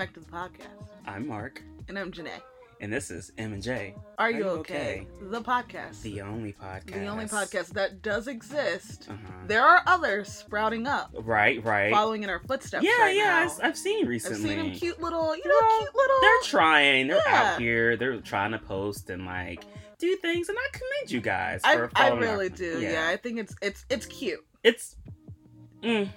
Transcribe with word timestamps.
Hi. 0.00 0.06
Welcome. 0.06 0.24
Welcome 0.32 0.56
back 0.56 0.58
to 0.62 0.64
the 0.64 0.64
podcast. 0.64 0.88
I'm 1.06 1.26
Marc, 1.26 1.62
And 1.88 1.98
I'm 1.98 2.10
Janay. 2.10 2.40
and 2.80 2.90
this 2.90 3.10
is 3.10 3.32
M 3.36 3.52
and 3.52 3.62
J, 3.62 3.94
Are 4.16 4.30
you 4.30 4.44
okay? 4.44 5.06
The 5.20 5.42
podcast. 5.42 6.00
the 6.00 6.22
only 6.22 6.54
podcast. 6.54 6.94
The 6.94 7.06
only 7.06 7.26
podcast 7.26 7.66
that 7.74 8.00
does 8.00 8.26
exist. 8.26 9.08
Uh-huh. 9.10 9.32
There 9.46 9.62
are 9.62 9.82
others 9.86 10.28
sprouting 10.32 10.86
up, 10.86 11.10
Right, 11.12 11.62
right. 11.62 11.92
following 11.92 12.22
in 12.22 12.30
our 12.30 12.38
footsteps. 12.40 12.82
yeah, 12.82 12.98
right 12.98 13.14
yeah. 13.14 13.24
now. 13.24 13.42
I've, 13.62 13.76
seen 13.76 14.06
I've 14.08 14.22
seen 14.22 14.56
them 14.56 14.70
cute 14.72 15.02
little, 15.02 15.36
you 15.36 15.46
know, 15.46 15.78
cute 15.80 15.94
little. 15.94 16.20
They're 16.22 16.40
trying. 16.44 17.08
They're 17.08 17.20
Yeah. 17.26 17.52
out 17.52 17.60
here. 17.60 17.98
They're 17.98 18.20
trying 18.22 18.52
to 18.52 18.58
post 18.58 19.10
and 19.10 19.26
like 19.26 19.64
do 19.98 20.16
things, 20.16 20.48
and 20.48 20.56
I 20.58 20.68
commend 20.72 21.10
you 21.10 21.20
guys 21.20 21.60
I, 21.62 21.88
I 21.94 22.08
really 22.12 22.48
do. 22.48 22.80
Yeah. 22.80 23.06
I 23.06 23.18
think 23.18 23.38
it's 23.38 23.54
it's 23.60 23.84
it's 23.90 24.06
cute. 24.06 24.40
It's. 24.64 24.96
Mm. 25.82 26.08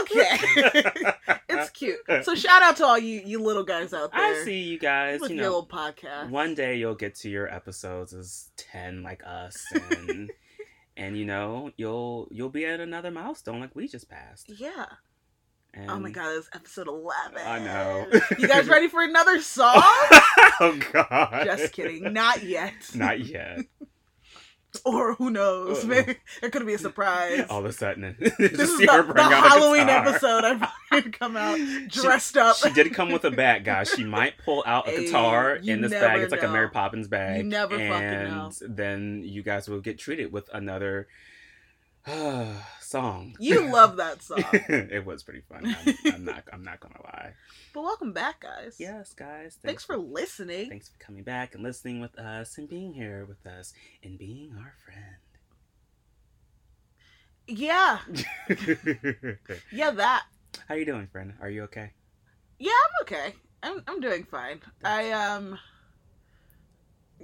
Okay. 0.00 0.38
it's 1.48 1.70
cute. 1.70 1.98
So 2.22 2.34
shout 2.34 2.62
out 2.62 2.76
to 2.78 2.84
all 2.86 2.98
you 2.98 3.20
you 3.24 3.40
little 3.42 3.64
guys 3.64 3.92
out 3.92 4.12
there. 4.12 4.20
I 4.40 4.42
see 4.44 4.60
you 4.62 4.78
guys. 4.78 5.20
with 5.20 5.30
You 5.30 5.36
know, 5.36 5.42
little 5.42 5.66
podcast. 5.66 6.30
one 6.30 6.54
day 6.54 6.76
you'll 6.76 6.94
get 6.94 7.14
to 7.16 7.28
your 7.30 7.52
episodes 7.52 8.12
as 8.14 8.48
10 8.56 9.02
like 9.02 9.22
us 9.26 9.64
and 10.08 10.30
and 10.96 11.16
you 11.18 11.24
know 11.26 11.70
you'll 11.76 12.28
you'll 12.30 12.48
be 12.50 12.64
at 12.64 12.80
another 12.80 13.10
milestone 13.10 13.60
like 13.60 13.74
we 13.74 13.88
just 13.88 14.08
passed 14.08 14.48
Yeah. 14.58 14.86
and 15.74 15.90
oh 15.90 15.98
my 15.98 16.10
god, 16.10 16.36
it's 16.36 16.48
episode 16.54 16.88
eleven. 16.88 17.42
I 17.44 17.58
know. 17.58 18.06
you 18.38 18.48
guys 18.48 18.68
ready 18.68 18.88
for 18.88 19.02
another 19.02 19.40
song? 19.42 19.72
oh 19.76 20.80
god 20.92 21.42
Just 21.44 21.72
kidding. 21.72 22.12
Not 22.12 22.42
yet. 22.42 22.72
not 22.94 23.20
yet 23.20 23.60
Or 24.84 25.14
who 25.14 25.30
knows? 25.30 25.78
Uh-uh. 25.84 25.86
Maybe 25.88 26.16
it 26.42 26.52
could 26.52 26.66
be 26.66 26.74
a 26.74 26.78
surprise. 26.78 27.46
all 27.48 27.60
of 27.60 27.64
a 27.64 27.72
sudden 27.72 28.16
this 28.20 28.32
is 28.38 28.78
the, 28.78 28.86
the 28.86 29.12
bring 29.12 29.24
out 29.24 29.32
a 29.46 29.48
Halloween 29.48 29.88
episode. 29.88 30.44
I'm 30.44 30.58
going 30.90 31.02
to 31.04 31.10
come 31.10 31.36
out 31.36 31.56
She- 31.56 31.88
dressed 31.88 32.36
up. 32.36 32.56
she 32.56 32.70
did 32.70 32.92
come 32.92 33.10
with 33.12 33.24
a 33.24 33.30
bag 33.30 33.64
guys 33.64 33.88
she 33.90 34.04
might 34.04 34.34
pull 34.44 34.62
out 34.66 34.88
a 34.88 34.90
Hey, 34.90 35.06
guitar 35.06 35.56
in 35.56 35.80
this 35.80 35.92
bag 35.92 36.20
it's 36.22 36.32
like 36.32 36.42
a 36.42 36.48
mary 36.48 36.70
poppins 36.70 37.08
bag 37.08 37.38
You 37.38 37.44
never 37.44 37.76
fucking 37.78 37.90
and 37.90 38.30
know. 38.30 38.50
then 38.60 39.22
you 39.24 39.42
guys 39.42 39.68
will 39.68 39.80
get 39.80 39.98
treated 39.98 40.32
with 40.32 40.48
another 40.52 41.06
song 42.94 43.34
You 43.40 43.72
love 43.72 43.96
that 43.96 44.22
song. 44.28 44.44
it 44.52 45.04
was 45.04 45.24
pretty 45.24 45.40
fun. 45.40 45.66
I'm, 45.66 46.14
I'm 46.14 46.24
not. 46.24 46.44
I'm 46.52 46.62
not 46.62 46.78
gonna 46.78 47.02
lie. 47.02 47.32
But 47.72 47.82
welcome 47.82 48.12
back, 48.12 48.40
guys. 48.40 48.76
Yes, 48.78 49.12
guys. 49.14 49.58
Thanks 49.64 49.82
for 49.84 49.96
listening. 49.96 50.68
Thanks 50.68 50.90
for 50.90 50.98
coming 50.98 51.24
back 51.24 51.54
and 51.56 51.64
listening 51.64 52.00
with 52.00 52.16
us 52.18 52.56
and 52.56 52.68
being 52.68 52.94
here 52.94 53.24
with 53.28 53.44
us 53.46 53.72
and 54.04 54.16
being 54.16 54.54
our 54.56 54.74
friend. 54.84 55.16
Yeah, 57.48 57.98
yeah, 59.72 59.90
that. 59.90 60.22
How 60.68 60.76
you 60.76 60.84
doing, 60.84 61.08
friend? 61.08 61.34
Are 61.40 61.50
you 61.50 61.64
okay? 61.64 61.90
Yeah, 62.60 62.70
I'm 62.70 63.02
okay. 63.02 63.34
I'm 63.62 63.82
I'm 63.88 64.00
doing 64.00 64.22
fine. 64.24 64.60
I 64.84 65.10
um 65.10 65.58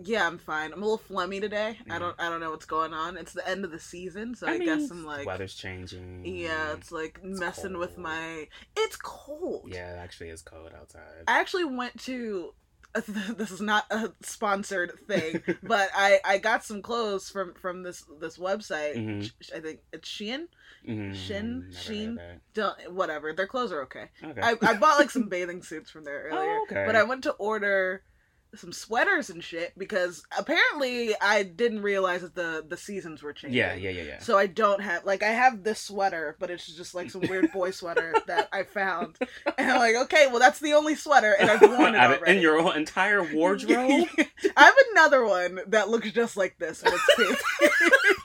yeah, 0.02 0.26
I'm 0.26 0.38
fine. 0.38 0.72
I'm 0.72 0.82
a 0.82 0.86
little 0.86 1.02
phlegmy 1.10 1.40
today. 1.40 1.78
I 1.90 1.98
don't 1.98 2.14
I 2.20 2.28
don't 2.28 2.40
know 2.40 2.50
what's 2.50 2.64
going 2.66 2.92
on. 2.92 3.16
It's 3.16 3.32
the 3.32 3.46
end 3.48 3.64
of 3.64 3.70
the 3.70 3.78
season, 3.80 4.34
so 4.34 4.46
I, 4.46 4.58
mean, 4.58 4.68
guess 4.68 4.90
I'm 4.90 5.04
like 5.04 5.26
weather's 5.26 5.54
changing. 5.54 6.24
Yeah, 6.24 6.72
it's 6.72 6.90
like 6.92 7.20
It's 7.22 7.40
messing 7.40 7.78
with 7.78 7.98
my. 7.98 8.48
It's 8.76 8.96
cold. 8.96 9.70
yeah. 9.72 9.94
It 9.94 9.98
actually 9.98 10.30
is 10.30 10.42
cold 10.42 10.70
outside. 10.78 11.24
I 11.28 11.40
actually 11.40 11.64
went 11.64 11.98
to. 12.04 12.54
This 13.36 13.52
is 13.52 13.60
not 13.60 13.84
a 13.92 14.12
sponsored 14.22 14.98
thing, 15.06 15.42
but 15.62 15.90
I 15.94 16.18
I 16.24 16.38
got 16.38 16.64
some 16.64 16.82
clothes 16.82 17.30
from 17.30 17.54
from 17.54 17.84
this 17.84 18.04
this 18.20 18.36
website. 18.36 18.96
Mhm. 18.96 19.30
I 19.54 19.60
think 19.60 19.78
it's 19.92 20.08
Shein. 20.08 20.46
Mhm, 20.88 21.14
Shin- 21.14 21.72
Sheen? 21.72 22.18
Don't 22.52 22.92
whatever. 22.92 23.32
Their 23.32 23.46
clothes 23.46 23.70
are 23.70 23.82
okay. 23.82 24.06
Okay. 24.24 24.40
I 24.42 24.56
I 24.62 24.74
bought 24.74 24.98
like 24.98 25.10
some 25.10 25.28
bathing 25.28 25.62
suits 25.62 25.88
from 25.88 26.02
there 26.02 26.22
earlier, 26.32 26.56
Oh, 26.58 26.66
okay. 26.68 26.82
but 26.84 26.96
I 26.96 27.04
went 27.04 27.22
to 27.24 27.30
order 27.32 28.02
some 28.54 28.72
sweaters 28.72 29.30
and 29.30 29.42
shit 29.44 29.72
because 29.78 30.24
apparently 30.36 31.14
I 31.20 31.42
didn't 31.44 31.82
realize 31.82 32.22
that 32.22 32.34
the 32.34 32.64
the 32.66 32.76
seasons 32.76 33.22
were 33.22 33.32
changing. 33.32 33.56
yeah, 33.58 33.74
yeah, 33.74 33.90
yeah, 33.90 34.02
yeah. 34.02 34.18
So 34.18 34.36
I 34.36 34.46
don't 34.46 34.80
have 34.82 35.04
like 35.04 35.22
I 35.22 35.28
have 35.30 35.62
this 35.62 35.80
sweater, 35.80 36.36
but 36.38 36.50
it's 36.50 36.66
just 36.66 36.94
like 36.94 37.10
some 37.10 37.22
weird 37.22 37.52
boy 37.52 37.70
sweater 37.70 38.14
that 38.26 38.48
I 38.52 38.64
found, 38.64 39.16
and 39.58 39.70
I'm 39.70 39.78
like, 39.78 39.94
okay, 40.04 40.26
well 40.28 40.40
that's 40.40 40.60
the 40.60 40.72
only 40.72 40.94
sweater, 40.94 41.34
and 41.38 41.50
I've 41.50 41.60
worn 41.62 41.94
it 41.94 41.98
already. 41.98 42.36
in 42.36 42.42
your 42.42 42.60
whole 42.60 42.72
entire 42.72 43.22
wardrobe. 43.34 44.08
I 44.56 44.64
have 44.64 44.74
another 44.92 45.24
one 45.24 45.60
that 45.68 45.88
looks 45.88 46.10
just 46.12 46.36
like 46.36 46.58
this, 46.58 46.82
and 46.82 46.92
it's 46.94 47.14
pink. 47.16 47.70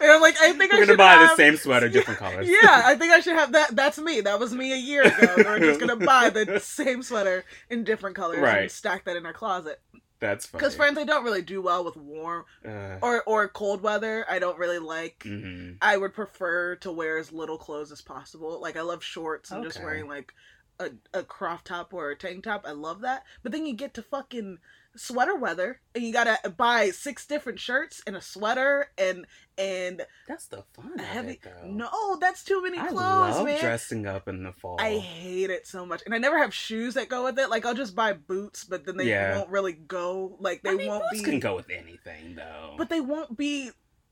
and 0.00 0.10
I'm 0.10 0.20
like, 0.20 0.36
I 0.40 0.52
think 0.52 0.72
I 0.72 0.76
We're 0.78 0.86
should 0.86 0.96
gonna 0.96 0.98
buy 0.98 1.12
have... 1.14 1.30
the 1.30 1.36
same 1.36 1.56
sweater, 1.56 1.88
different 1.88 2.18
colors. 2.24 2.48
Yeah, 2.48 2.82
I 2.84 2.94
think 2.96 3.12
I 3.12 3.20
should 3.20 3.36
have 3.36 3.52
that. 3.52 3.76
That's 3.76 3.98
me. 3.98 4.20
That 4.22 4.38
was 4.40 4.54
me 4.54 4.72
a 4.72 4.76
year 4.76 5.02
ago. 5.02 5.34
We're 5.36 5.58
just 5.60 5.80
gonna 5.80 5.96
buy 6.06 6.30
the 6.30 6.58
same 6.60 7.02
sweater 7.02 7.44
in 7.68 7.84
different 7.84 8.16
colors 8.16 8.36
and 8.36 8.44
Right. 8.44 8.70
stack 8.70 9.04
that 9.04 9.16
in 9.16 9.26
our 9.26 9.32
closet. 9.32 9.80
That's 10.20 10.44
funny. 10.46 10.60
Because 10.60 10.74
friends, 10.74 10.98
I 10.98 11.04
don't 11.04 11.24
really 11.24 11.40
do 11.40 11.62
well 11.62 11.82
with 11.84 11.96
warm 11.96 12.44
Uh, 12.66 12.98
or 13.00 13.22
or 13.22 13.48
cold 13.48 13.80
weather. 13.82 14.26
I 14.28 14.38
don't 14.38 14.58
really 14.58 14.78
like. 14.78 15.20
mhm. 15.26 15.76
I 15.80 15.96
would 15.96 16.12
prefer 16.12 16.76
to 16.76 16.92
wear 16.92 17.16
as 17.16 17.32
little 17.32 17.56
clothes 17.56 17.90
as 17.90 18.02
possible. 18.02 18.60
Like 18.60 18.76
I 18.76 18.82
love 18.82 19.02
shorts 19.02 19.50
and 19.50 19.64
just 19.64 19.82
wearing 19.82 20.06
like 20.08 20.34
a, 20.78 20.90
a 21.14 21.22
crop 21.22 21.64
top 21.64 21.94
or 21.94 22.10
a 22.10 22.16
tank 22.16 22.44
top. 22.44 22.64
I 22.66 22.72
love 22.72 23.00
that. 23.00 23.24
But 23.42 23.52
then 23.52 23.64
you 23.66 23.72
get 23.74 23.94
to 23.94 24.02
fucking 24.02 24.58
sweater 24.96 25.36
weather 25.36 25.80
and 25.94 26.04
you 26.04 26.12
gotta 26.12 26.36
buy 26.50 26.90
six 26.90 27.26
different 27.26 27.58
shirts 27.60 28.02
and 28.06 28.16
a 28.16 28.20
sweater 28.20 28.86
and 28.98 29.26
and 29.56 30.02
That's 30.26 30.46
the 30.46 30.64
fun 30.74 30.98
heavy 30.98 31.32
it, 31.32 31.40
though. 31.42 31.68
no 31.68 32.18
that's 32.20 32.42
too 32.42 32.62
many 32.62 32.78
clothes 32.78 32.92
I 32.98 33.30
love 33.30 33.44
man 33.44 33.60
dressing 33.60 34.06
up 34.06 34.26
in 34.28 34.42
the 34.42 34.52
fall. 34.52 34.76
I 34.80 34.98
hate 34.98 35.50
it 35.50 35.66
so 35.66 35.84
much, 35.86 36.02
and 36.06 36.14
I 36.14 36.18
never 36.18 36.38
have 36.38 36.54
shoes 36.54 36.94
that 36.94 37.08
go 37.08 37.24
with 37.24 37.38
it. 37.38 37.50
Like 37.50 37.66
I'll 37.66 37.74
just 37.74 37.94
buy 37.94 38.12
boots, 38.14 38.64
but 38.64 38.84
then 38.86 38.96
they 38.96 39.08
Yeah. 39.08 39.36
won't 39.36 39.50
really 39.50 39.72
go. 39.74 40.36
Like 40.40 40.62
they 40.62 40.70
I 40.70 40.74
mean, 40.76 40.88
won't 40.88 41.04
boots 41.10 41.22
be. 41.22 41.30
can 41.30 41.40
go 41.40 41.56
with 41.56 41.70
anything, 41.70 42.34
though. 42.36 42.74
But 42.78 42.88
they 42.88 43.00
won't 43.00 43.36
be 43.36 43.70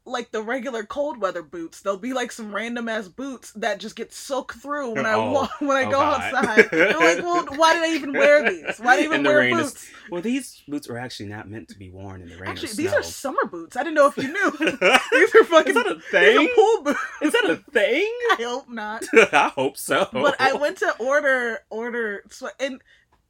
like 0.09 0.31
the 0.33 0.43
regular 0.43 0.85
cold 0.85 1.19
weather 1.21 1.43
boots. 1.43 1.81
They'll 1.81 1.97
be 1.99 2.13
like 2.13 2.33
some 2.33 2.55
random 2.55 2.89
ass 2.89 3.09
boots 3.09 3.53
that 3.53 3.79
just 3.79 3.95
get 3.97 4.13
soaked 4.13 4.57
through 4.59 4.95
when 4.95 5.07
I 5.07 5.15
Oh. 5.15 5.33
walk 5.33 5.51
when 5.61 5.77
I 5.77 5.85
Oh, 5.85 5.91
go 5.91 5.99
God. 5.99 6.21
outside. 6.35 6.69
I'm 6.73 6.99
like, 6.99 7.19
well, 7.25 7.47
why 7.57 7.75
did 7.75 7.83
I 7.83 7.95
even 7.95 8.13
wear 8.13 8.51
these? 8.51 8.79
Why 8.79 8.97
did 8.97 9.03
I 9.03 9.05
even 9.07 9.23
wear 9.25 9.39
rain 9.39 9.59
is- 9.59 9.73
boots? 9.73 9.91
well, 10.11 10.23
these 10.23 10.63
boots 10.67 10.89
are 10.89 10.99
actually 10.99 11.29
not 11.29 11.49
meant 11.49 11.69
to 11.69 11.79
be 11.79 11.91
worn 11.91 12.23
in 12.23 12.29
the 12.29 12.37
rain 12.37 12.51
Actually, 12.51 12.73
these 12.75 12.93
are 12.93 13.03
summer 13.03 13.45
boots. 13.51 13.77
I 13.77 13.83
didn't 13.83 13.95
know 13.97 14.07
if 14.07 14.17
you 14.17 14.33
knew. 14.33 14.51
these 15.13 15.35
are 15.35 15.45
fucking 15.45 15.75
that 15.75 15.87
a 15.87 15.95
these 15.95 16.05
thing? 16.11 16.39
are 16.39 16.55
pool 16.55 16.83
boots. 16.85 17.01
Is 17.23 17.33
that 17.33 17.45
a 17.51 17.57
thing? 17.71 18.03
I 18.33 18.37
hope 18.41 18.69
not. 18.69 19.05
I 19.33 19.53
hope 19.55 19.77
so. 19.77 20.09
but 20.13 20.41
I 20.41 20.55
went 20.55 20.79
to 20.79 20.95
order 20.99 21.59
order 21.71 22.25
and 22.59 22.81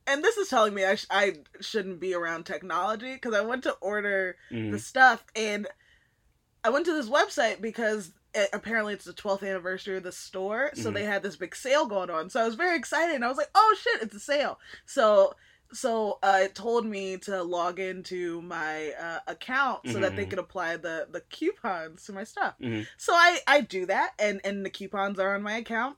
and 0.06 0.24
this 0.24 0.38
is 0.38 0.48
telling 0.48 0.72
me 0.72 0.86
I, 0.86 0.94
sh- 0.94 1.06
I 1.10 1.34
shouldn't 1.60 2.00
be 2.00 2.14
around 2.14 2.46
technology 2.46 3.12
because 3.12 3.34
I 3.34 3.42
went 3.42 3.64
to 3.64 3.72
order 3.72 4.36
Mhm. 4.50 4.70
the 4.70 4.78
stuff 4.78 5.22
and 5.36 5.66
I 6.64 6.70
went 6.70 6.86
to 6.86 6.92
this 6.94 7.08
website 7.08 7.60
because 7.60 8.12
it, 8.34 8.48
apparently 8.52 8.92
it's 8.94 9.04
the 9.04 9.12
12th 9.12 9.42
anniversary 9.48 9.96
of 9.96 10.02
the 10.02 10.12
store 10.12 10.70
so 10.74 10.90
Mhm. 10.90 10.94
they 10.94 11.04
had 11.04 11.22
this 11.22 11.36
big 11.36 11.54
sale 11.56 11.86
going 11.86 12.10
on 12.10 12.28
so 12.30 12.40
I 12.40 12.44
was 12.44 12.56
very 12.56 12.76
excited 12.76 13.14
and 13.14 13.24
I 13.24 13.28
was 13.28 13.38
like 13.38 13.50
oh 13.54 13.76
shit 13.80 14.02
it's 14.02 14.14
a 14.14 14.20
sale 14.20 14.58
so 14.86 15.34
so 15.72 16.18
uh, 16.22 16.40
it 16.44 16.54
told 16.54 16.86
me 16.86 17.18
to 17.18 17.42
log 17.42 17.78
into 17.78 18.40
my 18.42 18.92
uh, 18.92 19.20
account 19.26 19.86
so 19.86 20.00
that 20.00 20.16
they 20.16 20.24
Mhm. 20.24 20.30
could 20.30 20.38
apply 20.38 20.76
the 20.78 21.06
the 21.10 21.20
coupons 21.22 22.04
to 22.04 22.12
my 22.12 22.24
stuff 22.24 22.54
Mhm. 22.60 22.86
so 22.96 23.12
I 23.14 23.40
I 23.46 23.60
do 23.62 23.86
that 23.86 24.12
and 24.18 24.40
and 24.44 24.64
the 24.64 24.70
coupons 24.70 25.18
are 25.18 25.34
on 25.34 25.42
my 25.42 25.56
account 25.56 25.96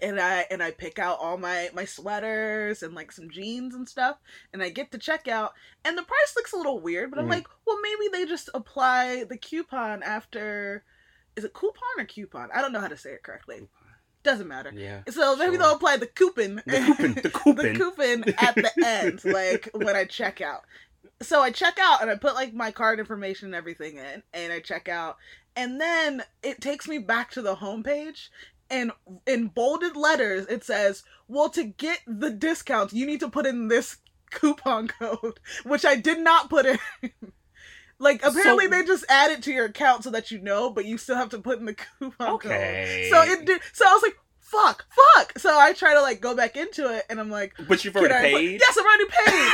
and 0.00 0.18
I 0.18 0.46
and 0.50 0.62
I 0.62 0.70
pick 0.70 0.98
out 0.98 1.18
all 1.20 1.36
my 1.36 1.68
my 1.74 1.84
sweaters 1.84 2.82
and 2.82 2.94
like 2.94 3.12
some 3.12 3.28
jeans 3.28 3.74
and 3.74 3.86
stuff 3.88 4.16
and 4.52 4.62
I 4.62 4.70
get 4.70 4.90
to 4.92 4.98
checkout 4.98 5.50
and 5.84 5.98
the 5.98 6.02
price 6.02 6.32
looks 6.34 6.52
a 6.52 6.56
little 6.56 6.80
weird 6.80 7.10
but 7.10 7.18
I'm 7.18 7.26
Mhm. 7.26 7.30
like 7.30 7.46
well 7.66 7.78
maybe 7.82 8.08
they 8.10 8.24
just 8.24 8.48
apply 8.54 9.24
the 9.24 9.36
coupon 9.36 10.02
after 10.02 10.84
is 11.36 11.44
it 11.44 11.52
coupon 11.52 11.82
or 11.98 12.04
coupon 12.06 12.48
I 12.54 12.62
don't 12.62 12.72
know 12.72 12.80
how 12.80 12.88
to 12.88 12.96
say 12.96 13.10
it 13.10 13.22
correctly 13.22 13.68
doesn't 14.22 14.48
matter 14.48 14.72
Yeah. 14.74 15.02
so 15.10 15.36
maybe 15.36 15.52
Sure. 15.56 15.58
they'll 15.58 15.74
apply 15.76 15.98
the 15.98 16.06
coupon 16.06 16.62
The 16.64 16.80
coupon. 16.86 17.14
The 17.14 17.30
coupon. 17.30 17.56
the 17.56 17.74
coupon 17.74 18.34
at 18.38 18.54
the 18.54 18.72
end, 18.86 19.24
like 19.26 19.68
when 19.74 19.94
I 19.96 20.04
check 20.06 20.40
out. 20.40 20.62
So 21.20 21.40
I 21.42 21.50
check 21.50 21.78
out 21.80 22.00
and 22.02 22.10
I 22.10 22.14
put 22.16 22.34
like 22.34 22.54
my 22.54 22.70
card 22.70 22.98
information 22.98 23.46
and 23.48 23.54
everything 23.54 23.96
in, 23.96 24.22
and 24.32 24.52
I 24.52 24.60
check 24.60 24.88
out, 24.88 25.16
and 25.56 25.80
then 25.80 26.22
it 26.42 26.60
takes 26.60 26.86
me 26.88 26.98
back 26.98 27.30
to 27.32 27.42
the 27.42 27.56
homepage, 27.56 28.28
and 28.72 28.90
in 29.26 29.48
bolded 29.48 29.94
letters 29.94 30.46
it 30.48 30.64
says, 30.64 31.04
"Well, 31.28 31.48
to 31.50 31.62
get 31.62 32.00
the 32.06 32.30
discount, 32.30 32.92
you 32.92 33.06
need 33.06 33.20
to 33.20 33.28
put 33.28 33.46
in 33.46 33.68
this 33.68 33.98
coupon 34.30 34.88
code," 34.88 35.38
which 35.64 35.84
I 35.84 35.94
did 35.96 36.18
not 36.18 36.50
put 36.50 36.66
in. 36.66 36.78
Like 37.98 38.24
apparently 38.24 38.64
So- 38.64 38.70
they 38.70 38.84
just 38.84 39.04
add 39.08 39.30
it 39.30 39.44
to 39.44 39.52
your 39.52 39.66
account 39.66 40.02
so 40.02 40.10
that 40.10 40.32
you 40.32 40.40
know, 40.40 40.70
but 40.70 40.86
you 40.86 40.98
still 40.98 41.14
have 41.14 41.28
to 41.28 41.38
put 41.38 41.60
in 41.60 41.66
the 41.66 41.74
coupon 41.74 42.30
Okay. 42.34 43.08
code. 43.12 43.24
So 43.26 43.32
it 43.32 43.46
did. 43.46 43.60
So 43.72 43.86
I 43.86 43.92
was 43.92 44.02
like, 44.02 44.16
"Fuck, 44.52 44.84
fuck." 45.16 45.38
So 45.38 45.58
I 45.58 45.72
try 45.72 45.94
to 45.94 46.00
like 46.02 46.20
go 46.20 46.36
back 46.36 46.56
into 46.56 46.94
it, 46.94 47.04
and 47.08 47.18
I'm 47.18 47.30
like, 47.30 47.54
But 47.68 47.84
you've 47.84 47.96
already 47.96 48.14
paid. 48.34 48.60
Yes, 48.60 48.76
I'm 48.78 48.84
already 48.84 49.04
paid. 49.04 49.52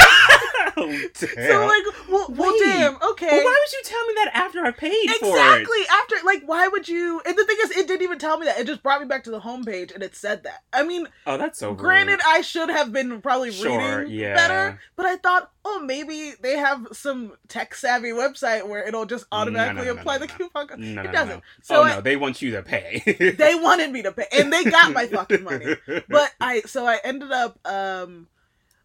oh. 0.76 1.08
So 1.14 1.66
like, 1.66 2.08
well, 2.10 2.26
well 2.36 2.54
damn. 2.58 2.96
Okay. 2.96 3.26
Well, 3.30 3.44
why 3.44 3.56
would 3.64 3.72
you 3.72 3.82
tell 3.84 4.06
me 4.06 4.14
that 4.16 4.30
after 4.34 4.64
I 4.64 4.70
paid 4.72 5.10
for 5.20 5.26
it? 5.26 5.30
Exactly. 5.30 5.78
After, 5.90 6.16
like, 6.24 6.42
why 6.46 6.68
would 6.68 6.88
you? 6.88 7.20
And 7.26 7.36
the 7.36 7.44
thing 7.44 7.56
is, 7.64 7.70
it 7.72 7.86
didn't 7.86 8.02
even 8.02 8.18
tell 8.18 8.38
me 8.38 8.46
that. 8.46 8.58
It 8.58 8.66
just 8.66 8.82
brought 8.82 9.00
me 9.00 9.06
back 9.06 9.24
to 9.24 9.30
the 9.30 9.40
homepage, 9.40 9.94
and 9.94 10.02
it 10.02 10.14
said 10.16 10.42
that. 10.44 10.62
I 10.72 10.82
mean, 10.82 11.06
Oh, 11.26 11.36
that's 11.38 11.58
so 11.58 11.74
granted, 11.74 12.12
rude. 12.12 12.20
I 12.26 12.40
should 12.40 12.68
have 12.70 12.92
been 12.92 13.20
probably 13.20 13.52
Sure, 13.52 13.98
reading 14.00 14.14
yeah. 14.14 14.34
better, 14.34 14.80
but 14.96 15.06
I 15.06 15.16
thought, 15.16 15.50
oh, 15.64 15.80
maybe 15.80 16.32
they 16.40 16.56
have 16.56 16.86
some 16.92 17.32
tech 17.48 17.74
savvy 17.74 18.10
website 18.10 18.66
where 18.66 18.86
it'll 18.86 19.04
just 19.06 19.26
No, 19.30 19.38
no, 19.38 19.42
automatically 19.42 19.86
no, 19.86 19.94
no, 19.94 20.00
apply 20.00 20.14
no, 20.18 20.26
the 20.26 20.26
no. 20.26 20.34
coupon 20.38 20.66
code. 20.68 20.78
No, 20.78 21.02
it 21.02 21.12
doesn't. 21.12 21.42
So 21.62 21.76
oh 21.80 21.82
I, 21.84 21.94
no, 21.96 22.00
they 22.00 22.16
want 22.16 22.40
you 22.42 22.52
to 22.52 22.62
pay. 22.62 23.34
they 23.38 23.54
wanted 23.54 23.92
me 23.92 24.02
to 24.02 24.12
pay, 24.12 24.26
and 24.32 24.52
they 24.52 24.64
got 24.70 24.87
my 24.92 25.06
fucking 25.06 25.44
money. 25.44 25.74
But 26.08 26.32
I, 26.40 26.62
so 26.62 26.86
I 26.86 26.98
ended 27.04 27.32
up, 27.32 27.58
um, 27.66 28.28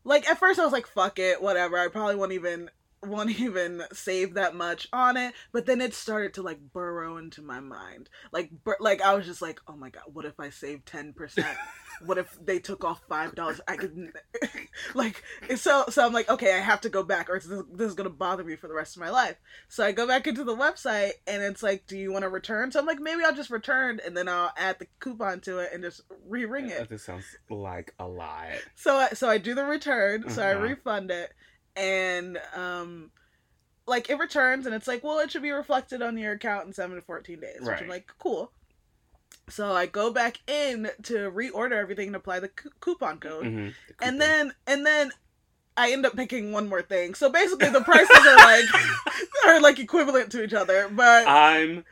like 0.03 0.29
at 0.29 0.37
first 0.37 0.59
I 0.59 0.63
was 0.63 0.73
like, 0.73 0.87
fuck 0.87 1.19
it, 1.19 1.41
whatever. 1.41 1.77
I 1.77 1.87
probably 1.87 2.15
won't 2.15 2.33
even 2.33 2.69
won't 3.05 3.29
even 3.39 3.83
save 3.93 4.33
that 4.35 4.55
much 4.55 4.87
on 4.93 5.17
it 5.17 5.33
but 5.51 5.65
then 5.65 5.81
it 5.81 5.93
started 5.93 6.33
to 6.33 6.41
like 6.41 6.59
burrow 6.73 7.17
into 7.17 7.41
my 7.41 7.59
mind. 7.59 8.09
Like 8.31 8.51
bur- 8.63 8.77
like 8.79 9.01
i 9.01 9.13
was 9.13 9.25
just 9.25 9.41
like 9.41 9.59
oh 9.67 9.75
my 9.75 9.89
god 9.89 10.03
what 10.11 10.25
if 10.25 10.39
i 10.39 10.49
save 10.49 10.85
10% 10.85 11.45
what 12.05 12.17
if 12.17 12.37
they 12.43 12.59
took 12.59 12.83
off 12.83 13.01
five 13.07 13.35
dollars? 13.35 13.61
I 13.67 13.77
could 13.77 14.11
like 14.93 15.23
so 15.55 15.85
so 15.89 16.05
i'm 16.05 16.11
like 16.13 16.29
okay 16.29 16.53
i 16.55 16.59
have 16.59 16.81
to 16.81 16.89
go 16.89 17.03
back 17.03 17.29
or 17.29 17.39
this, 17.39 17.47
this 17.71 17.87
is 17.89 17.95
gonna 17.95 18.09
bother 18.09 18.43
me 18.43 18.55
for 18.55 18.67
the 18.67 18.73
rest 18.73 18.95
of 18.95 19.01
my 19.01 19.09
life. 19.09 19.35
So 19.69 19.85
i 19.85 19.91
go 19.91 20.07
back 20.07 20.27
into 20.27 20.43
the 20.43 20.55
website 20.55 21.11
and 21.27 21.41
it's 21.41 21.63
like 21.63 21.85
do 21.87 21.97
you 21.97 22.11
want 22.11 22.23
to 22.23 22.29
return? 22.29 22.71
So 22.71 22.79
i'm 22.79 22.85
like 22.85 22.99
maybe 22.99 23.23
i'll 23.23 23.35
just 23.35 23.49
return 23.51 23.99
and 24.05 24.15
then 24.17 24.27
i'll 24.27 24.51
add 24.57 24.79
the 24.79 24.87
coupon 24.99 25.39
to 25.41 25.59
it 25.59 25.69
and 25.73 25.83
just 25.83 26.01
re-ring 26.27 26.69
it. 26.69 26.89
This 26.89 27.03
sounds 27.05 27.25
like 27.49 27.93
a 27.99 28.07
lot. 28.07 28.47
so 28.75 28.95
I, 28.97 29.09
so 29.09 29.29
I 29.29 29.37
do 29.37 29.53
the 29.55 29.65
return, 29.65 30.29
so 30.29 30.41
I 30.41 30.51
Uh-huh. 30.53 30.61
refund 30.63 31.11
it, 31.11 31.31
and 31.75 32.39
um, 32.55 33.11
like 33.85 34.09
it 34.09 34.17
returns, 34.19 34.65
and 34.65 34.73
it's 34.75 34.87
like, 34.87 35.03
well, 35.03 35.19
it 35.19 35.31
should 35.31 35.41
be 35.41 35.51
reflected 35.51 36.01
on 36.01 36.17
your 36.17 36.33
account 36.33 36.67
in 36.67 36.73
seven 36.73 36.95
to 36.95 37.01
fourteen 37.01 37.39
days, 37.39 37.59
which 37.61 37.81
I'm 37.81 37.87
like, 37.89 38.07
cool. 38.19 38.51
So 39.49 39.73
I 39.73 39.87
go 39.87 40.11
back 40.11 40.37
in 40.47 40.89
to 41.03 41.29
reorder 41.31 41.73
everything 41.73 42.07
and 42.07 42.15
apply 42.15 42.39
the 42.39 42.47
cou- 42.49 42.69
coupon 42.79 43.19
code, 43.19 43.45
Mhm. 43.45 43.73
The 43.99 44.05
and 44.05 44.21
then 44.21 44.53
and 44.67 44.85
then 44.85 45.11
I 45.75 45.91
end 45.91 46.05
up 46.05 46.15
picking 46.15 46.51
one 46.51 46.69
more 46.69 46.81
thing. 46.81 47.13
So 47.15 47.29
basically, 47.29 47.69
the 47.69 47.81
prices 47.81 48.15
are 48.15 48.37
like 48.37 48.65
are 49.47 49.59
like 49.61 49.79
equivalent 49.79 50.31
to 50.31 50.43
each 50.43 50.53
other, 50.53 50.87
but 50.89 51.27
I'm 51.27 51.83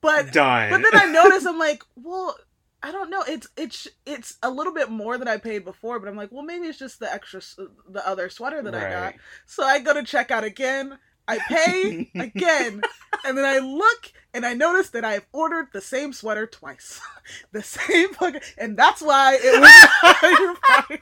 but 0.00 0.32
done. 0.32 0.70
but 0.70 0.82
then 0.82 1.00
I 1.00 1.06
notice 1.10 1.44
I'm 1.46 1.58
like, 1.58 1.82
well, 1.96 2.36
I 2.82 2.90
don't 2.90 3.10
know. 3.10 3.22
It's 3.28 3.46
it's 3.56 3.88
it's 4.06 4.38
a 4.42 4.50
little 4.50 4.74
bit 4.74 4.90
more 4.90 5.16
than 5.18 5.28
I 5.28 5.36
paid 5.36 5.64
before, 5.64 6.00
but 6.00 6.08
I'm 6.08 6.16
like, 6.16 6.32
well, 6.32 6.42
maybe 6.42 6.66
it's 6.66 6.78
just 6.78 6.98
the 7.00 7.12
extra, 7.12 7.40
the 7.88 8.06
other 8.06 8.28
sweater 8.28 8.62
that 8.62 8.74
I 8.74 8.90
got. 8.90 9.14
So 9.46 9.62
I 9.64 9.78
go 9.78 9.94
to 9.94 10.02
check 10.02 10.30
out 10.30 10.44
again. 10.44 10.98
I 11.28 11.38
pay 11.38 12.10
again, 12.18 12.82
and 13.24 13.38
then 13.38 13.44
I 13.44 13.58
look 13.58 14.10
and 14.34 14.44
I 14.44 14.54
notice 14.54 14.90
that 14.90 15.04
I've 15.04 15.26
ordered 15.32 15.68
the 15.72 15.80
same 15.80 16.12
sweater 16.12 16.46
twice, 16.48 17.00
the 17.52 17.62
same 17.62 18.12
fucking, 18.14 18.40
and 18.58 18.76
that's 18.76 19.00
why 19.00 19.38
it 19.40 19.60
was 19.60 19.70
a 20.02 20.12
higher 20.14 20.54
price. 20.88 21.00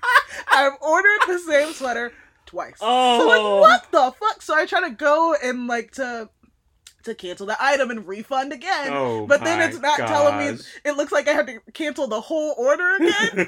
I've 0.52 0.72
ordered 0.82 1.20
the 1.26 1.38
same 1.38 1.72
sweater 1.72 2.12
twice. 2.44 2.76
Oh, 2.82 3.20
So 3.20 3.28
like, 3.28 3.60
what 3.62 3.90
the 3.92 4.14
fuck? 4.18 4.42
So 4.42 4.54
I 4.54 4.66
try 4.66 4.86
to 4.86 4.94
go 4.94 5.34
and 5.42 5.66
like 5.66 5.92
to 5.92 6.28
to 7.04 7.14
cancel 7.14 7.46
the 7.46 7.56
item 7.60 7.90
and 7.90 8.06
refund 8.06 8.52
again. 8.52 8.88
Oh, 8.92 9.26
but 9.26 9.42
then 9.42 9.60
it's 9.60 9.78
not 9.80 9.98
telling 9.98 10.38
me 10.38 10.62
it 10.84 10.92
looks 10.96 11.12
like 11.12 11.28
I 11.28 11.32
have 11.32 11.46
to 11.46 11.60
cancel 11.72 12.06
the 12.06 12.20
whole 12.20 12.54
order 12.58 12.96
again. 12.96 13.46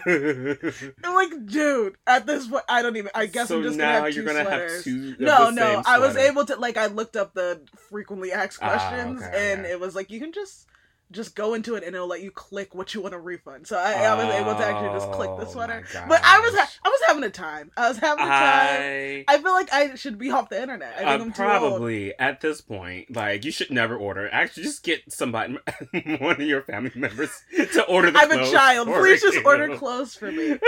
I'm 1.05 1.15
like, 1.15 1.47
dude, 1.47 1.97
at 2.07 2.27
this 2.27 2.47
point, 2.49 2.65
I 2.69 2.83
don't 2.83 2.97
even. 2.97 3.11
I 3.15 3.27
guess 3.27 3.49
so 3.49 3.59
I'm 3.59 3.63
just 3.65 3.77
now 3.77 4.01
gonna 4.01 4.05
have 4.05 4.15
2 4.15 4.17
you're 4.17 4.25
gonna 4.27 4.45
sweaters. 4.45 4.75
have 4.75 4.85
two. 4.85 5.17
no, 5.19 5.51
no, 5.51 5.83
I 5.87 5.99
was 5.99 6.17
able 6.17 6.45
to 6.47 6.57
like 6.57 6.77
I 6.77 6.87
looked 6.87 7.17
up 7.17 7.35
the 7.35 7.61
frequently 7.91 8.33
asked 8.33 8.59
Ah, 8.63 8.69
questions, 8.69 9.23
okay, 9.23 9.53
and 9.53 9.67
it 9.67 9.79
was 9.81 9.95
like 9.95 10.11
you 10.11 10.21
can 10.21 10.33
just 10.33 10.67
just 11.13 11.35
go 11.37 11.55
into 11.55 11.75
it 11.77 11.85
and 11.85 11.95
it'll 11.95 12.09
let 12.09 12.23
you 12.23 12.31
click 12.31 12.75
what 12.75 12.95
you 12.95 13.01
want 13.03 13.13
to 13.13 13.19
refund. 13.19 13.67
So 13.67 13.77
I, 13.79 13.93
I 13.93 14.15
was 14.15 14.35
able 14.35 14.55
to 14.55 14.65
actually 14.65 14.99
just 14.99 15.13
click 15.13 15.31
the 15.39 15.47
Oh, 15.47 15.51
sweater. 15.53 15.85
But 16.09 16.21
I 16.25 16.41
was 16.41 16.55
ha- 16.59 16.71
I 16.85 16.89
was 16.89 17.01
having 17.07 17.23
a 17.25 17.31
time. 17.31 17.71
I 17.77 17.89
was 17.89 17.99
having 17.99 18.25
a 18.25 18.29
time. 18.29 18.35
I, 18.39 19.25
I 19.29 19.39
feel 19.39 19.53
like 19.53 19.73
I 19.73 19.95
should 19.95 20.19
be 20.19 20.31
off 20.31 20.49
the 20.49 20.61
internet. 20.61 20.95
I 20.95 20.99
think 20.99 21.07
uh, 21.09 21.13
I'm 21.13 21.19
too 21.21 21.27
old. 21.27 21.35
probably 21.35 22.19
at 22.19 22.41
this 22.41 22.61
point, 22.61 23.15
like 23.15 23.45
you 23.45 23.51
should 23.53 23.71
never 23.71 23.97
order. 23.97 24.29
Actually, 24.33 24.65
just 24.65 24.83
get 24.83 25.13
somebody, 25.13 25.57
one 26.19 26.41
of 26.41 26.43
your 26.43 26.63
family 26.63 26.93
members, 26.95 27.31
to 27.73 27.85
order 27.87 28.11
the 28.11 28.19
I'm 28.19 28.31
a 28.33 28.51
child. 28.51 28.89
Please 28.89 29.21
just 29.23 29.37
you. 29.37 29.45
order 29.45 29.77
clothes 29.77 30.15
for 30.15 30.33
me. 30.33 30.59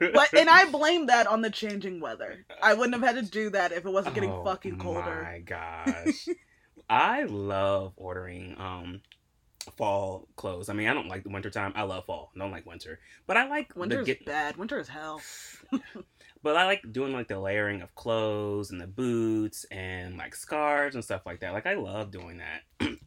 But 0.00 0.34
and 0.34 0.48
I 0.48 0.64
blame 0.70 1.06
that 1.06 1.26
on 1.26 1.42
the 1.42 1.50
changing 1.50 2.00
weather. 2.00 2.44
I 2.62 2.74
wouldn't 2.74 2.94
have 2.94 3.02
had 3.16 3.22
to 3.24 3.30
do 3.30 3.50
that 3.50 3.72
if 3.72 3.84
it 3.84 3.90
wasn't 3.90 4.14
getting 4.14 4.30
Oh, 4.30 4.44
fucking 4.44 4.78
colder. 4.78 5.22
My 5.22 5.38
gosh, 5.40 6.28
I 6.88 7.24
love 7.24 7.92
ordering 7.96 8.56
um 8.58 9.00
fall 9.76 10.28
clothes. 10.36 10.68
I 10.68 10.72
mean, 10.74 10.88
I 10.88 10.94
don't 10.94 11.08
like 11.08 11.24
the 11.24 11.30
winter 11.30 11.50
time. 11.50 11.72
I 11.74 11.82
love 11.82 12.06
fall. 12.06 12.30
I 12.34 12.38
don't 12.38 12.50
like 12.50 12.66
winter, 12.66 13.00
but 13.26 13.36
I 13.36 13.48
like 13.48 13.74
Winter 13.76 14.00
is 14.00 14.06
get. 14.06 14.24
bad. 14.24 14.56
Winter 14.56 14.78
is 14.78 14.88
hell. 14.88 15.20
But 16.42 16.56
I 16.58 16.66
like 16.66 16.92
doing 16.92 17.14
like 17.14 17.28
the 17.28 17.40
layering 17.40 17.80
of 17.80 17.94
clothes 17.94 18.70
and 18.70 18.78
the 18.78 18.86
boots 18.86 19.64
and 19.70 20.18
like 20.18 20.34
scarves 20.36 20.94
and 20.94 21.02
stuff 21.02 21.24
like 21.24 21.40
that. 21.40 21.54
Like 21.54 21.66
I 21.66 21.72
love 21.74 22.10
doing 22.10 22.36
that. 22.38 22.62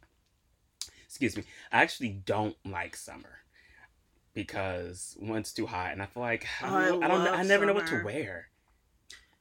Excuse 1.06 1.36
me. 1.36 1.44
I 1.70 1.82
actually 1.82 2.10
don't 2.10 2.56
like 2.64 2.96
summer 2.96 3.38
because 4.34 5.16
when 5.20 5.38
it's 5.38 5.52
too 5.52 5.66
hot 5.66 5.92
and 5.92 6.02
I 6.02 6.06
feel 6.06 6.22
like 6.22 6.46
I 6.60 6.66
Oh, 6.68 6.88
don't, 6.88 7.02
I 7.04 7.06
I, 7.06 7.08
don't 7.08 7.28
I 7.28 7.42
never 7.44 7.64
know 7.64 7.74
what 7.74 7.86
to 7.88 8.02
wear. 8.02 8.48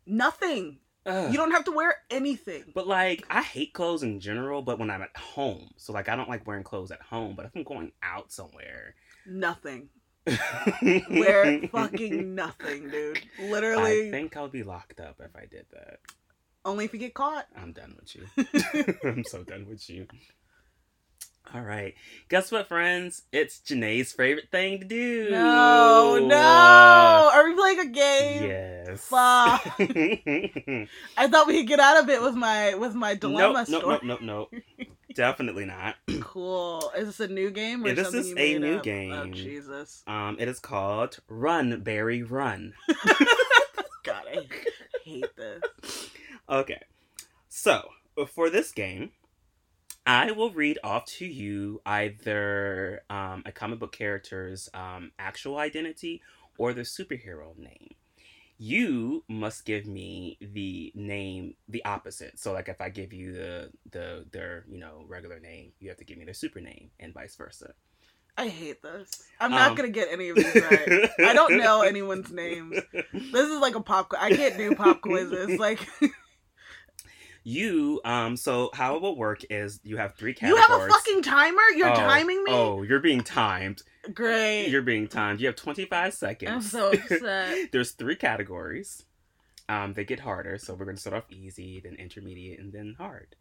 Nothing. 0.06 0.80
Ugh. 1.08 1.32
You 1.32 1.38
don't 1.38 1.52
have 1.52 1.64
to 1.66 1.72
wear 1.72 1.96
anything. 2.10 2.66
But 2.76 2.88
like 2.88 3.26
I 3.30 3.42
hate 3.42 3.74
clothes 3.74 4.04
in 4.04 4.20
general, 4.20 4.62
but 4.62 4.78
when 4.78 4.90
I'm 4.92 5.02
at 5.02 5.16
home. 5.18 5.70
So 5.78 5.94
like 5.94 6.10
I 6.10 6.16
don't 6.16 6.30
like 6.30 6.46
wearing 6.46 6.64
clothes 6.64 6.92
at 6.92 7.02
home, 7.02 7.34
but 7.36 7.46
if 7.46 7.56
I'm 7.56 7.64
going 7.64 7.92
out 8.04 8.32
somewhere. 8.32 8.96
Nothing. 9.26 9.90
Wear 11.10 11.62
fucking 11.72 12.36
nothing, 12.36 12.90
dude. 12.90 13.22
Literally, 13.40 14.10
I 14.10 14.12
think 14.12 14.36
I'll 14.36 14.50
be 14.50 14.64
locked 14.64 15.00
up 15.00 15.22
if 15.24 15.34
I 15.36 15.46
did 15.46 15.66
that. 15.72 16.00
only 16.66 16.84
if 16.84 16.92
you 16.94 17.00
get 17.00 17.14
caught. 17.14 17.48
I'm 17.56 17.72
done 17.72 17.96
with 17.98 18.14
you. 18.14 18.96
I'm 19.10 19.24
so 19.24 19.44
done 19.44 19.66
with 19.70 19.90
you. 19.90 20.06
All 21.54 21.62
right. 21.62 21.94
Guess 22.28 22.52
what, 22.52 22.68
friends? 22.68 23.24
It's 23.32 23.60
Janay's 23.60 24.12
favorite 24.12 24.50
thing 24.52 24.80
to 24.80 24.86
do. 24.86 25.30
No, 25.32 26.20
no. 26.22 27.32
Are 27.34 27.46
we 27.46 27.56
playing 27.56 27.80
a 27.80 27.86
game? 27.86 28.50
Yes. 28.50 29.02
Fuck. 29.08 29.80
I 31.18 31.28
thought 31.30 31.48
we 31.48 31.60
could 31.60 31.68
get 31.68 31.80
out 31.80 32.04
of 32.04 32.10
it 32.10 32.22
with 32.22 32.36
my 32.36 32.76
with 32.76 32.94
my 32.96 33.16
dilemma 33.16 33.66
nope, 33.68 33.68
nope, 33.70 33.82
story. 33.82 34.00
nope, 34.04 34.22
nope, 34.22 34.52
nope. 34.52 34.88
Definitely 35.16 35.66
not. 35.66 35.96
Cool. 36.20 36.92
Is 36.96 37.08
this 37.08 37.20
a 37.22 37.28
new 37.32 37.50
game 37.50 37.84
or 37.84 37.88
Yeah, 37.88 37.94
this 37.94 38.14
is 38.14 38.34
a 38.36 38.60
new 38.60 38.76
up? 38.76 38.80
Oh 38.80 38.84
game. 38.84 39.34
Jesus. 39.34 40.04
Um, 40.06 40.36
it 40.40 40.48
is 40.50 40.60
called 40.60 41.20
Run, 41.30 41.80
Barry, 41.82 42.24
Run. 42.24 42.74
God, 44.04 44.24
I 44.32 44.48
hate 45.04 45.36
this. 45.36 46.10
Okay. 46.50 46.82
So, 47.50 47.90
for 48.34 48.50
this 48.50 48.72
game, 48.72 49.12
I 50.08 50.32
will 50.32 50.52
read 50.52 50.80
off 50.84 51.06
to 51.20 51.28
you 51.28 51.82
either 51.86 53.04
um, 53.12 53.44
a 53.46 53.54
comic 53.54 53.80
book 53.80 53.94
character's 53.94 54.70
um, 54.76 55.14
actual 55.20 55.60
identity 55.60 56.24
or 56.58 56.74
their 56.74 56.86
superhero 56.86 57.58
name. 57.58 57.96
You 58.60 59.24
must 59.30 59.66
give 59.66 59.86
me 59.88 60.38
the 60.42 60.94
name, 60.96 61.56
the 61.70 61.86
opposite. 61.86 62.40
So, 62.40 62.54
like, 62.54 62.70
if 62.70 62.82
I 62.82 62.90
give 62.90 63.14
you 63.14 63.34
the 63.34 63.72
the 63.92 64.26
their 64.32 64.66
you 64.70 64.80
know 64.80 65.06
regular 65.08 65.40
name, 65.40 65.74
you 65.80 65.90
have 65.90 66.00
to 66.00 66.06
give 66.06 66.18
me 66.20 66.26
their 66.26 66.36
super 66.36 66.62
name, 66.62 66.92
and 67.00 67.14
vice 67.14 67.36
versa. 67.36 67.74
I 68.38 68.50
hate 68.50 68.84
this. 68.84 69.24
I'm 69.40 69.56
not 69.56 69.74
Um, 69.74 69.76
gonna 69.76 69.90
get 69.90 70.10
any 70.12 70.30
of 70.30 70.38
these 70.40 70.62
right. 70.62 70.94
I 71.24 71.34
don't 71.34 71.58
know 71.58 71.82
anyone's 71.82 72.32
names. 72.32 72.80
This 73.32 73.50
is 73.50 73.60
like 73.60 73.76
a 73.76 73.82
pop. 73.82 74.10
quiz. 74.10 74.22
I 74.22 74.32
can't 74.32 74.58
do 74.58 74.74
pop 74.74 75.02
quizzes. 75.02 75.58
Like 75.60 75.88
You 77.48 78.02
um. 78.04 78.36
So 78.36 78.70
how 78.74 78.98
it 78.98 79.02
will 79.02 79.16
work 79.16 79.40
is 79.50 79.80
you 79.82 79.96
have 79.96 80.16
three 80.16 80.34
categories. 80.34 80.62
you 80.68 80.76
have 80.76 80.82
a 80.82 80.88
fucking 80.92 81.22
timer. 81.22 81.62
You're 81.78 81.92
Oh, 81.94 81.96
timing 81.96 82.44
me. 82.44 82.52
Oh, 82.52 82.82
you're 82.82 83.00
being 83.00 83.22
timed. 83.22 83.84
Great. 84.14 84.68
You're 84.68 84.82
being 84.82 85.08
timed. 85.08 85.40
You 85.40 85.48
have 85.48 85.56
25 85.56 86.14
seconds. 86.14 86.52
I'm 86.52 86.62
so 86.62 86.92
upset. 86.92 87.70
There's 87.72 87.92
three 87.92 88.18
categories. 88.18 89.06
Um, 89.70 89.94
they 89.94 90.04
get 90.04 90.20
harder, 90.20 90.58
so 90.58 90.74
we're 90.74 90.84
gonna 90.84 90.98
start 90.98 91.16
off 91.16 91.32
easy, 91.32 91.80
then 91.80 91.96
intermediate, 91.96 92.60
and 92.60 92.74
then 92.74 92.96
hard. 92.98 93.38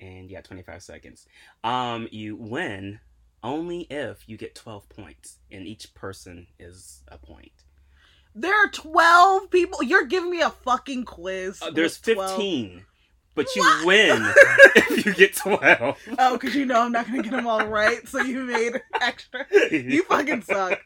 And 0.00 0.30
yeah, 0.30 0.42
25 0.42 0.82
seconds. 0.82 1.26
Um, 1.64 2.08
you 2.10 2.36
win 2.36 3.00
only 3.42 3.86
if 3.88 4.28
you 4.28 4.36
get 4.36 4.54
12 4.54 4.86
points, 4.90 5.38
and 5.50 5.66
each 5.66 5.94
person 5.94 6.46
is 6.58 7.02
a 7.08 7.16
point. 7.16 7.52
There 8.34 8.52
are 8.54 8.68
twelve 8.68 9.48
people. 9.50 9.82
You're 9.82 10.04
giving 10.04 10.30
me 10.30 10.42
a 10.42 10.50
fucking 10.50 11.06
quiz. 11.06 11.62
Uh, 11.62 11.70
there's 11.70 11.98
12. 11.98 12.32
15. 12.32 12.84
But 13.36 13.46
you 13.54 13.62
What? 13.62 13.86
win 13.86 14.22
if 14.74 15.06
you 15.06 15.14
get 15.14 15.36
12. 15.36 15.96
Oh, 16.18 16.32
because 16.36 16.56
you 16.56 16.66
know 16.66 16.80
I'm 16.82 16.90
not 16.92 17.06
gonna 17.06 17.22
get 17.22 17.30
them 17.32 17.46
all 17.46 17.66
right, 17.68 18.06
so 18.08 18.20
you 18.20 18.40
made 18.40 18.82
extra. 19.00 19.46
You 19.70 20.02
fucking 20.04 20.42
suck. 20.42 20.80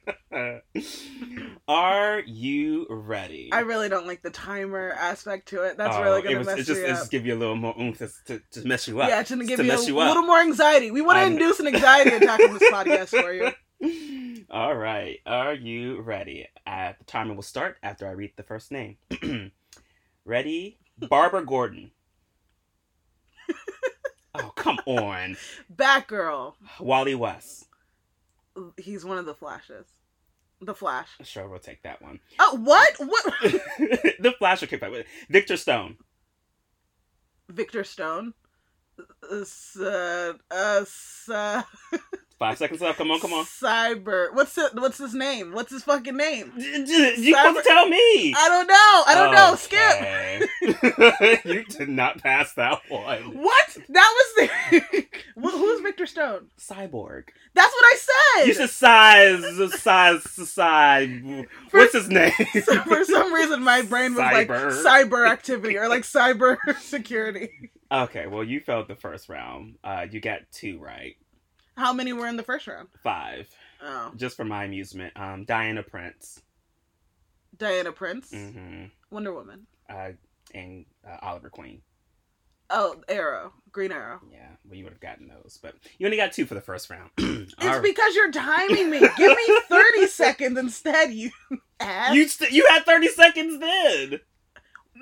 Are 1.68 2.20
you 2.26 2.86
ready? 2.90 3.48
I 3.52 3.60
really 3.60 3.88
don't 3.88 4.06
like 4.06 4.22
the 4.22 4.30
timer 4.30 4.90
aspect 4.92 5.48
to 5.48 5.62
it. 5.62 5.76
That's 5.78 5.96
Oh, 5.96 6.02
really 6.02 6.22
gonna 6.22 6.44
mess 6.44 6.58
it 6.58 6.64
just, 6.64 6.80
it 6.80 6.90
up. 6.90 6.98
just 6.98 7.10
give 7.10 7.24
you 7.24 7.34
a 7.34 7.38
little 7.38 7.56
more 7.56 7.74
oomph 7.80 7.98
to, 7.98 8.08
to, 8.26 8.42
to 8.52 8.66
mess 8.68 8.86
you 8.88 9.00
up. 9.00 9.08
yeah, 9.08 9.22
to 9.22 9.36
give 9.44 9.58
to 9.58 9.64
you 9.64 9.72
a 9.72 9.84
you 9.86 9.94
little 9.96 10.22
more 10.24 10.40
anxiety. 10.40 10.90
We 10.90 11.00
want 11.00 11.18
to 11.18 11.26
induce 11.26 11.60
an 11.60 11.68
anxiety 11.68 12.10
attack 12.10 12.40
on 12.40 12.58
this 12.58 12.70
podcast 12.70 13.08
for 13.20 13.32
you. 13.32 13.52
All 14.50 14.74
right. 14.74 15.18
Are 15.26 15.54
you 15.54 16.00
ready? 16.00 16.48
Uh, 16.66 16.92
the 16.98 17.04
timer 17.04 17.34
will 17.34 17.42
start 17.42 17.76
after 17.82 18.06
I 18.08 18.12
read 18.12 18.32
the 18.36 18.42
first 18.42 18.72
name. 18.72 18.96
ready? 20.24 20.78
Barbara 20.98 21.44
Gordon. 21.46 21.92
On. 24.98 25.36
Batgirl. 25.74 26.54
Wally 26.78 27.14
West. 27.14 27.66
He's 28.76 29.04
one 29.04 29.18
of 29.18 29.26
the 29.26 29.34
Flashes. 29.34 29.86
The 30.60 30.74
Flash. 30.74 31.08
Sure, 31.22 31.48
we'll 31.48 31.58
take 31.58 31.82
that 31.84 32.02
one. 32.02 32.20
Oh, 32.38 32.58
what? 32.62 32.94
What? 32.98 33.24
the 34.20 34.34
Flash 34.38 34.60
will 34.60 34.68
kick 34.68 34.80
that. 34.80 35.06
Victor 35.30 35.56
Stone. 35.56 35.96
Victor 37.48 37.84
Stone. 37.84 38.34
Uh, 39.30 40.32
uh, 40.50 40.84
uh, 41.30 41.62
Five 42.40 42.56
seconds 42.56 42.80
left. 42.80 42.96
Come 42.96 43.10
on, 43.10 43.20
come 43.20 43.34
on. 43.34 43.44
Cyber. 43.44 44.32
What's 44.32 44.56
it? 44.56 44.74
What's 44.74 44.96
his 44.96 45.12
name? 45.12 45.52
What's 45.52 45.70
his 45.70 45.82
fucking 45.84 46.16
name? 46.16 46.50
You 46.56 46.86
supposed 46.86 47.58
to 47.58 47.62
tell 47.66 47.86
me. 47.86 48.34
I 48.34 48.48
don't 48.48 48.66
know. 48.66 49.04
I 49.06 49.14
don't 49.14 49.34
know. 49.34 49.56
Skip. 49.56 51.44
You 51.44 51.64
did 51.64 51.90
not 51.90 52.22
pass 52.22 52.54
that 52.54 52.80
one. 52.88 53.22
What? 53.42 53.76
That 53.90 54.14
was 54.38 54.48
the. 54.72 55.06
Who's 55.50 55.80
Victor 55.82 56.06
Stone? 56.06 56.46
Cyborg. 56.58 57.24
That's 57.52 57.72
what 57.74 57.84
I 57.84 57.98
said. 58.38 58.46
You 58.46 58.54
said 58.54 58.70
size, 58.70 59.74
size, 59.74 60.22
size. 60.30 61.44
What's 61.72 61.92
his 61.92 62.08
name? 62.08 62.32
So 62.64 62.80
for 62.82 63.04
some 63.04 63.34
reason, 63.34 63.62
my 63.62 63.82
brain 63.82 64.12
was 64.14 64.20
like 64.20 64.48
Cyber. 64.48 64.82
cyber 64.82 65.30
activity 65.30 65.76
or 65.76 65.88
like 65.88 66.04
cyber 66.04 66.56
security. 66.80 67.70
Okay, 67.92 68.26
well, 68.28 68.44
you 68.44 68.60
failed 68.60 68.88
the 68.88 68.94
first 68.96 69.28
round. 69.28 69.76
Uh, 69.84 70.06
you 70.10 70.20
got 70.20 70.40
two 70.52 70.78
right. 70.78 71.16
How 71.80 71.92
many 71.94 72.12
were 72.12 72.26
in 72.28 72.36
the 72.36 72.42
first 72.42 72.66
round? 72.66 72.88
Five. 73.02 73.48
Oh, 73.82 74.12
Just 74.16 74.36
for 74.36 74.44
my 74.44 74.64
amusement. 74.64 75.12
Um, 75.16 75.44
Diana 75.44 75.82
Prince. 75.82 76.42
Diana 77.56 77.90
Prince, 77.92 78.30
Mm-hmm. 78.30 78.84
Wonder 79.10 79.32
Woman. 79.32 79.66
Uh, 79.88 80.10
and 80.54 80.84
uh, 81.06 81.16
Oliver 81.22 81.48
Queen. 81.50 81.80
Oh, 82.68 82.96
Arrow, 83.08 83.52
Green 83.72 83.92
Arrow. 83.92 84.20
Yeah, 84.30 84.46
well, 84.64 84.76
you 84.76 84.84
would 84.84 84.92
have 84.92 85.00
gotten 85.00 85.26
those, 85.28 85.58
but 85.62 85.74
you 85.98 86.06
only 86.06 86.16
got 86.18 86.32
two 86.32 86.46
for 86.46 86.54
the 86.54 86.60
first 86.60 86.88
round. 86.90 87.10
It's 87.18 87.54
All- 87.66 87.80
because 87.82 88.14
you're 88.14 88.30
timing 88.30 88.90
me. 88.90 89.00
Give 89.00 89.36
me 89.36 89.58
thirty 89.68 90.06
seconds 90.06 90.56
instead. 90.58 91.12
You 91.12 91.30
ass. 91.80 92.14
you 92.14 92.28
st- 92.28 92.52
you 92.52 92.66
had 92.68 92.84
thirty 92.84 93.08
seconds 93.08 93.58
then. 93.58 94.20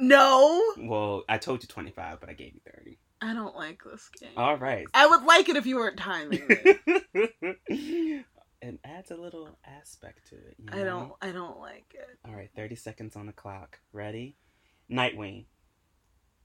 no, 0.00 0.62
Well, 0.78 1.24
I 1.28 1.38
told 1.38 1.62
you 1.62 1.68
twenty 1.68 1.90
five, 1.90 2.20
but 2.20 2.28
I 2.30 2.32
gave 2.34 2.54
you 2.54 2.60
thirty. 2.64 2.97
I 3.20 3.34
don't 3.34 3.56
like 3.56 3.82
this 3.84 4.08
game. 4.20 4.30
All 4.36 4.56
right. 4.56 4.86
I 4.94 5.06
would 5.06 5.24
like 5.24 5.48
it 5.48 5.56
if 5.56 5.66
you 5.66 5.76
weren't 5.76 5.98
timing 5.98 6.40
me. 6.48 7.24
it 8.60 8.78
adds 8.84 9.10
a 9.10 9.16
little 9.16 9.58
aspect 9.64 10.28
to 10.28 10.36
it. 10.36 10.56
you 10.58 10.66
I 10.72 10.76
know? 10.78 10.84
don't. 10.84 11.12
I 11.22 11.32
don't 11.32 11.58
like 11.58 11.94
it. 11.94 12.08
All 12.26 12.34
right, 12.34 12.50
30 12.54 12.76
seconds 12.76 13.16
on 13.16 13.26
the 13.26 13.32
clock. 13.32 13.80
Ready? 13.92 14.36
Nightwing. 14.90 15.46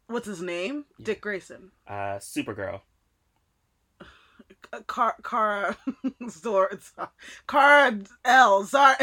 What's 0.08 0.28
his 0.28 0.42
name? 0.42 0.86
Yeah. 0.98 1.06
Dick 1.06 1.22
Grayson. 1.22 1.72
Uh, 1.88 2.18
Supergirl. 2.20 2.82
Uh, 4.72 4.80
Car 4.88 5.16
Kara 5.24 5.78
Zor 6.30 6.80
Kara 7.48 8.00
L 8.26 8.64
Zar 8.64 8.96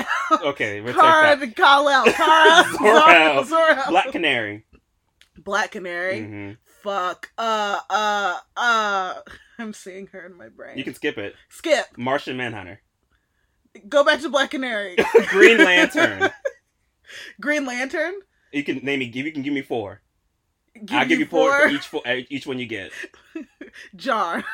Okay, 0.43 0.81
we're 0.81 0.93
Kara 0.95 1.37
Kal-El 1.53 2.07
Kara 2.13 2.65
Zor-El. 2.79 3.45
Zor-El. 3.45 3.91
Black 3.91 4.11
Canary. 4.13 4.65
Black 5.39 5.71
Canary. 5.71 6.23
hmm 6.23 6.53
Fuck. 6.83 7.31
Uh 7.37 7.81
uh 7.89 8.39
uh. 8.57 9.15
I'm 9.59 9.73
seeing 9.75 10.07
her 10.09 10.25
in 10.25 10.37
my 10.37 10.49
brain. 10.49 10.79
You 10.79 10.85
can 10.85 10.95
skip 10.95 11.19
it. 11.19 11.35
skip. 11.51 11.87
Martian 11.97 12.37
Manhunter. 12.37 12.81
Go 13.89 14.05
back 14.05 14.21
to 14.21 14.29
Black 14.31 14.51
Canary. 14.51 14.97
Green 15.29 15.59
Lantern. 15.59 16.31
Green 17.41 17.67
Lantern. 17.67 18.15
You 18.53 18.65
can 18.65 18.79
name 18.79 19.01
me. 19.01 19.05
You 19.07 19.33
can 19.33 19.43
give 19.43 19.53
me 19.53 19.63
four. 19.63 20.01
I'll 20.91 21.07
give 21.07 21.21
you 21.21 21.27
four, 21.27 21.61
for 21.63 21.69
each 21.69 21.87
four, 21.87 22.03
uh, 22.07 22.21
each 22.31 22.47
one 22.47 22.59
you 22.59 22.67
get. 22.67 22.91
Jar. 23.97 24.45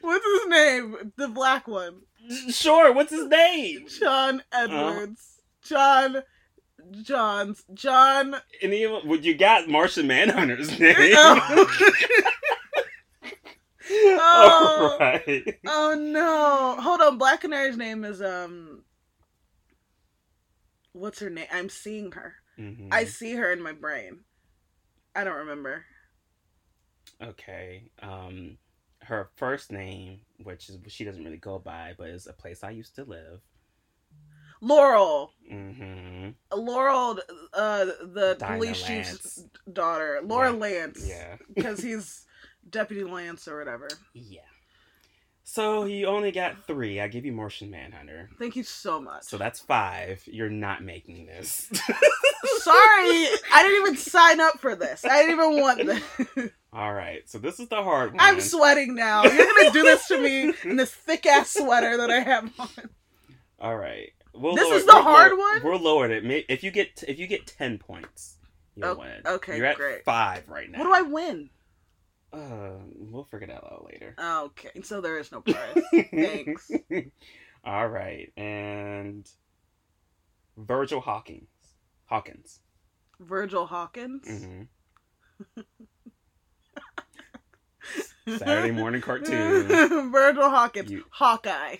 What's 0.00 0.24
his 0.24 0.48
name? 0.48 1.12
The 1.16 1.28
black 1.28 1.66
one. 1.66 2.02
sure. 2.50 2.92
What's 2.92 3.10
his 3.10 3.26
name? 3.26 3.86
John 3.88 4.42
Edwards. 4.52 5.37
John. 5.68 6.22
John's. 7.02 7.64
John. 7.74 8.36
And 8.62 8.72
even, 8.72 9.06
would 9.08 9.24
you 9.24 9.34
got 9.34 9.68
Martian 9.68 10.06
Manhunter's 10.06 10.78
name. 10.80 10.94
Oh. 10.98 11.68
All 14.20 14.98
right. 14.98 15.58
Oh 15.66 15.96
no! 15.98 16.76
Hold 16.82 17.00
on. 17.00 17.16
Black 17.16 17.40
Canary's 17.40 17.76
name 17.76 18.04
is 18.04 18.20
um. 18.20 18.82
What's 20.92 21.20
her 21.20 21.30
name? 21.30 21.46
I'm 21.52 21.68
seeing 21.70 22.12
her. 22.12 22.34
Mhm. 22.58 22.88
I 22.90 23.04
see 23.04 23.34
her 23.34 23.50
in 23.52 23.62
my 23.62 23.72
brain. 23.72 24.20
I 25.14 25.24
don't 25.24 25.36
remember. 25.36 25.84
Okay. 27.22 27.90
Um, 28.02 28.58
her 29.02 29.30
first 29.36 29.72
name, 29.72 30.20
which 30.42 30.68
is 30.68 30.78
she 30.88 31.04
doesn't 31.04 31.24
really 31.24 31.36
go 31.38 31.58
by, 31.58 31.94
but 31.96 32.10
is 32.10 32.26
a 32.26 32.32
place 32.32 32.62
I 32.62 32.70
used 32.70 32.94
to 32.96 33.04
live. 33.04 33.40
Laurel. 34.60 35.32
Mm-hmm. 35.50 36.30
Laurel, 36.58 37.18
uh, 37.54 37.84
the 37.84 38.36
Dinah 38.38 38.54
police 38.56 38.88
Lance. 38.88 39.08
chief's 39.10 39.44
daughter. 39.72 40.20
Laura 40.24 40.52
Yeah. 40.52 40.58
Lance. 40.58 41.06
Yeah. 41.08 41.36
Because 41.54 41.80
he's 41.80 42.24
Deputy 42.68 43.04
Lance 43.04 43.48
or 43.48 43.58
whatever. 43.58 43.88
Yeah. 44.14 44.40
So 45.44 45.86
you 45.86 46.06
only 46.06 46.30
got 46.30 46.66
three. 46.66 47.00
I 47.00 47.08
give 47.08 47.24
you 47.24 47.32
Martian 47.32 47.70
Manhunter. 47.70 48.28
Thank 48.38 48.54
you 48.54 48.62
so 48.62 49.00
much. 49.00 49.22
So 49.22 49.38
that's 49.38 49.58
five. 49.60 50.22
You're 50.26 50.50
not 50.50 50.82
making 50.84 51.24
this. 51.24 51.70
Sorry, 52.58 53.26
I 53.54 53.62
didn't 53.62 53.80
even 53.80 53.96
sign 53.96 54.40
up 54.40 54.60
for 54.60 54.76
this. 54.76 55.06
I 55.06 55.22
didn't 55.22 55.32
even 55.40 55.60
want 55.60 55.86
this. 55.86 56.50
All 56.70 56.92
right. 56.92 57.28
So 57.30 57.38
this 57.38 57.58
is 57.60 57.68
the 57.68 57.82
hard 57.82 58.10
one. 58.12 58.20
I'm 58.20 58.40
sweating 58.40 58.94
now. 58.94 59.24
You're 59.24 59.46
gonna 59.46 59.70
do 59.72 59.82
this 59.84 60.06
to 60.08 60.20
me 60.20 60.52
in 60.64 60.76
this 60.76 60.90
thick 60.92 61.24
ass 61.24 61.54
sweater 61.54 61.96
that 61.96 62.10
I 62.10 62.20
have 62.20 62.50
on. 62.58 62.68
All 63.58 63.76
right. 63.76 64.12
We'll 64.38 64.54
This 64.54 64.64
lower- 64.66 64.74
is 64.76 64.86
the 64.86 64.92
we'll 64.94 65.02
hard 65.02 65.32
lower- 65.32 65.38
one? 65.40 65.62
We're 65.62 65.76
lower 65.76 66.10
it. 66.10 66.44
If 66.48 66.62
you 66.62 66.70
get 66.70 67.02
if 67.08 67.18
you 67.18 67.26
get 67.26 67.46
ten 67.46 67.78
points, 67.78 68.36
you'll 68.76 68.88
Oh, 68.88 68.94
win. 68.96 69.22
okay, 69.26 69.56
You're 69.56 69.66
at 69.66 69.76
great. 69.76 70.04
five 70.04 70.48
right 70.48 70.70
now. 70.70 70.78
What 70.78 70.84
do 70.84 70.92
I 70.94 71.02
win? 71.02 71.50
Uh, 72.32 72.72
we'll 72.94 73.24
figure 73.24 73.46
that 73.48 73.64
out 73.64 73.86
later. 73.90 74.14
Okay, 74.20 74.82
so 74.82 75.00
there 75.00 75.18
is 75.18 75.32
no 75.32 75.40
prize. 75.40 75.82
Thanks. 76.10 76.70
All 77.64 77.88
right, 77.88 78.32
and 78.36 79.28
Virgil 80.56 81.00
Hawkins. 81.00 81.48
Hawkins. 82.06 82.60
Virgil 83.20 83.66
Hawkins. 83.66 84.26
hmm 84.28 84.62
Saturday 88.36 88.70
morning 88.72 89.00
cartoon. 89.08 89.66
Virgil 90.12 90.50
Hawkins. 90.50 90.90
You- 90.90 91.04
Hawkeye. 91.10 91.76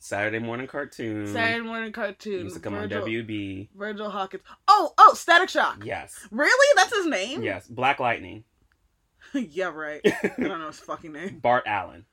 Saturday 0.00 0.38
morning 0.38 0.66
cartoon. 0.66 1.26
Saturday 1.26 1.60
morning 1.66 1.92
cartoon. 1.92 2.44
Used 2.44 2.56
to 2.56 2.60
come 2.62 2.74
on 2.74 2.88
WB. 2.88 3.68
Virgil 3.74 4.10
Hawkins. 4.10 4.42
Oh, 4.68 4.92
oh, 4.98 5.14
Static 5.14 5.48
Shock. 5.48 5.84
Yes. 5.84 6.26
Really? 6.30 6.74
That's 6.76 6.94
his 6.96 7.06
name? 7.06 7.42
Yes. 7.42 7.66
Black 7.66 7.98
Lightning. 8.00 8.44
yeah, 9.34 9.66
right. 9.66 10.00
I 10.06 10.32
don't 10.38 10.60
know 10.60 10.66
his 10.68 10.78
fucking 10.80 11.12
name. 11.12 11.38
Bart 11.40 11.64
Allen. 11.66 12.04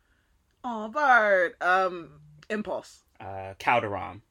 Oh, 0.64 0.88
Bart. 0.88 1.56
Um, 1.62 2.10
Impulse. 2.50 3.04
Uh, 3.20 3.54
Kaldur'ahm. 3.60 4.22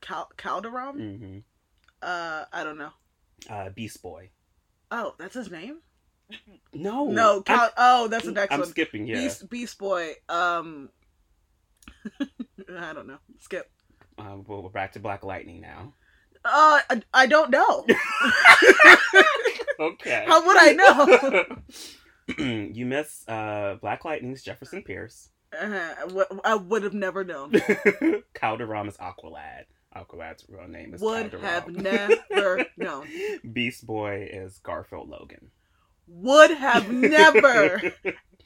Cal- 0.00 0.30
Kaldur'ahm? 0.36 0.94
hmm 1.18 1.38
Uh, 2.02 2.44
I 2.52 2.64
don't 2.64 2.78
know. 2.78 2.90
Uh, 3.48 3.70
Beast 3.70 4.02
Boy. 4.02 4.30
Oh, 4.90 5.14
that's 5.18 5.34
his 5.34 5.50
name? 5.50 5.78
No. 6.72 7.06
no, 7.06 7.34
I'm- 7.34 7.42
Cal- 7.44 7.70
oh, 7.76 8.08
that's 8.08 8.24
the 8.24 8.32
next 8.32 8.52
I'm 8.52 8.60
one. 8.60 8.68
skipping. 8.68 9.06
Yeah. 9.06 9.16
Beast, 9.16 9.48
Beast 9.48 9.78
Boy. 9.78 10.12
Um, 10.28 10.90
I 12.78 12.92
don't 12.92 13.06
know. 13.06 13.18
Skip. 13.40 13.70
Uh, 14.18 14.36
well, 14.46 14.62
we're 14.62 14.68
back 14.70 14.92
to 14.92 15.00
Black 15.00 15.24
Lightning 15.24 15.60
now. 15.60 15.94
Uh, 16.44 16.80
I, 16.90 17.02
I 17.14 17.26
don't 17.26 17.50
know. 17.50 17.86
Okay. 19.80 20.24
How 20.28 20.46
would 20.46 20.56
I 20.58 21.56
know? 22.28 22.44
you 22.72 22.86
miss 22.86 23.26
uh, 23.26 23.76
Black 23.80 24.04
Lightning's 24.04 24.42
Jefferson 24.42 24.82
Pierce. 24.82 25.30
Uh, 25.58 25.94
I 26.44 26.54
would 26.54 26.84
have 26.84 26.94
never 26.94 27.24
known. 27.24 27.50
Kaldur'ahm 28.34 28.88
is 28.88 28.96
Aqualad. 28.98 29.64
Aqualad's 29.96 30.44
real 30.48 30.68
name 30.68 30.94
is 30.94 31.00
Would 31.00 31.32
Kaldur'ahm. 31.32 31.40
have 31.40 31.68
never 31.68 32.64
known. 32.76 33.08
Beast 33.52 33.84
Boy 33.86 34.28
is 34.32 34.58
Garfield 34.58 35.08
Logan. 35.08 35.50
Would 36.06 36.50
have 36.52 36.92
never, 36.92 37.80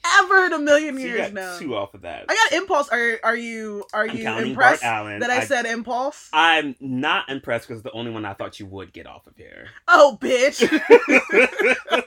ever 0.05 0.45
in 0.45 0.53
a 0.53 0.59
million 0.59 0.95
So 0.95 1.01
you 1.01 1.07
years 1.07 1.21
got 1.21 1.33
known. 1.33 1.59
two 1.59 1.75
off 1.75 1.93
of 1.93 2.01
that. 2.01 2.25
I 2.29 2.35
got 2.35 2.57
impulse. 2.57 2.89
Are 2.89 3.19
are 3.23 3.35
you 3.35 3.83
are 3.93 4.07
I'm 4.09 4.15
you 4.17 4.27
impressed 4.29 4.81
that 4.81 5.29
I, 5.29 5.43
said 5.45 5.65
impulse? 5.65 6.29
I'm 6.33 6.75
not 6.79 7.29
impressed 7.29 7.67
because 7.67 7.83
the 7.83 7.91
only 7.91 8.11
one 8.11 8.25
I 8.25 8.33
thought 8.33 8.59
you 8.59 8.65
would 8.67 8.93
get 8.93 9.05
off 9.07 9.27
of 9.27 9.35
here. 9.35 9.67
oh, 9.87 10.17
bitch. 10.21 10.61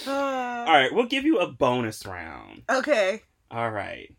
All 0.06 0.66
right, 0.66 0.92
we'll 0.92 1.06
give 1.06 1.24
you 1.24 1.38
a 1.38 1.46
bonus 1.46 2.06
round. 2.06 2.62
okay. 2.70 3.22
All 3.50 3.70
right. 3.70 4.14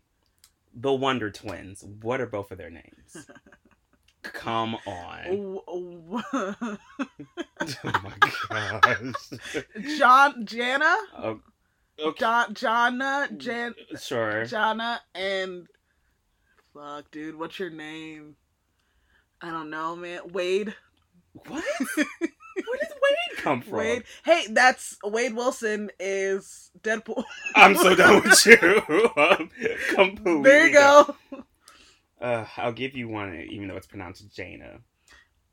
The 0.74 0.92
Wonder 0.92 1.30
Twins. 1.30 1.82
What 2.02 2.20
are 2.20 2.26
both 2.26 2.50
of 2.50 2.58
their 2.58 2.70
names? 2.70 3.16
Come 4.22 4.76
on. 4.86 5.58
Oh 7.84 8.02
my 8.02 8.12
gosh. 8.48 9.30
John, 9.98 10.44
Jana, 10.46 10.94
Oh, 11.16 11.40
okay. 12.02 12.18
John, 12.20 12.54
Jana, 12.54 13.28
Jan, 13.36 13.74
Sure. 14.00 14.44
Jana, 14.44 15.00
and 15.14 15.66
fuck, 16.74 17.10
dude, 17.10 17.36
what's 17.38 17.58
your 17.58 17.70
name? 17.70 18.36
I 19.40 19.50
don't 19.50 19.70
know, 19.70 19.96
man. 19.96 20.20
Wade. 20.32 20.74
What? 21.32 21.64
Where 21.94 22.06
did 22.78 22.88
Wade 22.90 23.38
come 23.38 23.62
from? 23.62 23.78
Wade. 23.78 24.04
Hey, 24.24 24.46
that's 24.50 24.96
Wade 25.02 25.34
Wilson 25.34 25.90
is 25.98 26.70
Deadpool. 26.82 27.24
I'm 27.56 27.74
so 27.74 27.94
done 27.94 28.22
with 28.22 28.46
you. 28.46 29.10
I'm 29.16 29.48
completely 29.94 30.42
there 30.42 30.66
you 30.68 30.72
go. 30.74 31.16
Uh, 32.20 32.46
I'll 32.56 32.72
give 32.72 32.94
you 32.94 33.08
one, 33.08 33.34
even 33.50 33.68
though 33.68 33.76
it's 33.76 33.86
pronounced 33.86 34.32
Jana. 34.34 34.80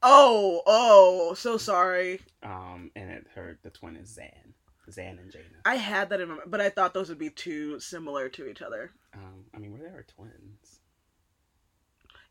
Oh, 0.04 0.62
oh, 0.68 1.34
so 1.34 1.58
sorry. 1.58 2.20
Um, 2.44 2.92
and 2.96 3.10
it, 3.10 3.26
her 3.36 3.58
the 3.64 3.70
twin 3.70 3.96
is 3.96 4.14
Zan. 4.14 4.54
Zan 4.94 5.20
and 5.20 5.32
Jayna. 5.32 5.60
I 5.66 5.76
had 5.76 6.10
that 6.10 6.22
in 6.22 6.30
my 6.30 6.36
mind, 6.36 6.52
but 6.52 6.62
I 6.62 6.70
thought 6.70 6.94
those 6.94 7.10
would 7.10 7.18
be 7.20 7.30
too 7.30 7.80
similar 7.80 8.30
to 8.30 8.48
each 8.48 8.62
other. 8.62 8.92
Um, 9.14 9.46
I 9.54 9.58
mean, 9.60 9.72
where 9.72 9.82
they 9.82 9.96
are 9.96 10.06
twins. 10.16 10.80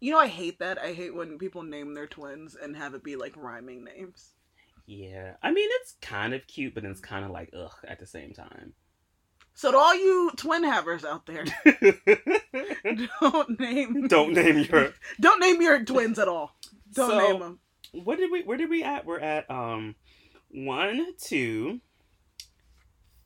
You 0.00 0.12
know, 0.12 0.18
I 0.18 0.28
hate 0.28 0.60
that. 0.60 0.78
I 0.78 0.92
hate 0.92 1.14
when 1.14 1.38
people 1.38 1.62
name 1.64 1.94
their 1.94 2.06
twins 2.06 2.54
and 2.54 2.76
have 2.76 2.94
it 2.94 3.02
be 3.02 3.16
like 3.16 3.36
rhyming 3.36 3.84
names. 3.84 4.30
Yeah, 4.86 5.34
I 5.42 5.52
mean 5.52 5.68
it's 5.80 5.96
kind 6.00 6.32
of 6.32 6.46
cute, 6.46 6.74
but 6.74 6.84
it's 6.84 7.00
kind 7.00 7.24
of 7.24 7.30
like 7.30 7.50
ugh 7.54 7.74
at 7.86 7.98
the 7.98 8.06
same 8.06 8.32
time. 8.32 8.72
So 9.54 9.72
to 9.72 9.76
all 9.76 9.94
you 9.94 10.30
twin 10.36 10.62
havers 10.64 11.04
out 11.04 11.26
there, 11.26 11.44
don't 13.20 13.60
name 13.60 14.06
Don't 14.08 14.32
name 14.32 14.58
your. 14.60 14.92
don't 15.20 15.40
name 15.40 15.60
your 15.60 15.84
twins 15.84 16.18
at 16.18 16.28
all. 16.28 16.56
Don't 16.94 17.10
So- 17.10 17.18
name 17.18 17.40
them. 17.40 17.58
What 17.92 18.18
did 18.18 18.30
we? 18.30 18.42
Where 18.42 18.56
did 18.58 18.68
we 18.70 18.82
at? 18.82 19.04
We're 19.06 19.18
at 19.20 19.50
um, 19.50 19.94
one, 20.50 21.06
two, 21.22 21.80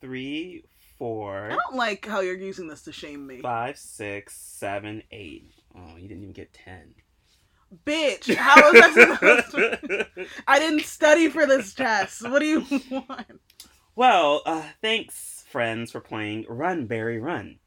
three, 0.03 0.65
four. 0.97 1.45
I 1.51 1.55
don't 1.55 1.75
like 1.75 2.05
how 2.05 2.19
you're 2.19 2.37
using 2.37 2.67
this 2.67 2.81
to 2.83 2.91
shame 2.91 3.25
me, 3.25 3.39
five, 3.41 3.77
six, 3.77 4.35
seven, 4.35 5.01
eight. 5.11 5.49
Oh, 5.75 5.95
you 5.97 6.07
didn't 6.07 6.23
even 6.23 6.33
get 6.33 6.53
ten. 6.53 6.93
bitch. 7.85 8.35
how 8.35 8.55
was 8.61 8.73
that 8.73 8.93
supposed 8.93 9.51
to? 9.51 10.07
I 10.47 10.59
didn't 10.59 10.83
study 10.85 11.29
for 11.29 11.45
this 11.47 11.73
test. 11.73 12.27
What 12.29 12.39
do 12.39 12.45
you 12.45 12.65
want? 12.91 13.41
well, 13.95 14.41
uh, 14.45 14.63
thanks, 14.81 15.45
friends, 15.49 15.91
for 15.91 16.01
playing 16.01 16.45
Run 16.49 16.85
Barry 16.85 17.19
Run. 17.19 17.59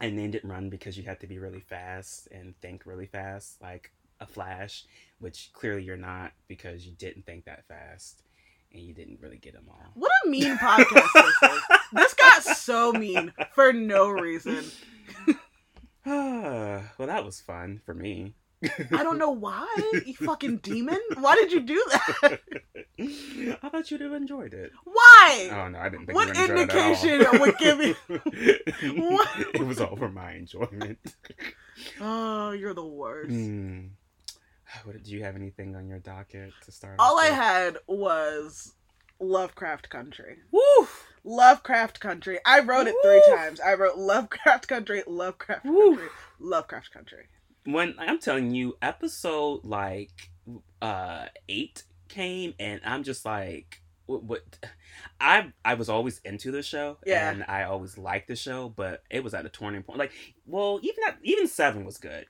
I 0.00 0.10
named 0.10 0.34
it 0.34 0.44
Run 0.44 0.68
because 0.68 0.98
you 0.98 1.04
had 1.04 1.20
to 1.20 1.26
be 1.26 1.38
really 1.38 1.60
fast 1.60 2.28
and 2.30 2.54
think 2.60 2.84
really 2.84 3.06
fast, 3.06 3.62
like 3.62 3.90
a 4.20 4.26
Flash, 4.26 4.84
which 5.18 5.50
clearly 5.54 5.82
you're 5.84 5.96
not 5.96 6.32
because 6.48 6.84
you 6.86 6.92
didn't 6.92 7.24
think 7.24 7.46
that 7.46 7.66
fast 7.66 8.22
and 8.72 8.82
you 8.82 8.94
didn't 8.94 9.20
really 9.20 9.38
get 9.38 9.54
them 9.54 9.66
all. 9.68 9.92
What 9.94 10.10
a 10.24 10.28
mean 10.28 10.56
podcast 10.56 11.08
this 11.14 11.50
is. 11.50 11.60
This 11.92 12.14
got 12.14 12.42
so 12.42 12.92
mean 12.92 13.32
for 13.54 13.72
no 13.72 14.08
reason. 14.08 14.64
well, 16.06 16.82
that 16.98 17.24
was 17.24 17.40
fun 17.40 17.80
for 17.84 17.94
me. 17.94 18.34
I 18.64 19.02
don't 19.02 19.18
know 19.18 19.30
why. 19.30 19.66
You 20.06 20.14
fucking 20.14 20.58
demon. 20.58 20.98
Why 21.18 21.34
did 21.34 21.52
you 21.52 21.60
do 21.60 21.84
that? 21.90 22.40
I 23.62 23.68
thought 23.68 23.90
you'd 23.90 24.00
have 24.00 24.12
enjoyed 24.12 24.54
it. 24.54 24.72
Why? 24.84 25.50
Oh 25.52 25.68
no, 25.68 25.78
I 25.78 25.88
didn't 25.88 26.06
think 26.06 26.16
What 26.16 26.34
you 26.36 26.42
enjoy 26.42 26.54
it 26.54 26.60
indication 26.62 27.40
would 27.40 27.58
give 27.58 27.78
me? 27.78 27.94
What? 28.98 29.28
It 29.54 29.66
was 29.66 29.80
all 29.80 29.96
for 29.96 30.10
my 30.10 30.32
enjoyment. 30.32 30.98
Oh, 32.00 32.52
you're 32.52 32.72
the 32.72 32.86
worst. 32.86 33.30
Hmm. 33.30 33.88
What, 34.84 34.96
did 34.96 35.06
you 35.08 35.22
have 35.24 35.36
anything 35.36 35.74
on 35.76 35.88
your 35.88 35.98
docket 35.98 36.52
to 36.64 36.72
start? 36.72 36.96
All 36.98 37.18
us 37.18 37.24
I 37.26 37.30
with? 37.30 37.38
had 37.38 37.76
was 37.86 38.74
Lovecraft 39.20 39.88
Country. 39.90 40.38
Woo! 40.52 40.88
Lovecraft 41.24 41.98
Country. 42.00 42.38
I 42.46 42.60
wrote 42.60 42.86
it 42.86 42.94
three 43.02 43.22
times. 43.36 43.60
I 43.60 43.74
wrote 43.74 43.96
Lovecraft 43.96 44.68
Country, 44.68 45.02
Lovecraft 45.06 45.64
Woo! 45.64 45.90
Country, 45.96 46.08
Lovecraft 46.38 46.92
Country. 46.92 47.24
When 47.64 47.94
I'm 47.98 48.18
telling 48.20 48.54
you, 48.54 48.76
episode 48.80 49.64
like 49.64 50.30
uh 50.80 51.26
eight 51.48 51.82
came, 52.08 52.54
and 52.60 52.80
I'm 52.84 53.02
just 53.02 53.24
like, 53.24 53.82
what? 54.06 54.22
what 54.22 54.42
I 55.20 55.52
I 55.64 55.74
was 55.74 55.88
always 55.88 56.20
into 56.24 56.52
the 56.52 56.62
show, 56.62 56.98
Yeah. 57.04 57.28
and 57.30 57.44
I 57.48 57.64
always 57.64 57.98
liked 57.98 58.28
the 58.28 58.36
show, 58.36 58.68
but 58.68 59.02
it 59.10 59.24
was 59.24 59.34
at 59.34 59.44
a 59.46 59.48
turning 59.48 59.82
point. 59.82 59.98
Like, 59.98 60.12
well, 60.46 60.78
even 60.82 61.02
at, 61.08 61.18
even 61.24 61.48
seven 61.48 61.84
was 61.84 61.98
good. 61.98 62.26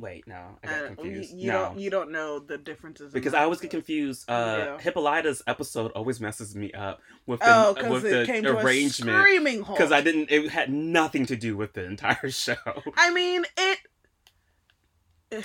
Wait, 0.00 0.26
no, 0.26 0.56
I 0.62 0.66
got 0.66 0.74
Uh, 0.74 0.80
you, 0.82 0.94
confused. 0.96 1.34
you 1.34 1.46
no. 1.52 1.58
don't 1.66 1.78
you 1.78 1.90
don't 1.90 2.10
know 2.10 2.38
the 2.38 2.56
differences 2.56 3.12
because 3.12 3.34
I 3.34 3.42
always 3.44 3.60
get 3.60 3.70
confused. 3.70 4.28
Uh, 4.30 4.56
Yeah. 4.58 4.78
Hippolyta's 4.78 5.42
episode 5.46 5.90
always 5.92 6.20
messes 6.20 6.54
me 6.56 6.72
up 6.72 7.00
with 7.26 7.40
the 7.40 7.46
Oh, 7.46 7.90
with 7.90 8.04
it 8.06 8.26
the 8.26 8.58
arrangement 8.58 9.18
screaming 9.18 9.58
because 9.62 9.92
I 9.92 10.00
didn't. 10.00 10.30
It 10.30 10.48
had 10.50 10.72
nothing 10.72 11.26
to 11.26 11.36
do 11.36 11.56
with 11.56 11.74
the 11.74 11.84
entire 11.84 12.30
show. 12.30 12.54
I 12.96 13.10
mean 13.12 13.44
it. 13.58 13.78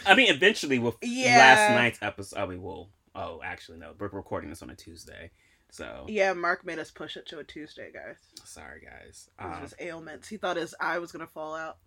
I 0.05 0.15
mean, 0.15 0.29
eventually 0.33 0.79
with 0.79 0.95
Yeah. 1.01 1.37
last 1.37 1.69
night's 1.75 1.99
episode, 2.01 2.39
oh, 2.39 2.47
we 2.47 2.57
will. 2.57 2.89
Oh, 3.13 3.41
actually, 3.43 3.77
no. 3.77 3.93
We're 3.97 4.07
recording 4.07 4.49
this 4.49 4.61
on 4.61 4.69
a 4.69 4.75
Tuesday, 4.75 5.31
so 5.69 6.05
Yeah, 6.07 6.33
Marc 6.33 6.65
made 6.65 6.79
us 6.79 6.91
push 6.91 7.15
it 7.17 7.25
to 7.27 7.39
a 7.39 7.43
Tuesday, 7.43 7.91
guys. 7.93 8.17
sorry, 8.45 8.81
guys. 8.81 9.29
It 9.39 9.43
was 9.45 9.55
Um, 9.57 9.61
just 9.61 9.75
ailments. 9.79 10.27
He 10.27 10.37
thought 10.37 10.57
his 10.57 10.73
eye 10.79 10.97
was 10.99 11.11
gonna 11.11 11.27
fall 11.27 11.55
out. 11.55 11.77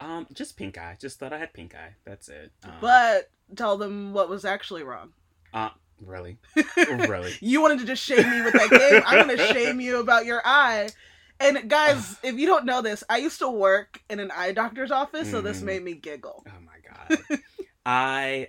Um, 0.00 0.26
just 0.32 0.56
pink 0.56 0.78
eye. 0.78 0.96
Just 1.00 1.18
thought 1.18 1.32
I 1.32 1.38
had 1.38 1.52
pink 1.52 1.74
eye. 1.74 1.94
That's 2.04 2.28
it. 2.28 2.52
Um, 2.64 2.72
But 2.80 3.30
tell 3.54 3.76
them 3.78 4.12
what 4.12 4.28
was 4.28 4.44
actually 4.44 4.82
wrong. 4.82 5.12
uh, 5.54 5.70
really, 6.00 6.38
really. 6.90 7.36
You 7.40 7.60
wanted 7.62 7.78
to 7.80 7.84
just 7.86 8.02
shame 8.02 8.30
me 8.30 8.42
with 8.42 8.54
that 8.54 8.70
game. 8.70 9.02
I'm 9.06 9.18
gonna 9.18 9.36
shame 9.38 9.80
you 9.80 9.98
about 10.00 10.26
your 10.26 10.42
eye. 10.44 10.90
And 11.38 11.68
guys, 11.68 12.18
if 12.22 12.36
you 12.36 12.46
don't 12.46 12.64
know 12.64 12.80
this, 12.82 13.04
I 13.10 13.18
used 13.18 13.38
to 13.40 13.48
work 13.50 14.00
in 14.08 14.20
an 14.20 14.30
eye 14.30 14.52
doctor's 14.52 14.90
office, 14.90 15.30
so 15.30 15.40
this 15.42 15.60
Mhm. 15.60 15.64
made 15.64 15.82
me 15.82 15.94
giggle. 15.94 16.44
Oh 16.46 16.60
my 16.60 16.78
god. 16.82 17.38
I 17.86 18.46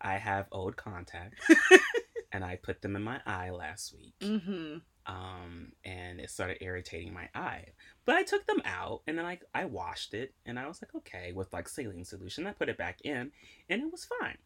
I 0.00 0.16
have 0.18 0.46
old 0.52 0.76
contacts 0.76 1.48
and 2.32 2.44
I 2.44 2.56
put 2.56 2.82
them 2.82 2.96
in 2.96 3.02
my 3.02 3.20
eye 3.26 3.50
last 3.50 3.94
week. 3.94 4.14
hmm 4.22 4.78
Um 5.10 5.72
and 5.84 6.20
it 6.20 6.30
started 6.30 6.62
irritating 6.62 7.12
my 7.12 7.28
eye. 7.34 7.64
But 8.04 8.14
I 8.16 8.22
took 8.22 8.46
them 8.46 8.62
out 8.64 9.02
and 9.06 9.18
then 9.18 9.26
I 9.26 9.38
I 9.54 9.64
washed 9.64 10.14
it 10.14 10.34
and 10.46 10.58
I 10.58 10.68
was 10.68 10.80
like, 10.82 10.94
okay, 10.94 11.32
with 11.32 11.52
like 11.52 11.68
saline 11.68 12.04
solution. 12.04 12.46
I 12.46 12.52
put 12.52 12.68
it 12.68 12.78
back 12.78 13.00
in 13.02 13.32
and 13.68 13.82
it 13.82 13.90
was 13.90 14.04
fine. 14.20 14.38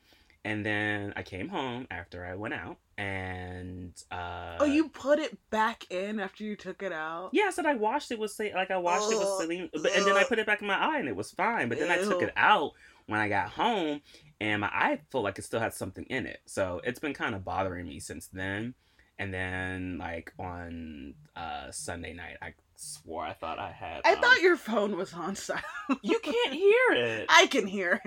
And 0.47 0.65
then 0.65 1.15
I 1.17 1.23
came 1.23 1.49
home 1.49 1.87
after 1.91 2.27
I 2.27 2.35
went 2.35 2.53
out 2.55 2.77
and 2.99 3.93
uh 4.11 4.57
Oh, 4.61 4.67
you 4.67 4.89
put 4.89 5.19
it 5.19 5.37
back 5.51 5.87
in 5.91 6.21
after 6.21 6.45
you 6.45 6.57
took 6.57 6.83
it 6.83 6.93
out? 6.93 7.31
yeah, 7.33 7.45
I 7.49 7.51
said 7.51 7.67
I 7.67 7.75
washed 7.75 8.11
it 8.11 8.19
with 8.19 8.31
say 8.31 8.53
like 8.55 8.71
I 8.71 8.77
washed 8.77 9.11
it 9.13 9.19
with 9.19 9.29
saline, 9.39 9.71
but, 9.73 9.93
and 9.97 10.07
then 10.07 10.17
I 10.17 10.25
put 10.25 10.39
it 10.39 10.47
back 10.47 10.61
in 10.63 10.69
my 10.69 10.79
eye 10.79 10.99
and 10.99 11.09
it 11.09 11.17
was 11.17 11.31
fine. 11.31 11.69
But 11.69 11.79
then 11.79 11.91
I 11.91 11.97
took 11.97 12.23
it 12.23 12.33
out 12.37 12.73
when 13.07 13.21
I 13.21 13.29
got 13.29 13.51
home, 13.51 14.01
and 14.41 14.63
my 14.63 14.69
eye 14.69 14.99
felt 15.11 15.25
like 15.25 15.39
it 15.39 15.45
still 15.45 15.61
had 15.61 15.75
something 15.75 16.05
in 16.05 16.25
it. 16.27 16.41
So 16.47 16.81
it's 16.85 16.99
been 16.99 17.13
kind 17.13 17.35
of 17.35 17.45
bothering 17.45 17.87
me 17.87 18.01
since 18.01 18.27
then. 18.29 18.75
And 19.19 19.33
then 19.33 19.99
like 19.99 20.33
on 20.39 21.15
uh 21.37 21.71
Sunday 21.71 22.13
night, 22.15 22.37
I 22.43 22.55
swore 22.77 23.25
I 23.25 23.33
thought 23.33 23.59
I 23.59 23.71
had. 23.71 24.03
I 24.05 24.15
um, 24.15 24.21
thought 24.21 24.41
your 24.41 24.57
phone 24.57 24.97
was 24.97 25.13
on 25.15 25.37
silent. 25.37 25.65
you 26.03 26.19
can't 26.21 26.53
hear 26.53 26.87
it. 26.91 27.27
I 27.29 27.47
can 27.47 27.67
hear. 27.67 28.03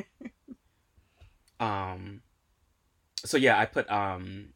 um. 1.60 2.22
So 3.26 3.38
yeah, 3.38 3.60
I 3.60 3.66
put 3.66 3.90
um. 3.90 4.50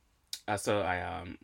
Uh, 0.48 0.58
so 0.58 0.82
I 0.82 1.02
um. 1.02 1.38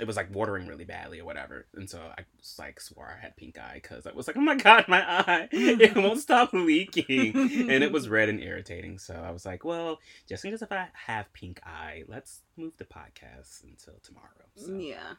It 0.00 0.06
was 0.06 0.16
like 0.16 0.34
watering 0.34 0.66
really 0.66 0.84
badly 0.84 1.20
or 1.20 1.24
whatever, 1.24 1.66
and 1.74 1.88
so 1.88 2.00
I 2.00 2.24
like 2.58 2.80
swore 2.80 3.16
I 3.16 3.22
had 3.22 3.36
pink 3.36 3.58
eye 3.58 3.80
because 3.82 4.06
I 4.06 4.12
was 4.12 4.26
like, 4.26 4.36
"Oh 4.36 4.40
my 4.40 4.56
god, 4.56 4.86
my 4.88 5.02
eye! 5.02 5.48
It 5.52 5.96
won't 5.96 6.20
stop 6.20 6.52
leaking." 6.52 7.36
and 7.36 7.84
it 7.84 7.92
was 7.92 8.08
red 8.08 8.28
and 8.28 8.40
irritating. 8.40 8.98
So 8.98 9.14
I 9.14 9.30
was 9.30 9.46
like, 9.46 9.64
well, 9.64 9.98
just 10.28 10.44
in 10.44 10.50
case 10.50 10.62
if 10.62 10.72
I 10.72 10.88
have 11.06 11.32
pink 11.32 11.60
eye, 11.64 12.02
let's 12.08 12.40
move 12.56 12.76
the 12.76 12.84
podcast 12.84 13.62
until 13.62 13.94
tomorrow. 14.02 14.44
So 14.56 14.72
Yeah. 14.74 15.14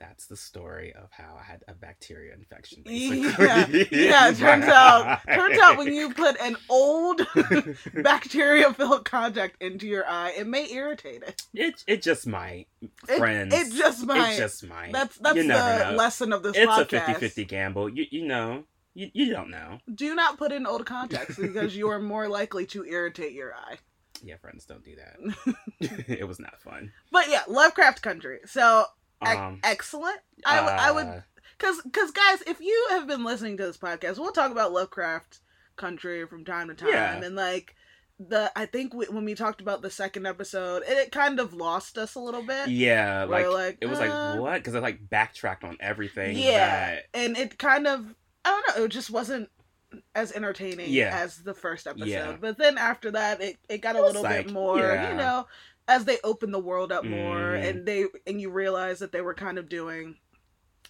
That's 0.00 0.26
the 0.26 0.36
story 0.36 0.92
of 0.94 1.10
how 1.12 1.36
I 1.38 1.44
had 1.44 1.62
a 1.68 1.74
bacteria 1.74 2.34
infection. 2.34 2.82
Yeah, 2.86 3.66
basically. 3.66 4.06
yeah. 4.06 4.28
It 4.30 4.36
turns 4.38 4.64
out, 4.68 5.20
turns 5.32 5.58
out 5.58 5.76
when 5.78 5.92
you 5.92 6.12
put 6.12 6.40
an 6.40 6.56
old 6.68 7.20
bacteria-filled 7.94 9.04
contact 9.04 9.62
into 9.62 9.86
your 9.86 10.06
eye, 10.08 10.32
it 10.36 10.46
may 10.46 10.70
irritate 10.72 11.22
it. 11.22 11.42
it 11.54 11.84
it 11.86 12.02
just 12.02 12.26
might, 12.26 12.66
friends. 13.16 13.54
It, 13.54 13.72
just 13.72 14.04
might. 14.06 14.32
It 14.32 14.38
just 14.38 14.66
might. 14.66 14.92
that's 14.92 15.16
that's 15.18 15.36
you 15.36 15.42
the 15.42 15.48
know. 15.90 15.94
lesson 15.96 16.32
of 16.32 16.42
this 16.42 16.56
It's 16.56 16.66
podcast. 16.66 17.08
a 17.08 17.20
50-50 17.20 17.48
gamble. 17.48 17.88
You 17.88 18.06
you 18.10 18.26
know. 18.26 18.64
You, 18.92 19.08
you 19.12 19.32
don't 19.32 19.50
know. 19.50 19.78
Do 19.94 20.16
not 20.16 20.36
put 20.36 20.50
in 20.50 20.66
old 20.66 20.84
contacts 20.84 21.36
because 21.38 21.76
you 21.76 21.88
are 21.90 22.00
more 22.00 22.26
likely 22.28 22.66
to 22.66 22.84
irritate 22.84 23.32
your 23.32 23.54
eye. 23.54 23.76
Yeah, 24.20 24.36
friends, 24.38 24.64
don't 24.66 24.84
do 24.84 24.96
that. 24.96 25.54
it 26.08 26.26
was 26.26 26.40
not 26.40 26.60
fun. 26.60 26.90
But 27.12 27.28
yeah, 27.30 27.42
Lovecraft 27.46 28.02
Country. 28.02 28.40
So 28.46 28.84
Um, 29.22 29.60
excellent. 29.62 30.18
I 30.46 30.90
would 30.92 31.06
uh, 31.06 31.20
Because, 31.58 31.80
cause 31.92 32.10
guys, 32.10 32.42
if 32.46 32.60
you 32.60 32.86
have 32.90 33.06
been 33.06 33.24
listening 33.24 33.56
to 33.58 33.66
this 33.66 33.76
podcast, 33.76 34.18
we'll 34.18 34.32
talk 34.32 34.50
about 34.52 34.72
Lovecraft 34.72 35.40
Country 35.76 36.26
from 36.26 36.44
time 36.44 36.68
to 36.68 36.74
time, 36.74 36.88
Yeah. 36.90 37.22
and 37.22 37.36
like 37.36 37.74
the, 38.18 38.52
I 38.54 38.66
think 38.66 38.92
we, 38.92 39.06
when 39.06 39.24
we 39.24 39.34
talked 39.34 39.60
about 39.62 39.80
the 39.82 39.90
second 39.90 40.26
episode, 40.26 40.82
it, 40.86 40.96
it 40.98 41.12
kind 41.12 41.40
of 41.40 41.54
lost 41.54 41.96
us 41.96 42.14
a 42.14 42.20
little 42.20 42.42
bit. 42.42 42.68
Yeah, 42.68 43.24
like, 43.24 43.46
like, 43.48 43.78
it 43.80 43.86
was 43.86 43.98
uh, 43.98 44.02
like 44.34 44.40
what? 44.40 44.54
Because 44.56 44.74
I 44.74 44.80
like 44.80 45.08
backtracked 45.08 45.64
on 45.64 45.76
everything. 45.80 46.36
Yeah, 46.36 46.90
that- 46.96 47.04
and 47.14 47.36
it 47.38 47.58
kind 47.58 47.86
of, 47.86 48.14
I 48.44 48.50
don't 48.50 48.78
know, 48.78 48.84
it 48.84 48.88
just 48.88 49.10
wasn't 49.10 49.48
as 50.14 50.32
entertaining 50.32 50.90
Yeah. 50.90 51.10
as 51.20 51.38
the 51.38 51.54
first 51.54 51.86
episode. 51.86 52.06
Yeah. 52.08 52.36
But 52.40 52.58
then 52.58 52.78
after 52.78 53.10
that, 53.12 53.40
it, 53.40 53.56
it 53.68 53.78
got 53.80 53.96
a 53.96 53.98
It 53.98 54.02
was 54.02 54.12
little 54.12 54.22
like, 54.22 54.46
bit 54.46 54.52
more, 54.54 54.78
yeah. 54.78 55.10
you 55.10 55.16
know, 55.16 55.46
as 55.90 56.04
they 56.06 56.18
open 56.24 56.52
the 56.52 56.58
world 56.60 56.92
up 56.92 57.04
more, 57.04 57.36
Mhm. 57.52 57.68
and 57.68 57.86
they 57.86 58.06
and 58.26 58.40
you 58.40 58.50
realize 58.50 59.00
that 59.00 59.12
they 59.12 59.20
were 59.20 59.34
kind 59.34 59.58
of 59.58 59.68
doing 59.68 60.16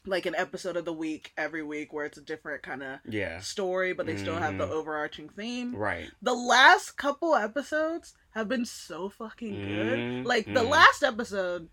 like 0.07 0.25
an 0.27 0.35
episode 0.37 0.77
of 0.77 0.85
the 0.87 0.93
week 0.93 1.31
every 1.37 1.63
week 1.63 1.93
where 1.93 2.07
it's 2.07 2.17
a 2.17 2.23
different 2.23 2.63
kind 2.63 2.83
of 2.83 3.01
yeah, 3.05 3.39
story, 3.41 3.93
but 3.93 4.07
they 4.07 4.17
still 4.17 4.37
have 4.37 4.57
the 4.57 4.67
Mhm. 4.67 4.71
overarching 4.71 5.29
theme. 5.29 5.75
right. 5.77 6.11
The 6.23 6.33
last 6.35 6.93
couple 6.97 7.35
episodes 7.35 8.15
have 8.31 8.49
been 8.49 8.65
so 8.65 9.09
fucking 9.11 9.55
good. 9.55 9.99
Mhm, 9.99 10.25
Like 10.25 10.47
the 10.47 10.61
mhm. 10.65 10.71
last 10.71 11.03
episode, 11.03 11.69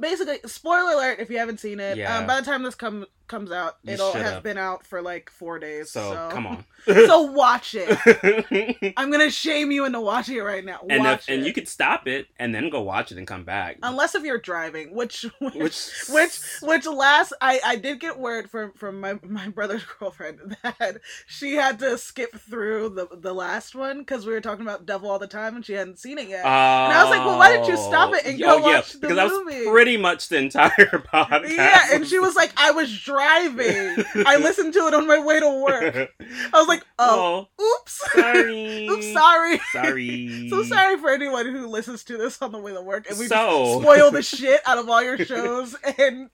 basically, 0.00 0.38
spoiler 0.46 0.92
alert 0.92 1.20
if 1.20 1.30
you 1.30 1.38
haven't 1.38 1.60
seen 1.60 1.80
it. 1.80 1.96
Yeah. 1.96 2.18
Um, 2.18 2.26
by 2.26 2.40
the 2.40 2.46
time 2.46 2.62
this 2.62 2.74
come 2.74 3.06
comes 3.26 3.50
out, 3.50 3.78
You 3.82 3.94
it'll 3.94 4.12
have 4.12 4.42
been 4.42 4.58
out 4.58 4.86
for 4.86 5.00
like 5.00 5.30
four 5.30 5.58
days. 5.58 5.90
So, 5.90 6.12
So, 6.12 6.28
come 6.30 6.46
on. 6.46 6.64
so 6.86 7.22
watch 7.22 7.74
it. 7.74 8.92
I'm 8.98 9.10
gonna 9.10 9.30
shame 9.30 9.70
you 9.72 9.86
into 9.86 10.00
watching 10.00 10.36
it 10.36 10.40
right 10.40 10.64
now. 10.64 10.80
and 10.90 11.06
if, 11.06 11.28
and 11.28 11.46
you 11.46 11.52
could 11.54 11.66
stop 11.66 12.06
it 12.06 12.26
and 12.38 12.54
then 12.54 12.68
go 12.68 12.82
watch 12.82 13.10
it 13.12 13.16
and 13.18 13.26
come 13.26 13.44
back. 13.44 13.78
unless 13.82 14.14
if 14.14 14.22
you're 14.24 14.38
driving, 14.38 14.94
which 14.94 15.22
which 15.40 15.54
which 15.54 15.80
which 16.10 16.38
which 16.62 16.86
last 16.86 17.32
I 17.40 17.60
I 17.64 17.76
did 17.76 18.00
get 18.00 18.18
word 18.18 18.50
from 18.50 18.72
from 18.72 19.00
my 19.00 19.18
my 19.22 19.48
brother's 19.48 19.84
girlfriend 19.98 20.56
that 20.62 21.00
she 21.26 21.54
had 21.54 21.78
to 21.78 21.96
skip 21.96 22.34
through 22.34 22.90
the 22.90 23.08
the 23.16 23.32
last 23.32 23.74
one 23.74 24.00
because 24.00 24.26
we 24.26 24.32
were 24.34 24.42
talking 24.42 24.66
about 24.66 24.84
Devil 24.84 25.10
all 25.10 25.18
the 25.18 25.26
time 25.26 25.56
and 25.56 25.64
she 25.64 25.72
hadn't 25.72 25.98
seen 25.98 26.18
it 26.18 26.28
yet. 26.28 26.44
and 26.44 26.48
I 26.92 27.02
was 27.02 27.10
like, 27.10 27.24
well, 27.24 27.38
why 27.38 27.50
didn't 27.50 27.68
you 27.68 27.78
stop 27.78 28.12
it 28.14 28.26
and 28.26 28.38
go 28.38 28.58
watch 28.58 28.92
the 28.92 29.08
movie? 29.14 29.66
Pretty 29.84 29.96
much 29.98 30.28
the 30.28 30.38
entire 30.38 30.70
podcast. 31.12 31.50
yeah, 31.56 31.88
and 31.92 32.06
she 32.06 32.18
was 32.18 32.34
like, 32.34 32.52
I 32.56 32.70
was 32.70 32.90
driving. 33.02 34.02
I 34.26 34.36
listened 34.40 34.72
to 34.72 34.86
it 34.86 34.94
on 34.94 35.06
my 35.06 35.18
way 35.22 35.40
to 35.40 35.62
work. 35.62 36.10
I 36.20 36.58
was 36.58 36.68
like, 36.68 36.82
oh, 36.98 37.48
oh 37.58 37.64
oops, 37.80 38.10
sorry. 38.14 38.86
oops, 38.90 39.12
sorry. 39.12 39.60
Sorry. 39.72 40.48
So 40.48 40.62
sorry 40.62 40.96
for 40.96 41.10
anyone 41.10 41.46
who 41.46 41.66
listens 41.66 42.02
to 42.04 42.16
this 42.16 42.40
on 42.40 42.52
the 42.52 42.58
way 42.58 42.72
to 42.72 42.80
work 42.80 43.08
and 43.10 43.18
we 43.18 43.26
So- 43.26 43.82
spoil 43.82 44.10
the 44.10 44.22
shit 44.22 44.62
out 44.66 44.78
of 44.78 44.88
all 44.88 45.02
your 45.02 45.18
shows 45.18 45.76
and 45.98 46.30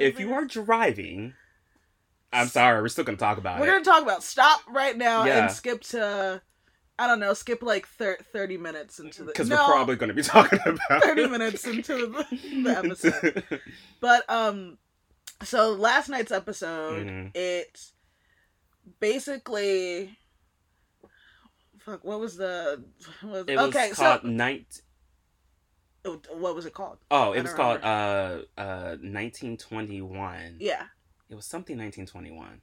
If 0.00 0.18
you 0.18 0.32
are 0.32 0.46
driving, 0.46 1.34
I'm 2.32 2.48
sorry, 2.48 2.80
we're 2.80 2.88
still 2.88 3.04
gonna 3.04 3.18
talk 3.18 3.36
about 3.36 3.58
it. 3.58 3.60
We're 3.60 3.66
gonna 3.72 3.84
talk 3.84 4.02
about 4.02 4.22
stop 4.22 4.60
right 4.70 4.96
now 4.96 5.24
Yeah. 5.24 5.42
and 5.44 5.52
skip 5.52 5.82
to 5.82 6.40
I 6.98 7.06
don't 7.06 7.20
know, 7.20 7.34
skip 7.34 7.62
like 7.62 7.86
thir- 7.86 8.18
thirty 8.32 8.56
minutes 8.56 8.98
into 9.00 9.20
the 9.22 9.26
Because 9.32 9.48
no, 9.50 9.56
we're 9.56 9.64
probably 9.74 9.96
gonna 9.96 10.14
be 10.14 10.22
talking 10.34 10.58
about 10.64 11.02
thirty 11.02 11.26
minutes 11.28 11.66
into 11.66 11.94
the, 12.06 12.26
the 12.64 12.70
episode. 12.78 13.60
But 14.00 14.28
um, 14.30 14.78
so 15.42 15.72
last 15.72 16.08
night's 16.08 16.32
episode, 16.32 17.06
Mhm. 17.06 17.30
it 17.36 17.78
basically. 19.00 20.16
Fuck, 21.78 22.02
what 22.04 22.18
was 22.18 22.36
the? 22.36 22.82
Was, 23.22 23.44
It 23.46 23.56
was 23.56 23.68
okay, 23.68 23.90
called 23.90 24.22
so 24.22 24.28
night. 24.28 24.80
what 26.04 26.54
was 26.54 26.66
it 26.66 26.72
called? 26.74 26.98
Oh, 27.10 27.32
it 27.32 27.42
was 27.42 27.52
called 27.52 27.80
uh 27.82 28.38
uh 28.56 28.96
1921. 29.00 30.56
Yeah, 30.60 30.84
It 31.28 31.34
was 31.34 31.46
something 31.46 31.76
1921. 31.76 32.60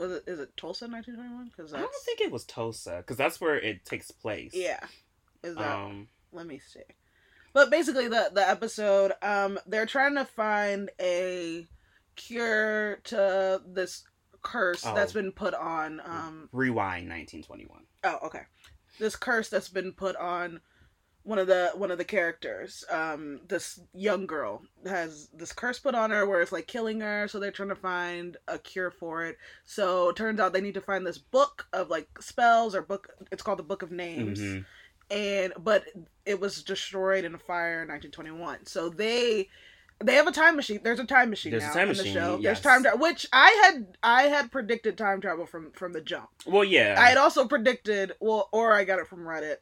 Was 0.00 0.12
it? 0.12 0.24
Is 0.26 0.40
it 0.40 0.56
Tulsa, 0.56 0.88
nineteen 0.88 1.14
twenty 1.16 1.32
one? 1.34 1.50
Because 1.54 1.72
I 1.74 1.78
don't 1.80 1.94
think 2.04 2.20
it 2.20 2.30
was 2.32 2.44
Tulsa 2.44 2.96
because 2.98 3.16
that's 3.16 3.40
where 3.40 3.56
it 3.58 3.84
takes 3.84 4.10
place. 4.10 4.52
Yeah, 4.54 4.80
is 5.42 5.54
that? 5.56 5.72
Um. 5.76 6.08
let 6.32 6.46
me 6.46 6.58
see. 6.66 6.80
But 7.52 7.70
basically, 7.70 8.08
the 8.08 8.30
the 8.32 8.48
episode, 8.48 9.12
um, 9.22 9.58
they're 9.66 9.86
trying 9.86 10.14
to 10.14 10.24
find 10.24 10.90
a 11.00 11.66
cure 12.16 12.96
to 13.04 13.60
this 13.66 14.04
curse 14.42 14.84
Oh. 14.86 14.94
that's 14.94 15.12
been 15.12 15.32
put 15.32 15.54
on. 15.54 16.00
Um, 16.04 16.48
Rewind 16.52 17.08
1921. 17.08 17.82
oh, 18.04 18.18
okay, 18.26 18.42
this 18.98 19.16
curse 19.16 19.48
that's 19.48 19.68
been 19.68 19.92
put 19.92 20.16
on 20.16 20.60
one 21.22 21.38
of 21.38 21.46
the 21.46 21.70
one 21.74 21.90
of 21.90 21.98
the 21.98 22.04
characters. 22.04 22.84
Um, 22.90 23.40
this 23.46 23.80
young 23.92 24.26
girl 24.26 24.62
has 24.86 25.28
this 25.34 25.52
curse 25.52 25.78
put 25.78 25.94
on 25.94 26.10
her 26.10 26.26
where 26.26 26.40
it's 26.40 26.52
like 26.52 26.66
killing 26.66 27.00
her. 27.00 27.28
So 27.28 27.38
they're 27.38 27.50
trying 27.50 27.68
to 27.68 27.74
find 27.76 28.36
a 28.48 28.58
cure 28.58 28.90
for 28.90 29.24
it. 29.26 29.36
So 29.64 30.08
it 30.08 30.16
turns 30.16 30.40
out 30.40 30.52
they 30.52 30.60
need 30.60 30.74
to 30.74 30.80
find 30.80 31.06
this 31.06 31.18
book 31.18 31.66
of 31.72 31.90
like 31.90 32.08
spells 32.20 32.74
or 32.74 32.82
book. 32.82 33.08
It's 33.30 33.42
called 33.42 33.58
the 33.58 33.62
Book 33.64 33.82
of 33.82 33.92
Names 33.92 34.40
Mhm. 34.40 34.64
and 35.10 35.52
but 35.58 35.84
it 36.24 36.40
was 36.40 36.62
destroyed 36.62 37.24
in 37.24 37.34
a 37.34 37.38
fire 37.38 37.82
in 37.82 37.88
1921. 37.88 38.66
So 38.66 38.88
they 38.88 39.48
they 40.02 40.14
have 40.14 40.26
a 40.26 40.32
time 40.32 40.56
machine. 40.56 40.80
There's 40.82 40.98
a 41.00 41.04
time 41.04 41.28
machine 41.28 41.50
There's 41.50 41.64
a 41.64 41.66
now 41.66 41.72
time 41.74 41.90
in 41.90 41.96
the 41.98 42.04
show. 42.06 42.38
yes. 42.40 42.42
There's 42.42 42.60
time 42.62 42.82
travel, 42.82 43.00
which 43.00 43.26
I 43.34 43.50
had 43.64 43.98
I 44.02 44.22
had 44.24 44.50
predicted 44.50 44.96
time 44.96 45.20
travel 45.20 45.44
from 45.44 45.72
from 45.72 45.92
the 45.92 46.00
jump. 46.00 46.30
Well, 46.46 46.64
yeah. 46.64 46.96
I 46.98 47.08
had 47.10 47.18
also 47.18 47.46
predicted, 47.46 48.12
well, 48.20 48.48
or 48.52 48.72
I 48.72 48.84
got 48.84 48.98
it 48.98 49.06
from 49.08 49.20
Reddit 49.26 49.56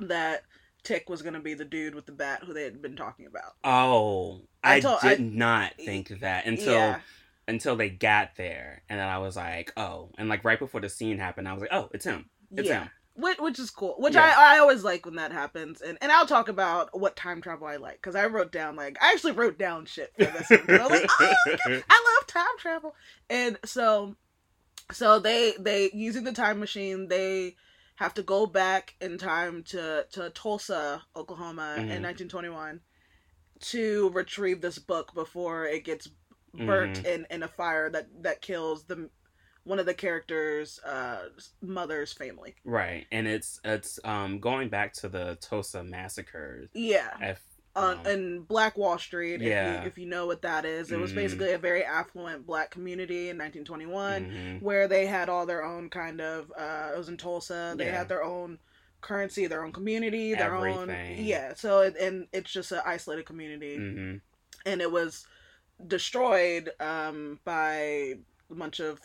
that 0.00 0.42
Tick 0.82 1.08
was 1.08 1.22
gonna 1.22 1.40
be 1.40 1.54
the 1.54 1.64
dude 1.64 1.94
with 1.94 2.06
the 2.06 2.12
bat 2.12 2.42
who 2.44 2.52
they 2.54 2.62
had 2.64 2.80
been 2.82 2.96
talking 2.96 3.26
about. 3.26 3.54
oh, 3.64 4.42
I 4.62 4.80
told- 4.80 5.00
did 5.00 5.20
I- 5.20 5.22
not 5.24 5.74
think 5.76 6.20
that 6.20 6.46
until 6.46 6.74
yeah, 6.74 7.00
until 7.48 7.76
they 7.76 7.88
got 7.90 8.36
there, 8.36 8.82
and 8.88 8.98
then 8.98 9.08
I 9.08 9.18
was 9.18 9.36
like, 9.36 9.72
oh, 9.76 10.10
and 10.18 10.28
like 10.28 10.44
right 10.44 10.58
before 10.58 10.80
the 10.80 10.88
scene 10.88 11.18
happened, 11.18 11.48
I 11.48 11.52
was 11.52 11.60
like, 11.60 11.72
oh, 11.72 11.88
it's 11.92 12.04
him. 12.04 12.28
It's 12.56 12.68
yeah. 12.68 12.82
him. 12.84 12.90
Which, 13.18 13.38
which 13.38 13.58
is 13.58 13.70
cool. 13.70 13.94
Which 13.98 14.14
Yeah. 14.14 14.34
I, 14.36 14.56
I 14.56 14.58
always 14.58 14.84
like 14.84 15.06
when 15.06 15.14
that 15.14 15.32
happens, 15.32 15.80
and, 15.80 15.96
and 16.02 16.12
I'll 16.12 16.26
talk 16.26 16.48
about 16.48 16.98
what 16.98 17.16
time 17.16 17.40
travel 17.40 17.66
I 17.66 17.76
like 17.76 17.94
because 17.96 18.14
I 18.14 18.26
wrote 18.26 18.52
down 18.52 18.76
like 18.76 18.98
I 19.00 19.12
actually 19.12 19.32
wrote 19.32 19.58
down 19.58 19.86
shit 19.86 20.12
for 20.18 20.24
this. 20.24 20.50
I 20.50 20.56
was 20.66 20.90
like, 20.90 21.10
oh, 21.20 21.82
I 21.88 22.16
love 22.18 22.26
time 22.26 22.58
travel. 22.58 22.94
And 23.30 23.58
so 23.64 24.16
so 24.92 25.18
they 25.18 25.54
they 25.58 25.90
using 25.94 26.24
the 26.24 26.32
time 26.32 26.60
machine, 26.60 27.08
they 27.08 27.56
have 27.96 28.14
to 28.14 28.22
go 28.22 28.46
back 28.46 28.94
in 29.00 29.18
time 29.18 29.62
to 29.64 30.06
to 30.12 30.30
Tulsa, 30.30 31.02
Oklahoma 31.14 31.84
in 31.88 32.02
Mhm. 32.02 32.02
1921 32.02 32.80
to 33.60 34.10
retrieve 34.10 34.60
this 34.60 34.78
book 34.78 35.14
before 35.14 35.66
it 35.66 35.84
gets 35.84 36.08
burnt 36.54 37.02
Mhm. 37.02 37.06
in 37.06 37.26
in 37.30 37.42
a 37.42 37.48
fire 37.48 37.90
that 37.90 38.22
that 38.22 38.40
kills 38.42 38.84
the 38.86 39.10
one 39.64 39.78
of 39.78 39.86
the 39.86 39.94
characters 39.94 40.78
uh 40.80 41.28
mother's 41.60 42.12
family. 42.12 42.54
right, 42.64 43.06
and 43.10 43.26
it's 43.26 43.60
it's 43.64 43.98
um 44.04 44.40
going 44.40 44.68
back 44.68 44.92
to 44.94 45.08
the 45.08 45.36
Tulsa 45.40 45.82
massacres. 45.82 46.70
Yeah. 46.74 47.16
If 47.20 47.42
on 47.76 47.98
um, 47.98 48.06
in 48.06 48.40
Black 48.42 48.76
Wall 48.76 48.98
Street. 48.98 49.40
Yeah. 49.40 49.74
If 49.74 49.82
you, 49.82 49.86
if 49.88 49.98
you 49.98 50.06
know 50.06 50.26
what 50.26 50.42
that 50.42 50.64
is, 50.64 50.90
it 50.90 50.98
was 50.98 51.12
Mhm. 51.12 51.16
basically 51.16 51.52
a 51.52 51.58
very 51.58 51.84
affluent 51.84 52.46
black 52.46 52.70
community 52.70 53.28
in 53.28 53.36
1921 53.38 54.24
mhm. 54.24 54.62
where 54.62 54.88
they 54.88 55.06
had 55.06 55.28
all 55.28 55.46
their 55.46 55.62
own 55.62 55.90
kind 55.90 56.20
of. 56.20 56.50
Uh, 56.56 56.90
it 56.94 56.98
was 56.98 57.08
in 57.08 57.16
Tulsa. 57.16 57.74
They 57.76 57.86
Yeah. 57.86 57.98
had 57.98 58.08
their 58.08 58.24
own 58.24 58.58
currency, 59.02 59.46
their 59.46 59.62
own 59.64 59.72
community, 59.72 60.34
their 60.34 60.54
own. 60.56 60.88
Yeah. 61.18 61.54
So 61.54 61.80
it, 61.82 61.96
and 61.96 62.26
it's 62.32 62.50
just 62.50 62.72
an 62.72 62.80
isolated 62.84 63.26
community, 63.26 63.76
Mhm. 63.78 64.20
and 64.64 64.80
it 64.80 64.90
was 64.90 65.26
destroyed 65.86 66.70
um, 66.80 67.38
by 67.44 67.74
a 68.50 68.54
bunch 68.54 68.80
of 68.80 68.98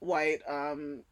white 0.00 0.40
um, 0.46 1.02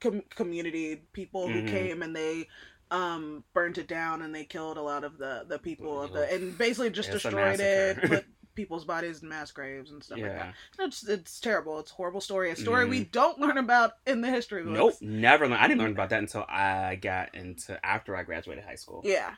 com- 0.00 0.24
community 0.30 1.02
people 1.12 1.48
who 1.48 1.62
Mhm. 1.62 1.68
came 1.68 2.02
and 2.02 2.14
they 2.14 2.48
um 2.92 3.42
burnt 3.54 3.78
it 3.78 3.88
down 3.88 4.22
and 4.22 4.34
they 4.34 4.44
killed 4.44 4.76
a 4.76 4.82
lot 4.82 5.02
of 5.02 5.18
the 5.18 5.44
the 5.48 5.58
people 5.58 6.00
of 6.02 6.12
the 6.12 6.32
and 6.32 6.56
basically 6.58 6.90
just 6.90 7.10
destroyed 7.10 7.58
it 7.58 8.00
put 8.08 8.24
people's 8.54 8.84
bodies 8.84 9.22
in 9.22 9.28
mass 9.30 9.50
graves 9.50 9.90
and 9.90 10.04
stuff 10.04 10.18
like 10.18 10.30
that 10.30 10.54
it's 10.78 11.08
it's 11.08 11.40
terrible 11.40 11.78
it's 11.80 11.90
a 11.90 11.94
horrible 11.94 12.20
story 12.20 12.50
a 12.50 12.56
story 12.56 12.84
Mhm. 12.84 12.90
we 12.90 13.04
don't 13.04 13.40
learn 13.40 13.56
about 13.56 13.92
in 14.06 14.20
the 14.20 14.28
history 14.30 14.62
books 14.62 14.76
Nope, 14.76 14.94
never 15.00 15.48
learned. 15.48 15.62
I 15.62 15.68
didn't 15.68 15.80
learn 15.80 15.92
about 15.92 16.10
that 16.10 16.18
until 16.20 16.44
I 16.48 16.96
got 16.96 17.34
into 17.34 17.84
after 17.84 18.14
I 18.14 18.22
graduated 18.24 18.62
high 18.64 18.74
school. 18.74 19.00
yeah 19.04 19.36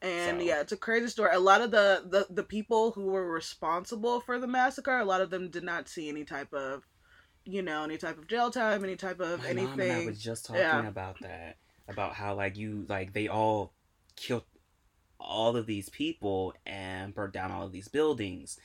And 0.00 0.38
So- 0.40 0.46
yeah, 0.46 0.60
it's 0.60 0.70
a 0.72 0.76
crazy 0.76 1.08
story. 1.08 1.34
A 1.34 1.40
lot 1.40 1.62
of 1.62 1.70
the, 1.72 2.04
the 2.06 2.26
the 2.32 2.44
people 2.44 2.92
who 2.92 3.06
were 3.06 3.26
responsible 3.28 4.20
for 4.20 4.38
the 4.38 4.46
massacre, 4.46 4.98
a 4.98 5.04
lot 5.04 5.20
of 5.20 5.30
them 5.30 5.48
did 5.50 5.64
not 5.64 5.88
see 5.88 6.08
any 6.08 6.24
type 6.24 6.52
of, 6.52 6.86
you 7.44 7.62
know, 7.62 7.82
any 7.84 7.96
type 7.96 8.18
of 8.18 8.28
jail 8.28 8.50
time, 8.52 8.84
any 8.84 8.96
type 8.96 9.18
of 9.18 9.42
My 9.42 9.52
mom 9.54 9.72
and 9.72 9.82
I 9.82 9.84
anything. 9.86 10.06
was 10.06 10.20
just 10.22 10.44
talking 10.46 10.60
Yeah. 10.62 10.86
about 10.86 11.16
that. 11.22 11.56
About 11.88 12.14
how 12.14 12.34
like 12.34 12.56
you 12.56 12.86
like 12.88 13.12
they 13.12 13.28
all 13.28 13.74
killed 14.16 14.44
all 15.20 15.56
of 15.56 15.66
these 15.66 15.88
people 15.88 16.54
and 16.66 17.14
burnt 17.14 17.32
down 17.32 17.50
all 17.50 17.66
of 17.66 17.72
these 17.72 17.88
buildings. 17.88 18.58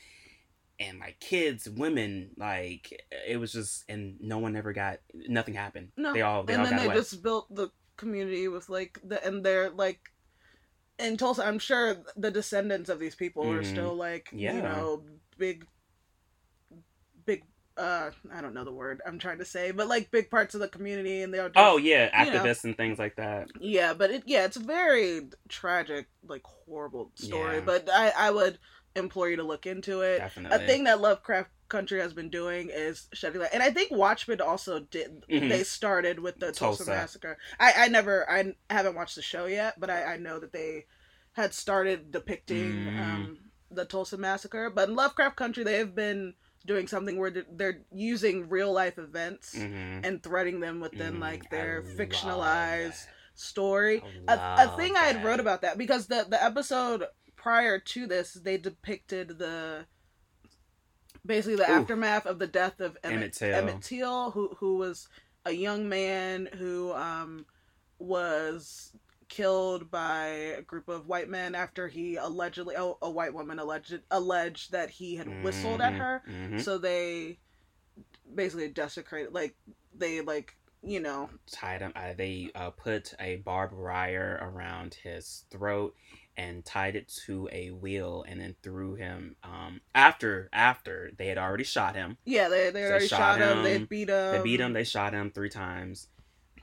And 0.79 0.99
like 0.99 1.19
kids, 1.19 1.69
women, 1.69 2.29
like 2.37 3.03
it 3.27 3.37
was 3.37 3.51
just 3.51 3.83
and 3.89 4.15
no 4.21 4.37
one 4.37 4.55
ever 4.55 4.71
got 4.71 4.99
nothing 5.13 5.53
happened. 5.53 5.89
No. 5.97 6.13
They 6.13 6.21
all 6.21 6.43
they 6.43 6.53
and 6.53 6.61
all 6.61 6.67
then 6.69 6.77
they 6.77 6.85
away. 6.85 6.95
just 6.95 7.21
built 7.21 7.53
the 7.53 7.69
community 7.97 8.47
with 8.47 8.69
like 8.69 8.99
the 9.03 9.21
and 9.25 9.43
they're 9.43 9.69
like 9.69 9.99
in 10.97 11.17
Tulsa. 11.17 11.45
I'm 11.45 11.59
sure 11.59 11.97
the 12.15 12.31
descendants 12.31 12.89
of 12.89 12.99
these 12.99 13.15
people 13.15 13.49
are 13.51 13.61
Mhm. 13.61 13.65
still 13.69 13.95
like 13.95 14.29
you 14.31 14.53
know 14.53 15.03
big. 15.37 15.65
Uh 17.79 18.11
I 18.33 18.41
don't 18.41 18.53
know 18.53 18.63
the 18.65 18.71
word 18.71 19.01
I'm 19.07 19.17
trying 19.19 19.37
to 19.39 19.45
say, 19.45 19.71
but 19.71 19.87
like 19.87 20.11
big 20.11 20.29
parts 20.29 20.53
of 20.55 20.61
the 20.61 20.67
community, 20.67 21.21
and 21.23 21.33
they 21.33 21.39
are. 21.39 21.49
Just, 21.49 21.57
Oh 21.65 21.77
yeah, 21.77 22.25
you 22.25 22.31
know. 22.31 22.39
activists 22.39 22.63
and 22.65 22.75
things 22.75 22.99
like 22.99 23.15
that. 23.15 23.47
Yeah, 23.59 23.93
but 23.93 24.11
it 24.11 24.23
yeah, 24.25 24.45
it's 24.45 24.57
a 24.57 24.61
very 24.61 25.29
tragic, 25.47 26.07
like 26.27 26.43
horrible 26.43 27.11
story. 27.15 27.55
Yeah. 27.55 27.61
But 27.65 27.89
I 27.91 28.09
I 28.15 28.31
would 28.31 28.59
implore 28.95 29.29
you 29.29 29.37
to 29.37 29.43
look 29.43 29.65
into 29.65 30.01
it. 30.01 30.17
Definitely. 30.17 30.57
A 30.57 30.67
thing 30.67 30.83
that 30.85 30.99
Lovecraft 30.99 31.49
Country 31.69 31.99
has 31.99 32.13
been 32.13 32.29
doing 32.29 32.69
is 32.73 33.07
shedding 33.13 33.39
light, 33.41 33.51
and 33.53 33.61
I 33.63 33.69
think 33.71 33.91
Watchmen 33.91 34.41
also 34.41 34.79
did. 34.81 35.23
Mhm. 35.29 35.49
They 35.49 35.63
started 35.63 36.19
with 36.19 36.39
the 36.39 36.47
Tulsa, 36.51 36.83
Tulsa. 36.85 36.91
massacre. 36.91 37.37
I 37.59 37.73
I 37.77 37.87
never 37.87 38.29
I 38.29 38.55
haven't 38.69 38.95
watched 38.95 39.15
the 39.15 39.21
show 39.21 39.45
yet, 39.45 39.79
but 39.79 39.89
I 39.89 40.13
I 40.15 40.17
know 40.17 40.39
that 40.39 40.51
they 40.51 40.85
had 41.33 41.53
started 41.53 42.11
depicting 42.11 42.73
Mm. 42.73 42.99
um 42.99 43.37
the 43.71 43.85
Tulsa 43.85 44.17
massacre. 44.17 44.69
But 44.71 44.89
in 44.89 44.95
Lovecraft 44.95 45.35
Country, 45.35 45.63
they 45.63 45.77
have 45.77 45.93
been 45.93 46.33
doing 46.69 46.87
something 46.87 47.17
where 47.17 47.31
they're- 47.31 47.45
they're 47.51 47.81
using 47.91 48.47
real 48.47 48.71
life 48.71 48.97
events 48.99 49.55
Mhm. 49.55 50.05
and 50.05 50.21
threading 50.23 50.59
them 50.59 50.79
within 50.79 51.15
Mm, 51.15 51.19
like 51.19 51.49
their 51.49 51.81
love 51.81 51.91
fictionalized 51.97 53.07
story. 53.33 54.03
A, 54.27 54.35
love 54.35 54.77
thing 54.77 54.95
I 54.95 55.05
had 55.11 55.23
wrote 55.25 55.39
about 55.39 55.61
that 55.61 55.77
because 55.77 56.05
the 56.07 56.25
the 56.29 56.41
episode 56.41 57.05
prior 57.35 57.79
to 57.79 58.05
this, 58.05 58.33
they 58.33 58.57
depicted 58.57 59.39
the 59.39 59.87
basically 61.25 61.55
the 61.55 61.63
Oof. 61.63 61.69
aftermath 61.81 62.25
of 62.27 62.37
the 62.39 62.47
death 62.47 62.79
of 62.79 62.97
Emmett, 63.03 63.17
Emmett 63.17 63.33
Till. 63.33 63.55
Emmett 63.55 63.81
Till, 63.81 64.31
who 64.31 64.49
who 64.59 64.75
was 64.77 65.07
a 65.45 65.51
young 65.51 65.89
man 65.89 66.49
who 66.57 66.93
um 66.93 67.45
was 67.97 68.93
killed 69.29 69.89
by 69.91 70.25
a 70.57 70.61
group 70.61 70.89
of 70.89 71.07
white 71.07 71.29
men 71.29 71.55
after 71.55 71.87
he 71.87 72.15
allegedly 72.17 72.75
oh, 72.77 72.97
a 73.01 73.09
white 73.09 73.33
woman 73.33 73.59
alleged 73.59 73.99
alleged 74.11 74.71
that 74.71 74.89
he 74.89 75.15
had 75.15 75.43
whistled 75.43 75.81
at 75.81 75.93
Mhm, 75.93 75.97
her 75.97 76.23
mhm. 76.27 76.61
so 76.61 76.77
they 76.77 77.37
basically 78.33 78.67
desecrated 78.69 79.33
like 79.33 79.55
they 79.95 80.21
like 80.21 80.55
you 80.81 80.99
know 80.99 81.29
tied 81.51 81.81
him. 81.81 81.91
Uh, 81.95 82.13
they 82.17 82.49
uh, 82.55 82.69
put 82.71 83.13
a 83.19 83.37
barbed 83.37 83.73
wire 83.73 84.39
around 84.41 84.95
his 85.03 85.45
throat 85.51 85.93
and 86.37 86.63
tied 86.63 86.95
it 86.95 87.09
to 87.25 87.49
a 87.51 87.69
wheel, 87.69 88.23
and 88.25 88.39
then 88.39 88.55
threw 88.63 88.95
him. 88.95 89.35
Um, 89.43 89.81
after 89.93 90.49
after 90.53 91.11
they 91.17 91.27
had 91.27 91.37
already 91.37 91.65
shot 91.65 91.95
him, 91.95 92.17
yeah 92.25 92.47
they, 92.47 92.69
they 92.71 92.85
already 92.85 93.07
shot 93.07 93.37
shot, 93.37 93.41
him, 93.41 93.63
they 93.63 93.77
beat 93.79 94.09
him 94.09 94.31
they 94.31 94.41
beat 94.41 94.61
him. 94.61 94.71
They 94.73 94.85
shot 94.85 95.11
him 95.13 95.31
three 95.31 95.49
times, 95.49 96.07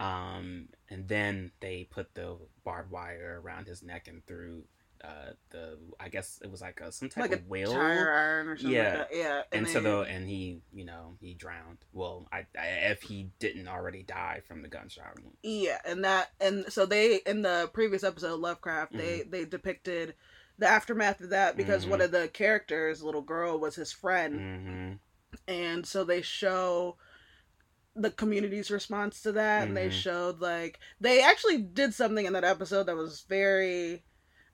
um, 0.01 0.69
and 0.91 1.09
then 1.09 1.53
they 1.61 1.87
put 1.91 2.15
the 2.15 2.37
barbed 2.65 2.91
wire 2.91 3.41
around 3.45 3.67
his 3.67 3.83
neck 3.83 4.09
and 4.09 4.25
threw 4.27 4.63
uh, 5.05 5.33
the. 5.51 5.79
I 6.01 6.09
guess 6.09 6.41
it 6.43 6.51
was 6.51 6.61
like 6.63 6.81
a 6.81 6.91
some 6.91 7.09
type 7.09 7.23
like 7.23 7.33
a 7.33 7.35
of 7.37 7.49
wheel. 7.49 7.73
tire 7.73 8.11
iron 8.13 8.49
or 8.49 8.57
something 8.57 8.73
Yeah. 8.75 8.99
like 9.01 9.09
yeah 9.13 9.43
and 9.53 9.69
so 9.69 9.75
they- 9.81 9.85
though, 9.85 10.03
and 10.03 10.27
he, 10.29 10.61
you 10.73 10.85
know, 10.85 11.17
he 11.21 11.35
drowned. 11.35 11.79
Well, 11.93 12.27
I, 12.33 12.47
I 12.59 12.67
if 12.91 13.03
he 13.03 13.31
didn't 13.39 13.69
already 13.69 14.03
die 14.03 14.41
from 14.49 14.63
the 14.63 14.69
gunshot 14.69 15.21
wound. 15.23 15.37
Yeah, 15.43 15.79
and 15.85 16.03
that 16.05 16.31
and 16.41 16.65
so 16.73 16.87
they 16.87 17.17
in 17.27 17.43
the 17.43 17.71
previous 17.73 18.05
episode 18.05 18.35
of 18.35 18.41
Lovecraft 18.41 18.97
they 18.97 19.19
Mm-hmm. 19.21 19.31
they 19.31 19.45
depicted 19.45 20.15
the 20.59 20.67
aftermath 20.67 21.21
of 21.21 21.29
that 21.31 21.57
because 21.59 21.85
Mhm. 21.85 21.91
one 21.91 22.01
of 22.01 22.11
the 22.13 22.29
characters, 22.29 23.03
little 23.03 23.21
girl, 23.23 23.59
was 23.59 23.75
his 23.75 23.93
friend, 23.93 24.35
hmm 24.41 24.93
and 25.47 25.85
so 25.85 26.03
they 26.03 26.23
show 26.23 26.97
the 27.97 28.11
community's 28.11 28.71
response 28.71 29.23
to 29.23 29.33
that, 29.33 29.67
and 29.69 29.77
they 29.77 29.89
Mhm. 29.89 29.93
showed 29.93 30.41
like 30.41 30.79
they 31.01 31.23
actually 31.23 31.59
did 31.59 31.95
something 31.95 32.27
in 32.27 32.33
that 32.35 32.45
episode 32.45 32.85
that 32.85 32.97
was 32.97 33.23
very. 33.23 34.05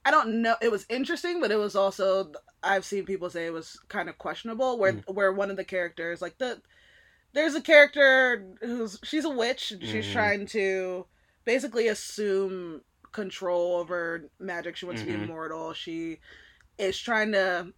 I 0.05 0.11
don't 0.11 0.43
know. 0.43 0.57
It 0.61 0.71
was 0.73 0.87
interesting, 0.89 1.41
but 1.41 1.51
it 1.53 1.57
was 1.57 1.77
also 1.77 2.33
I've 2.63 2.85
seen 2.85 3.05
people 3.05 3.29
say 3.31 3.47
it 3.47 3.53
was 3.53 3.79
kind 3.89 4.09
of 4.09 4.19
questionable. 4.19 4.79
Where 4.79 4.95
Mm. 4.95 5.15
where 5.15 5.33
one 5.33 5.51
of 5.51 5.57
the 5.57 5.65
characters, 5.65 6.23
like 6.23 6.39
the, 6.39 6.63
there's 7.33 7.55
a 7.55 7.61
character 7.61 8.47
who's 8.61 8.99
she's 9.03 9.25
a 9.25 9.31
witch 9.31 9.73
and 9.73 9.83
she's 9.83 10.07
Mhm. 10.07 10.13
trying 10.13 10.47
to 10.47 11.07
basically 11.45 11.89
assume 11.89 12.83
control 13.11 13.77
over 13.77 14.29
magic. 14.39 14.77
She 14.77 14.87
wants 14.87 15.03
to 15.03 15.07
be 15.07 15.13
Mhm. 15.15 15.25
immortal. 15.25 15.73
She 15.73 16.21
is 16.79 16.99
trying 16.99 17.33
to 17.33 17.73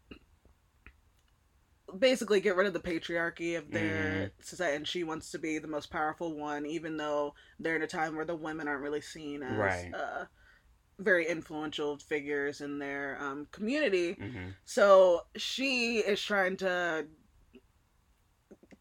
basically 1.98 2.40
get 2.40 2.56
rid 2.56 2.66
of 2.66 2.72
the 2.72 2.80
patriarchy 2.80 3.56
of 3.58 3.70
their 3.72 4.30
society 4.40 4.76
and 4.76 4.86
she 4.88 5.04
wants 5.04 5.30
to 5.30 5.38
be 5.38 5.58
the 5.58 5.68
most 5.68 5.90
powerful 5.90 6.34
one 6.36 6.66
even 6.66 6.96
though 6.96 7.34
they're 7.60 7.76
in 7.76 7.82
a 7.82 7.86
time 7.86 8.16
where 8.16 8.24
the 8.24 8.34
women 8.34 8.68
aren't 8.68 8.82
really 8.82 9.00
seen 9.00 9.42
as 9.42 9.56
Right. 9.58 9.94
uh, 9.94 10.24
very 10.98 11.26
influential 11.26 11.98
figures 11.98 12.60
in 12.60 12.78
their 12.78 13.18
um, 13.20 13.46
community 13.52 14.14
hmm 14.14 14.50
so 14.64 15.22
she 15.36 15.98
is 15.98 16.22
trying 16.22 16.56
to 16.56 17.06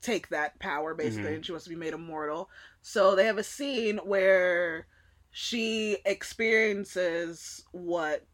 take 0.02 0.30
that 0.30 0.60
power 0.60 0.94
basically 0.94 1.32
Mhm. 1.32 1.36
and 1.36 1.46
she 1.46 1.52
wants 1.52 1.64
to 1.66 1.70
be 1.70 1.76
made 1.76 1.94
immortal 1.94 2.50
so 2.82 3.16
they 3.16 3.26
have 3.26 3.38
a 3.38 3.44
scene 3.44 3.98
where 4.00 4.88
she 5.32 5.98
experiences 6.06 7.64
what 7.72 8.26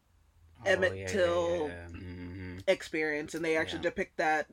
Emmett 0.66 1.06
Till- 1.06 1.68
hmm 1.68 2.58
experience 2.68 3.34
and 3.34 3.44
they 3.44 3.56
actually 3.56 3.78
Yeah. 3.78 3.90
depict 3.90 4.16
that 4.18 4.46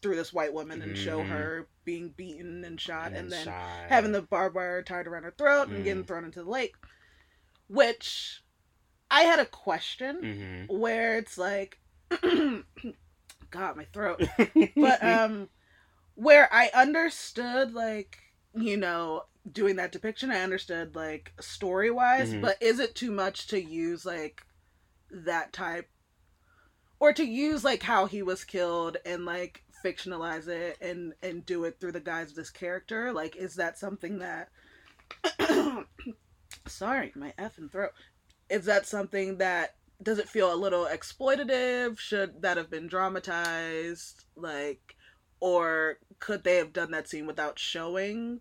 through 0.00 0.16
this 0.16 0.32
white 0.32 0.52
woman 0.52 0.80
and 0.82 0.96
show 0.96 1.22
Mhm. 1.22 1.28
her 1.28 1.68
being 1.84 2.10
beaten 2.10 2.64
and 2.64 2.80
shot 2.80 3.12
and, 3.14 3.30
then 3.32 3.44
shot. 3.46 3.88
having 3.88 4.12
the 4.12 4.22
barbed 4.22 4.54
wire 4.54 4.82
tied 4.82 5.06
around 5.06 5.24
her 5.24 5.30
throat 5.36 5.68
and 5.68 5.80
Mm. 5.80 5.84
getting 5.84 6.04
thrown 6.04 6.24
into 6.24 6.42
the 6.42 6.50
lake 6.50 6.74
which 7.66 8.42
i 9.10 9.22
had 9.22 9.38
a 9.38 9.46
question 9.46 10.16
hmm 10.68 10.74
where 10.74 11.16
it's 11.18 11.36
like 11.38 11.78
god 13.50 13.76
my 13.76 13.84
throat 13.92 14.22
but 14.76 15.02
um 15.04 15.48
where 16.14 16.48
i 16.52 16.70
understood 16.74 17.72
like 17.72 18.18
you 18.54 18.76
know 18.76 19.22
doing 19.50 19.76
that 19.76 19.92
depiction 19.92 20.30
i 20.30 20.40
understood 20.42 20.94
like 20.94 21.32
story 21.40 21.90
wise 21.90 22.32
Mhm. 22.34 22.40
but 22.42 22.56
is 22.62 22.78
it 22.78 22.94
too 22.94 23.10
much 23.10 23.46
to 23.48 23.60
use 23.60 24.04
like 24.04 24.42
that 25.10 25.52
type 25.52 25.88
or 27.00 27.12
to 27.12 27.24
use 27.24 27.64
like 27.64 27.82
how 27.84 28.06
he 28.06 28.22
was 28.22 28.44
killed 28.44 28.96
and 29.06 29.24
like 29.24 29.62
fictionalize 29.84 30.48
it 30.48 30.76
and 30.80 31.12
and 31.22 31.44
do 31.46 31.64
it 31.64 31.78
through 31.80 31.92
the 31.92 32.00
guise 32.00 32.30
of 32.30 32.36
this 32.36 32.50
character? 32.50 33.12
Like 33.12 33.36
is 33.36 33.54
that 33.56 33.78
something 33.78 34.18
that 34.18 34.48
sorry 36.66 37.12
my 37.14 37.32
effing 37.38 37.70
throat. 37.70 37.90
Is 38.50 38.64
that 38.64 38.86
something 38.86 39.38
that 39.38 39.74
does 40.02 40.18
it 40.18 40.28
feel 40.28 40.52
a 40.52 40.56
little 40.56 40.86
exploitative? 40.86 41.98
Should 41.98 42.42
that 42.42 42.56
have 42.56 42.70
been 42.70 42.86
dramatized? 42.86 44.24
Like 44.36 44.96
or 45.40 45.98
could 46.18 46.44
they 46.44 46.56
have 46.56 46.72
done 46.72 46.90
that 46.90 47.08
scene 47.08 47.26
without 47.26 47.58
showing 47.58 48.40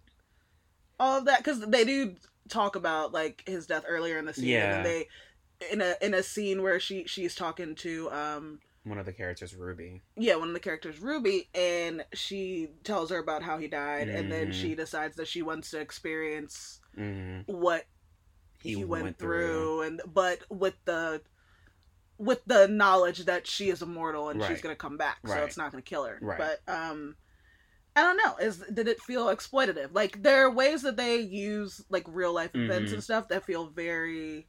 all 1.00 1.20
of 1.20 1.26
that? 1.26 1.40
Because 1.40 1.62
they 1.62 1.84
do 1.84 2.16
talk 2.50 2.76
about 2.76 3.14
like 3.14 3.44
his 3.46 3.68
death 3.68 3.84
earlier 3.88 4.18
in 4.18 4.26
the 4.26 4.34
scene 4.34 4.46
and 4.56 4.74
then 4.74 4.84
they 4.84 5.08
in 5.72 5.82
a 5.82 5.96
in 6.02 6.14
a 6.14 6.24
scene 6.24 6.62
where 6.62 6.80
she 6.80 7.06
she's 7.06 7.36
talking 7.36 7.76
to 7.76 8.12
um 8.12 8.60
One 8.88 8.98
of 9.00 9.06
the 9.06 9.12
characters, 9.14 9.54
Ruby. 9.56 10.02
yeah 10.16 10.36
one 10.36 10.48
of 10.48 10.54
the 10.54 10.60
characters 10.60 11.00
ruby 11.00 11.50
and 11.54 12.04
she 12.14 12.70
tells 12.84 13.10
her 13.10 13.18
about 13.20 13.44
how 13.44 13.58
he 13.58 13.68
died 13.68 14.08
and 14.08 14.32
then 14.32 14.52
she 14.52 14.74
decides 14.76 15.16
that 15.18 15.28
she 15.28 15.42
wants 15.42 15.72
to 15.72 15.80
experience 15.80 16.80
hmm 16.96 17.42
what 17.46 17.86
he, 18.64 18.84
went, 18.84 19.18
through. 19.20 19.82
and 19.82 20.02
but 20.12 20.40
with 20.50 20.74
the 20.86 21.22
with 22.18 22.44
the 22.46 22.68
knowledge 22.68 23.26
that 23.26 23.46
she 23.46 23.70
is 23.70 23.82
immortal 23.84 24.30
and 24.30 24.42
she's 24.44 24.62
gonna 24.62 24.76
come 24.76 24.98
back 24.98 25.18
so 25.28 25.44
it's 25.44 25.58
not 25.58 25.72
gonna 25.72 25.82
kill 25.84 26.06
her 26.06 26.18
Right. 26.22 26.38
but 26.66 26.74
um 26.74 27.16
i 27.96 28.02
don't 28.02 28.18
know 28.18 28.36
is 28.44 28.58
did 28.74 28.88
it 28.88 29.00
feel 29.02 29.28
exploitative 29.28 29.90
like 29.94 30.24
there 30.24 30.46
are 30.46 30.52
ways 30.52 30.82
that 30.82 30.98
they 30.98 31.20
use 31.20 31.84
like 31.90 32.06
real 32.08 32.34
life 32.34 32.56
events 32.56 32.90
Mhm. 32.92 32.96
and 32.96 33.04
stuff 33.04 33.28
that 33.28 33.46
feel 33.46 33.68
very 33.68 34.48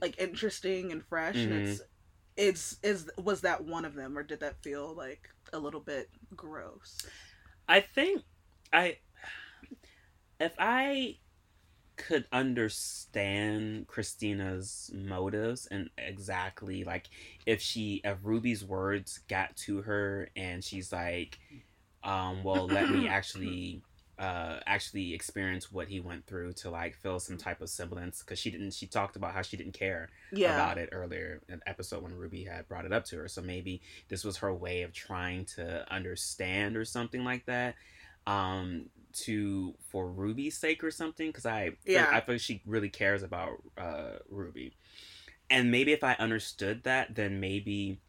like 0.00 0.20
interesting 0.20 0.92
and 0.92 1.02
fresh 1.06 1.36
and 1.36 1.52
Mhm. 1.52 1.62
it's 1.70 1.80
it's 2.40 2.78
is 2.82 3.10
was 3.22 3.42
that 3.42 3.64
one 3.64 3.84
of 3.84 3.94
them 3.94 4.16
or 4.16 4.22
did 4.22 4.40
that 4.40 4.62
feel 4.62 4.94
like 4.94 5.28
a 5.52 5.58
little 5.58 5.80
bit 5.80 6.08
gross? 6.34 6.96
I 7.68 7.80
think 7.80 8.22
I, 8.72 8.96
if 10.40 10.54
I 10.58 11.18
could 11.96 12.24
understand 12.32 13.86
Christina's 13.86 14.90
motives 14.94 15.66
and 15.70 15.90
exactly 15.98 16.82
like 16.82 17.10
if 17.44 17.60
she 17.60 18.00
if 18.04 18.16
Ruby's 18.22 18.64
words 18.64 19.20
got 19.28 19.54
to 19.58 19.82
her 19.82 20.30
and 20.34 20.64
she's 20.64 20.92
like, 20.92 21.38
um, 22.02 22.42
well, 22.42 22.66
let 22.66 22.88
me 22.88 23.06
actually 23.08 23.82
uh 24.20 24.60
actually 24.66 25.14
experience 25.14 25.72
what 25.72 25.88
he 25.88 25.98
went 25.98 26.26
through 26.26 26.52
to 26.52 26.70
like 26.70 26.94
feel 26.94 27.18
some 27.18 27.38
type 27.38 27.62
of 27.62 27.70
semblance 27.70 28.20
because 28.20 28.38
she 28.38 28.50
didn't 28.50 28.72
she 28.74 28.86
talked 28.86 29.16
about 29.16 29.32
how 29.32 29.42
she 29.42 29.56
didn't 29.56 29.72
care 29.72 30.10
Yeah. 30.32 30.52
about 30.52 30.78
it 30.78 30.90
earlier 30.92 31.40
in 31.48 31.60
episode 31.66 32.02
when 32.02 32.14
Ruby 32.14 32.44
had 32.44 32.68
brought 32.68 32.84
it 32.84 32.92
up 32.92 33.04
to 33.06 33.16
her. 33.16 33.28
So 33.28 33.40
maybe 33.42 33.80
this 34.08 34.24
was 34.24 34.36
her 34.38 34.54
way 34.54 34.82
of 34.82 34.92
trying 34.92 35.46
to 35.56 35.90
understand 35.92 36.76
or 36.76 36.84
something 36.84 37.24
like 37.24 37.46
that. 37.46 37.76
Um 38.26 38.90
to 39.24 39.74
for 39.88 40.06
Ruby's 40.08 40.56
sake 40.58 40.84
or 40.84 40.90
something 40.90 41.28
because 41.28 41.46
I 41.46 41.72
Yeah. 41.86 42.06
I 42.12 42.20
feel 42.20 42.38
she 42.38 42.62
really 42.66 42.90
cares 42.90 43.22
about 43.22 43.62
uh 43.78 44.18
Ruby. 44.28 44.76
And 45.48 45.70
maybe 45.70 45.92
if 45.92 46.04
I 46.04 46.14
understood 46.14 46.84
that 46.84 47.14
then 47.14 47.40
maybe 47.40 48.00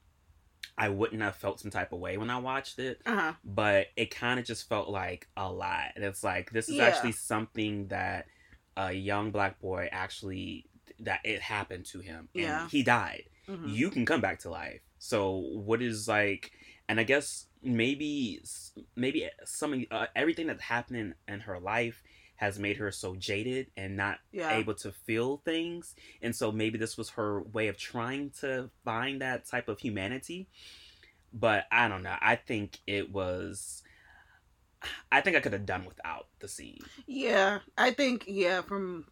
I 0.77 0.89
wouldn't 0.89 1.21
have 1.21 1.35
felt 1.35 1.59
some 1.59 1.71
type 1.71 1.91
of 1.93 1.99
way 1.99 2.17
when 2.17 2.29
I 2.29 2.37
watched 2.37 2.79
it 2.79 3.01
Uh 3.05 3.15
huh. 3.15 3.33
but 3.43 3.87
it 3.95 4.11
kind 4.11 4.39
of 4.39 4.45
just 4.45 4.67
felt 4.69 4.89
like 4.89 5.27
a 5.37 5.51
lot. 5.51 5.91
And 5.95 6.03
it's 6.03 6.23
like 6.23 6.51
this 6.51 6.69
is 6.69 6.77
Yeah. 6.77 6.87
actually 6.87 7.11
something 7.13 7.87
that 7.87 8.27
a 8.77 8.91
young 8.93 9.31
black 9.31 9.59
boy 9.59 9.89
actually 9.91 10.65
that 10.99 11.19
it 11.23 11.41
happened 11.41 11.85
to 11.85 11.99
him 11.99 12.29
and 12.35 12.43
Yeah. 12.43 12.67
he 12.69 12.83
died. 12.83 13.23
hmm 13.47 13.67
You 13.67 13.89
can 13.89 14.05
come 14.05 14.21
back 14.21 14.39
to 14.39 14.49
life. 14.49 14.81
So 14.99 15.35
what 15.35 15.81
is 15.81 16.07
like 16.07 16.51
and 16.87 16.99
I 16.99 17.03
guess 17.03 17.45
maybe 17.63 18.41
maybe 18.95 19.29
some 19.45 19.85
uh, 19.91 20.07
everything 20.15 20.47
that's 20.47 20.61
happening 20.63 21.13
in 21.27 21.39
her 21.41 21.59
life 21.59 22.03
has 22.41 22.59
made 22.59 22.75
her 22.77 22.91
so 22.91 23.15
jaded 23.15 23.67
and 23.77 23.95
not 23.95 24.17
Yeah. 24.31 24.57
able 24.57 24.73
to 24.75 24.91
feel 24.91 25.37
things 25.45 25.95
and 26.21 26.35
so 26.35 26.51
maybe 26.51 26.77
this 26.77 26.97
was 26.97 27.11
her 27.11 27.41
way 27.43 27.67
of 27.69 27.77
trying 27.77 28.31
to 28.41 28.69
find 28.83 29.21
that 29.21 29.45
type 29.45 29.69
of 29.69 29.79
humanity 29.79 30.47
but 31.31 31.65
i 31.71 31.87
don't 31.87 32.03
know 32.03 32.15
i 32.19 32.35
think 32.35 32.79
it 32.87 33.11
was 33.11 33.83
i 35.11 35.21
think 35.21 35.37
i 35.37 35.39
could 35.39 35.53
have 35.53 35.65
done 35.67 35.85
without 35.85 36.27
the 36.39 36.47
scene 36.47 36.79
Yeah, 37.05 37.59
I 37.77 37.91
think 37.91 38.23
yeah 38.27 38.61
from 38.61 39.05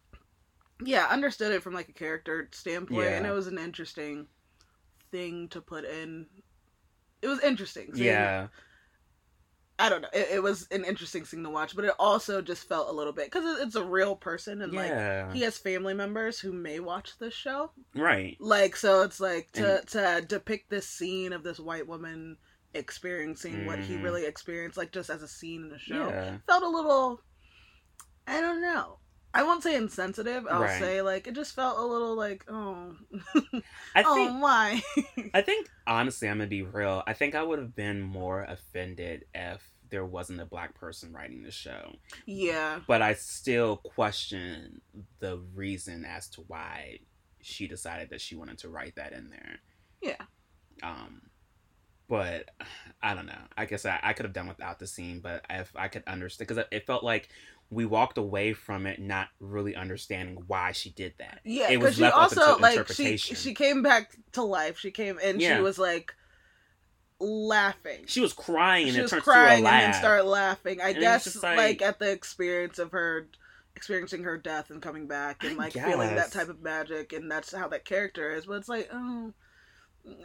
yeah 0.83 1.05
understood 1.09 1.51
it 1.51 1.61
from 1.61 1.73
like 1.75 1.89
a 1.89 1.93
character 1.93 2.49
standpoint, 2.51 3.07
and 3.09 3.25
it 3.27 3.31
was 3.33 3.47
an 3.47 3.57
interesting 3.59 4.27
thing 5.11 5.47
to 5.49 5.59
put 5.61 5.83
in. 5.85 6.25
It 7.21 7.27
was 7.27 7.39
interesting. 7.41 7.93
seeing- 7.93 8.05
yeah 8.07 8.47
I 9.79 9.87
don't 9.89 10.01
know. 10.01 10.09
It, 10.13 10.27
it 10.33 10.43
was 10.43 10.67
an 10.71 10.83
interesting 10.83 11.23
thing 11.23 11.41
to 11.43 11.49
watch, 11.49 11.75
but 11.75 11.85
it 11.85 11.93
also 11.97 12.41
just 12.41 12.67
felt 12.67 12.89
a 12.89 12.91
little 12.91 13.13
bit 13.13 13.31
because 13.31 13.61
it's 13.61 13.75
a 13.75 13.83
real 13.83 14.15
person 14.15 14.61
and 14.61 14.73
like 14.73 14.91
he 15.33 15.41
has 15.41 15.57
family 15.57 15.93
members 15.93 16.37
who 16.39 16.51
may 16.51 16.79
watch 16.81 17.17
this 17.17 17.33
show. 17.33 17.71
right 17.95 18.35
Like 18.41 18.75
so, 18.75 19.01
it's 19.03 19.19
like 19.21 19.51
to 19.53 19.81
to 19.87 20.21
depict 20.27 20.69
this 20.69 20.87
scene 20.87 21.31
of 21.33 21.43
this 21.43 21.59
white 21.59 21.87
woman 21.87 22.37
experiencing 22.73 23.65
what 23.65 23.79
he 23.79 23.95
Mhm. 23.95 24.03
really 24.03 24.25
experienced, 24.25 24.77
like 24.77 24.91
just 24.91 25.09
as 25.09 25.23
a 25.23 25.27
scene 25.27 25.63
in 25.63 25.69
the 25.69 25.79
show. 25.79 26.09
yeah 26.09 26.37
felt 26.45 26.63
a 26.63 26.67
little 26.69 27.21
I 28.27 28.41
don't 28.41 28.61
know. 28.61 28.99
I 29.33 29.43
won't 29.43 29.63
say 29.63 29.75
insensitive. 29.75 30.47
I'll 30.49 30.61
Right. 30.61 30.79
say 30.79 31.01
like 31.01 31.27
it 31.27 31.35
just 31.35 31.55
felt 31.55 31.77
a 31.79 31.85
little 31.85 32.15
like 32.15 32.45
oh 32.49 32.95
i 33.95 34.03
oh 34.03 34.15
think 34.15 34.41
why 34.41 34.81
i 35.33 35.41
think 35.41 35.67
honestly 35.87 36.27
i'm 36.27 36.37
gonna 36.37 36.47
be 36.47 36.63
real 36.63 37.03
i 37.07 37.13
think 37.13 37.35
i 37.35 37.43
would 37.43 37.59
have 37.59 37.75
been 37.75 38.01
more 38.01 38.43
offended 38.43 39.25
if 39.33 39.71
there 39.89 40.05
wasn't 40.05 40.39
a 40.39 40.45
black 40.45 40.75
person 40.75 41.11
writing 41.13 41.41
the 41.43 41.51
show 41.51 41.93
yeah 42.25 42.79
but 42.87 43.01
I 43.01 43.13
still 43.13 43.77
question 43.77 44.81
the 45.19 45.37
reason 45.53 46.05
as 46.05 46.29
to 46.31 46.41
why 46.41 46.99
she 47.41 47.67
decided 47.67 48.09
that 48.09 48.21
she 48.21 48.35
wanted 48.35 48.57
to 48.59 48.69
write 48.69 48.95
that 48.95 49.13
in 49.13 49.29
there. 49.29 49.59
yeah 50.01 50.25
Um, 50.83 51.21
but 52.07 52.49
I 53.01 53.13
don't 53.13 53.25
know. 53.27 53.41
I 53.57 53.65
guess 53.65 53.85
I, 53.85 53.99
I 54.03 54.13
could 54.13 54.25
have 54.25 54.33
done 54.33 54.47
without 54.47 54.79
the 54.79 54.87
scene, 54.87 55.19
but 55.21 55.45
if 55.49 55.71
I 55.75 55.87
could 55.87 56.03
understand, 56.07 56.47
because 56.49 56.63
it 56.71 56.85
felt 56.87 57.03
like 57.03 57.29
we 57.71 57.85
walked 57.85 58.17
away 58.17 58.53
from 58.53 58.87
it 58.87 58.99
not 58.99 59.27
really 59.39 59.75
understanding 59.75 60.43
why 60.47 60.71
she 60.71 60.89
did 60.89 61.13
that. 61.19 61.39
yeah 61.45 61.69
It 61.69 61.77
was 61.79 61.97
because 61.97 62.13
she 62.13 62.19
also 62.19 62.57
like 62.57 62.87
she 62.91 63.17
she 63.17 63.53
came 63.53 63.81
back 63.83 64.15
to 64.33 64.43
life. 64.43 64.79
She 64.79 64.91
came 64.91 65.19
and 65.23 65.39
Yeah. 65.41 65.57
she 65.57 65.61
was 65.61 65.77
like 65.77 66.13
laughing. 67.19 68.05
She 68.07 68.21
was 68.21 68.33
crying 68.33 68.87
and 68.87 68.95
she 68.95 69.01
was 69.01 69.11
crying 69.13 69.65
and 69.65 69.83
then 69.83 69.93
started 69.93 70.23
laughing. 70.23 70.81
I 70.81 70.89
And 70.89 70.99
guess 70.99 71.41
like, 71.43 71.57
like- 71.57 71.81
at 71.81 71.99
the 71.99 72.11
experience 72.11 72.79
of 72.79 72.91
her 72.91 73.27
experiencing 73.75 74.23
her 74.23 74.37
death 74.37 74.71
and 74.71 74.81
coming 74.81 75.07
back 75.07 75.43
and 75.43 75.57
like 75.57 75.73
feeling 75.73 76.15
that 76.15 76.31
type 76.31 76.49
of 76.49 76.61
magic 76.61 77.13
and 77.13 77.31
that's 77.31 77.53
how 77.53 77.67
that 77.69 77.85
character 77.85 78.33
is. 78.33 78.45
But 78.45 78.53
it's 78.55 78.69
like 78.69 78.89
oh. 78.91 79.33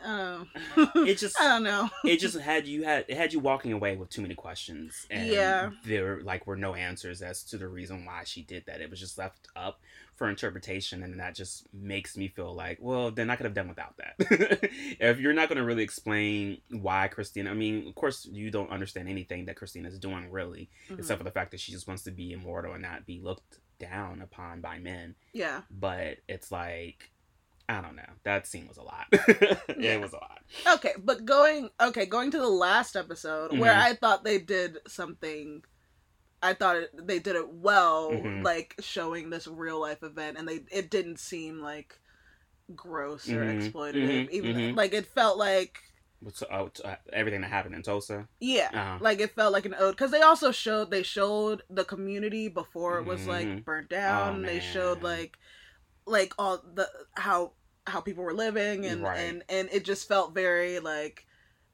Oh, 0.04 0.46
It 1.06 1.18
just- 1.18 1.40
I 1.40 1.44
don't 1.48 1.62
know. 1.62 1.90
it 2.04 2.18
just 2.20 2.38
had 2.38 2.66
you 2.66 2.84
had 2.84 3.04
it 3.08 3.16
had 3.16 3.32
you 3.32 3.40
walking 3.40 3.72
away 3.72 3.96
with 3.96 4.08
too 4.10 4.22
many 4.22 4.34
questions 4.34 5.06
and 5.10 5.28
Yeah. 5.28 5.70
there 5.84 6.20
like 6.22 6.46
were 6.46 6.56
no 6.56 6.74
answers 6.74 7.22
as 7.22 7.42
to 7.44 7.58
the 7.58 7.68
reason 7.68 8.04
why 8.04 8.22
she 8.24 8.42
did 8.42 8.64
that 8.66 8.80
it 8.80 8.90
was 8.90 9.00
just 9.00 9.18
left 9.18 9.48
up 9.56 9.80
for 10.16 10.28
interpretation 10.30 11.02
and 11.02 11.18
that 11.18 11.34
just 11.34 11.66
makes 11.74 12.16
me 12.16 12.28
feel 12.28 12.54
like 12.54 12.78
well 12.80 13.10
then 13.10 13.30
i 13.30 13.34
could 13.36 13.46
have 13.46 13.54
done 13.54 13.66
without 13.68 13.96
that 13.96 14.14
if 15.00 15.18
you're 15.18 15.32
not 15.32 15.48
going 15.48 15.58
to 15.58 15.64
really 15.64 15.82
explain 15.82 16.60
why 16.70 17.08
christina 17.08 17.50
i 17.50 17.54
mean 17.54 17.88
of 17.88 17.94
course 17.96 18.24
you 18.30 18.48
don't 18.48 18.70
understand 18.70 19.08
anything 19.08 19.44
that 19.46 19.56
christina's 19.56 19.98
doing 19.98 20.30
really 20.30 20.70
Mhm. 20.88 21.00
except 21.00 21.18
for 21.18 21.24
the 21.24 21.32
fact 21.32 21.50
that 21.50 21.58
she 21.58 21.72
just 21.72 21.88
wants 21.88 22.04
to 22.04 22.12
be 22.12 22.30
immortal 22.32 22.74
and 22.74 22.82
not 22.82 23.06
be 23.06 23.20
looked 23.20 23.58
down 23.80 24.22
upon 24.22 24.60
by 24.60 24.78
men 24.78 25.16
yeah. 25.32 25.62
but 25.68 26.18
it's 26.28 26.52
like 26.52 27.10
i 27.68 27.80
don't 27.80 27.96
know 27.96 28.02
that 28.24 28.46
scene 28.46 28.66
was 28.68 28.76
a 28.76 28.82
lot 28.82 29.06
Yeah. 29.78 29.94
it 29.94 30.00
was 30.02 30.12
a 30.12 30.16
lot 30.16 30.38
Okay, 30.74 30.92
but 31.02 31.24
going 31.24 31.68
okay, 31.80 32.06
going 32.06 32.30
to 32.30 32.38
the 32.38 32.48
last 32.48 32.96
episode 32.96 33.58
where 33.58 33.74
Mhm. 33.74 33.80
I 33.80 33.94
thought 33.94 34.24
they 34.24 34.38
did 34.38 34.78
something 34.86 35.62
I 36.42 36.54
thought 36.54 36.76
it, 36.76 36.90
they 37.06 37.18
did 37.18 37.36
it 37.36 37.48
well, 37.48 38.10
Mhm. 38.12 38.44
like 38.44 38.74
showing 38.80 39.30
this 39.30 39.46
real 39.46 39.80
life 39.80 40.02
event 40.02 40.38
and 40.38 40.46
they 40.48 40.60
it 40.70 40.90
didn't 40.90 41.18
seem 41.18 41.60
like 41.60 41.98
gross 42.74 43.28
or 43.28 43.44
Mhm, 43.44 43.56
exploitative 43.56 44.26
mhm, 44.26 44.32
even 44.32 44.54
mhm. 44.56 44.76
like 44.76 44.94
it 44.94 45.06
felt 45.06 45.38
like 45.38 45.78
What's 46.20 46.42
uh, 46.42 46.96
everything 47.12 47.42
that 47.42 47.50
happened 47.50 47.74
in 47.74 47.82
Tulsa? 47.82 48.26
yeah 48.40 48.70
Uh-huh. 48.72 48.98
like 49.00 49.20
it 49.20 49.34
felt 49.34 49.52
like 49.52 49.66
an 49.66 49.74
ode 49.78 49.94
because 49.96 50.10
they 50.10 50.20
also 50.22 50.50
showed 50.52 50.90
they 50.90 51.02
showed 51.02 51.62
the 51.70 51.84
community 51.84 52.48
before 52.48 52.98
it 52.98 53.06
was 53.06 53.26
like 53.26 53.48
burnt 53.64 53.88
down 53.88 54.42
Oh, 54.42 54.46
they 54.46 54.60
showed 54.60 55.02
like 55.02 55.36
like 56.06 56.32
all 56.38 56.62
the 56.74 56.88
how 57.14 57.52
how 57.86 58.00
people 58.00 58.24
were 58.24 58.34
living 58.34 58.86
and 58.86 59.02
Right. 59.02 59.18
and 59.18 59.42
and 59.48 59.68
it 59.72 59.84
just 59.84 60.08
felt 60.08 60.34
very 60.34 60.78
like 60.80 61.26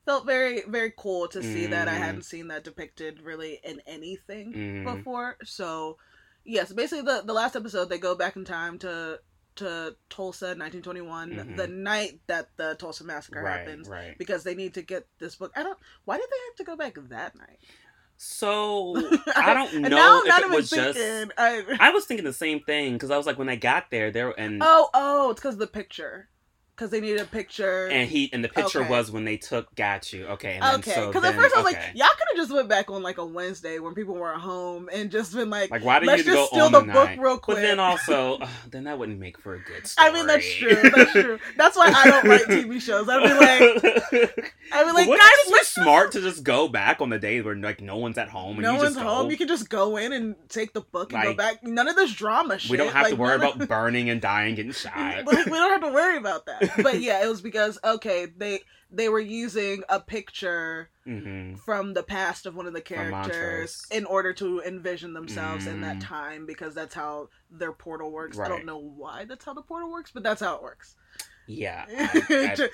felt 0.05 0.27
very 0.27 0.63
very 0.67 0.93
cool 0.97 1.29
to 1.29 1.43
see 1.43 1.67
that 1.67 1.87
i 1.89 1.93
hadn't 1.95 2.23
seen 2.25 2.49
that 2.49 2.65
depicted 2.65 3.21
really 3.23 3.61
in 3.63 3.81
anything 3.87 4.53
Mhm. 4.53 4.97
before 4.97 5.37
so 5.45 5.99
yes 6.45 6.73
basically 6.73 7.03
the 7.05 7.23
the 7.25 7.33
last 7.33 7.55
episode 7.55 7.89
they 7.89 7.99
go 7.99 8.15
back 8.15 8.35
in 8.37 8.45
time 8.45 8.79
to 8.79 9.21
to 9.57 9.97
tulsa 10.09 10.55
1921 10.55 11.31
Mhm. 11.33 11.57
the 11.57 11.67
night 11.69 12.21
that 12.29 12.57
the 12.57 12.75
tulsa 12.77 13.05
massacre 13.05 13.43
Right, 13.43 13.59
happens 13.59 13.89
right. 13.89 14.17
because 14.19 14.43
they 14.43 14.55
need 14.55 14.75
to 14.75 14.83
get 14.83 15.07
this 15.19 15.35
book. 15.37 15.53
I 15.57 15.63
don't. 15.65 15.79
Why 16.05 16.17
did 16.17 16.27
they 16.31 16.39
have 16.49 16.57
to 16.57 16.65
go 16.65 16.77
back 16.77 16.95
that 17.09 17.35
night? 17.37 17.59
So 18.23 18.97
I 19.35 19.55
don't 19.55 19.81
know 19.81 20.23
if 20.27 20.39
it 20.41 20.51
was 20.51 20.69
just. 20.69 20.99
I, 21.39 21.63
I 21.81 21.89
was 21.91 22.05
thinking 22.05 22.27
the 22.27 22.35
same 22.35 22.61
thing 22.61 22.93
because 22.93 23.11
I 23.11 23.17
was 23.17 23.25
like, 23.25 23.39
when 23.39 23.49
I 23.49 23.57
got 23.57 23.91
there, 23.91 24.11
there 24.11 24.39
and 24.39 24.63
oh, 24.63 24.91
oh, 24.93 25.31
it's 25.31 25.41
because 25.41 25.55
of 25.55 25.61
the 25.61 25.67
picture. 25.67 26.29
Because 26.81 26.93
they 26.93 27.01
needed 27.03 27.21
a 27.21 27.27
picture. 27.27 27.89
and 27.89 28.09
he 28.09 28.33
and 28.33 28.43
the 28.43 28.49
picture 28.49 28.81
Okay. 28.81 28.89
was 28.89 29.11
when 29.11 29.27
they 29.27 29.37
took 29.37 29.75
got 29.75 30.15
you. 30.15 30.25
Okay, 30.29 30.55
and 30.55 30.63
then, 30.63 30.75
okay, 30.77 30.93
so 30.95 31.09
because 31.09 31.23
at 31.25 31.33
then- 31.35 31.43
first 31.43 31.55
I 31.55 31.61
was 31.61 31.75
okay. 31.75 31.79
like, 31.89 31.95
y'all 31.95 32.09
could 32.17 32.27
have 32.31 32.37
just 32.39 32.51
went 32.51 32.71
back 32.71 32.91
on 32.91 33.03
like 33.03 33.19
a 33.19 33.25
Wednesday 33.27 33.79
when 33.81 33.93
people 33.95 34.15
weren't 34.15 34.41
home 34.41 34.89
and 34.91 35.11
just 35.11 35.35
been 35.35 35.51
like, 35.51 35.71
like 35.71 35.85
why 35.85 35.99
did 35.99 36.07
let's 36.07 36.25
you 36.25 36.33
just 36.33 36.49
steal 36.53 36.71
the 36.71 36.81
the 36.81 36.91
book 36.91 37.11
real 37.19 37.37
quick. 37.37 37.59
But 37.59 37.61
then 37.61 37.79
also, 37.81 38.37
ugh, 38.37 38.43
uh, 38.45 38.49
then 38.71 38.85
that 38.85 38.99
wouldn't 38.99 39.19
make 39.19 39.37
for 39.39 39.57
a 39.57 39.59
good 39.63 39.87
story. 39.87 40.09
I 40.09 40.13
mean, 40.15 40.27
that's 40.27 40.55
true. 40.55 40.75
That's 40.91 41.13
true. 41.13 41.39
That's 41.59 41.77
why 41.77 41.93
I 41.95 42.05
don't 42.09 42.25
write 42.27 42.47
TV 42.47 42.81
shows. 42.81 43.07
I'd 43.11 43.25
be 43.25 43.35
like, 43.35 44.55
I'd 44.73 44.85
be 44.87 44.93
like, 44.93 45.07
guys, 45.07 45.07
wouldn't 45.07 45.21
it 45.21 45.47
be 45.49 45.53
let's 45.53 45.69
smart 45.69 46.13
to 46.13 46.23
just 46.23 46.45
go 46.45 46.67
back 46.67 47.03
on 47.03 47.11
the 47.11 47.19
day 47.19 47.43
where 47.43 47.55
like 47.57 47.83
no 47.83 47.99
one's 47.99 48.17
at 48.17 48.31
home 48.31 48.53
and 48.53 48.63
no 48.63 48.77
one's 48.77 48.97
home. 48.97 49.27
go? 49.27 49.31
You 49.31 49.37
can 49.37 49.49
just 49.49 49.69
go 49.69 49.99
in 49.99 50.15
and 50.15 50.35
take 50.49 50.73
the 50.73 50.81
book 50.81 51.13
and 51.13 51.23
go 51.23 51.35
back. 51.35 51.63
None 51.63 51.89
of 51.89 51.95
this 51.97 52.11
drama 52.15 52.59
shit. 52.59 52.71
We 52.71 52.79
don't 52.79 52.93
have 52.95 53.09
to 53.09 53.17
worry 53.17 53.35
of- 53.35 53.43
about 53.43 53.69
burning 53.69 54.09
and 54.09 54.19
dying, 54.19 54.55
getting 54.55 54.73
shot. 54.81 55.27
we 55.27 55.35
don't 55.35 55.71
have 55.71 55.83
to 55.83 55.93
worry 55.93 56.17
about 56.17 56.47
that. 56.47 56.70
But 56.83 57.01
yeah, 57.01 57.23
it 57.25 57.29
was 57.29 57.41
because 57.41 57.79
okay, 57.85 58.27
they 58.27 58.61
they 58.91 59.09
were 59.09 59.21
using 59.21 59.83
a 59.89 60.01
picture 60.01 60.91
hmm 61.05 61.55
from 61.65 61.95
the 61.95 62.03
past 62.03 62.47
of 62.47 62.55
one 62.57 62.67
of 62.67 62.73
the 62.73 62.81
characters 62.81 63.87
in 63.91 64.05
order 64.07 64.33
to 64.35 64.61
envision 64.63 65.13
themselves 65.13 65.67
in 65.67 65.81
that 65.83 65.97
Mm. 65.97 66.01
time 66.01 66.47
because 66.47 66.75
that's 66.75 66.95
how 66.95 67.29
their 67.51 67.73
portal 67.73 68.11
works. 68.11 68.39
I 68.41 68.49
don't 68.49 68.65
know 68.67 68.79
why 68.79 69.25
that's 69.25 69.45
how 69.45 69.55
the 69.55 69.63
portal 69.63 69.91
works, 69.91 70.11
but 70.13 70.23
that's 70.23 70.41
how 70.41 70.57
it 70.57 70.63
works. 70.63 70.95
Yeah, 71.47 71.85
I, 71.99 72.69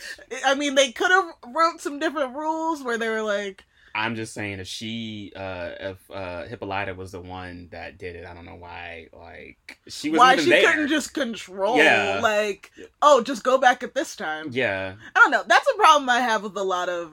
I 0.44 0.54
mean, 0.54 0.74
they 0.74 0.92
could 0.92 1.10
have 1.10 1.30
wrote 1.46 1.80
some 1.80 1.98
different 1.98 2.34
rules 2.36 2.82
where 2.82 2.98
they 2.98 3.08
were 3.08 3.22
like, 3.22 3.64
I'm 3.96 4.14
just 4.14 4.34
saying 4.34 4.60
if 4.60 4.66
she, 4.66 5.32
uh, 5.34 5.70
if 5.80 6.10
uh, 6.10 6.44
Hippolyta 6.44 6.94
was 6.94 7.12
the 7.12 7.20
one 7.20 7.68
that 7.72 7.96
did 7.98 8.14
it, 8.14 8.26
I 8.26 8.34
don't 8.34 8.44
know 8.44 8.56
why. 8.56 9.08
Like 9.12 9.78
she 9.88 10.10
was 10.10 10.18
Why 10.18 10.36
she 10.36 10.50
there. 10.50 10.70
couldn't 10.70 10.88
just 10.88 11.14
control? 11.14 11.78
Yeah. 11.78 12.20
Like, 12.22 12.70
oh, 13.00 13.22
just 13.22 13.42
go 13.42 13.56
back 13.58 13.82
at 13.82 13.94
this 13.94 14.14
time. 14.14 14.48
Yeah. 14.50 14.94
I 15.14 15.18
don't 15.18 15.30
know. 15.30 15.42
That's 15.46 15.66
a 15.74 15.76
problem 15.78 16.08
I 16.10 16.20
have 16.20 16.42
with 16.42 16.56
a 16.56 16.62
lot 16.62 16.88
of. 16.90 17.10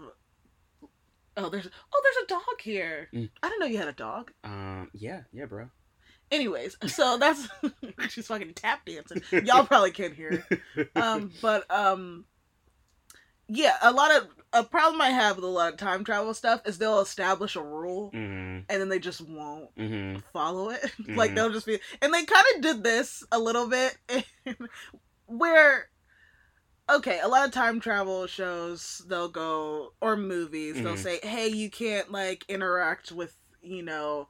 Oh, 1.38 1.50
there's 1.50 1.68
oh, 1.94 2.02
there's 2.04 2.26
a 2.26 2.28
dog 2.28 2.62
here. 2.62 3.10
Mm. 3.14 3.30
I 3.42 3.48
didn't 3.48 3.62
know 3.62 3.66
you 3.68 3.78
had 3.78 3.88
a 3.88 3.94
dog. 3.94 4.32
Um. 4.44 4.90
Yeah. 4.94 5.22
Yeah, 5.32 5.46
bro. 5.46 5.70
Anyways, 6.32 6.78
so 6.88 7.18
that's 7.20 7.48
she's 8.10 8.28
fucking 8.28 8.56
tap 8.56 8.86
dancing. 8.86 9.22
Y'all 9.46 9.66
probably 9.66 9.92
can't 9.92 10.14
hear. 10.16 10.46
it. 10.50 10.90
Um, 10.96 11.32
but 11.42 11.70
um, 11.72 12.26
yeah, 13.48 13.78
a 13.82 13.92
lot 13.92 14.12
of 14.16 14.28
a 14.54 14.64
problem 14.64 15.01
I 15.01 15.10
have 15.10 15.36
with 15.36 15.45
a 15.45 15.49
lot 15.49 15.74
of 15.74 15.80
time 15.80 16.04
travel 16.04 16.34
stuff 16.34 16.62
is 16.66 16.78
they'll 16.78 16.99
establish 17.01 17.56
a 17.56 17.62
rule 17.64 18.12
Mm-hmm. 18.14 18.60
and 18.70 18.82
then 18.82 18.89
they 18.89 18.99
just 18.99 19.22
won't 19.22 19.70
Mm-hmm. 19.78 20.20
follow 20.32 20.70
it. 20.70 20.82
like 21.16 21.32
Mhm. 21.32 21.36
they'll 21.36 21.51
just 21.51 21.66
be, 21.66 21.80
and 22.01 22.14
they 22.14 22.24
kind 22.26 22.45
of 22.56 22.62
did 22.62 22.84
this 22.84 23.24
a 23.32 23.39
little 23.39 23.68
bit, 23.68 23.97
where, 25.26 25.89
okay, 26.89 27.20
a 27.22 27.28
lot 27.28 27.45
of 27.47 27.54
time 27.54 27.80
travel 27.80 28.28
shows 28.28 29.01
they'll 29.08 29.30
go 29.30 29.93
or 30.01 30.16
movies 30.16 30.76
they'll 30.76 30.95
Mhm. 30.95 30.97
say, 30.97 31.20
hey, 31.24 31.47
you 31.47 31.70
can't 31.70 32.12
like 32.12 32.45
interact 32.47 33.12
with 33.12 33.36
you 33.62 33.82
know 33.82 34.28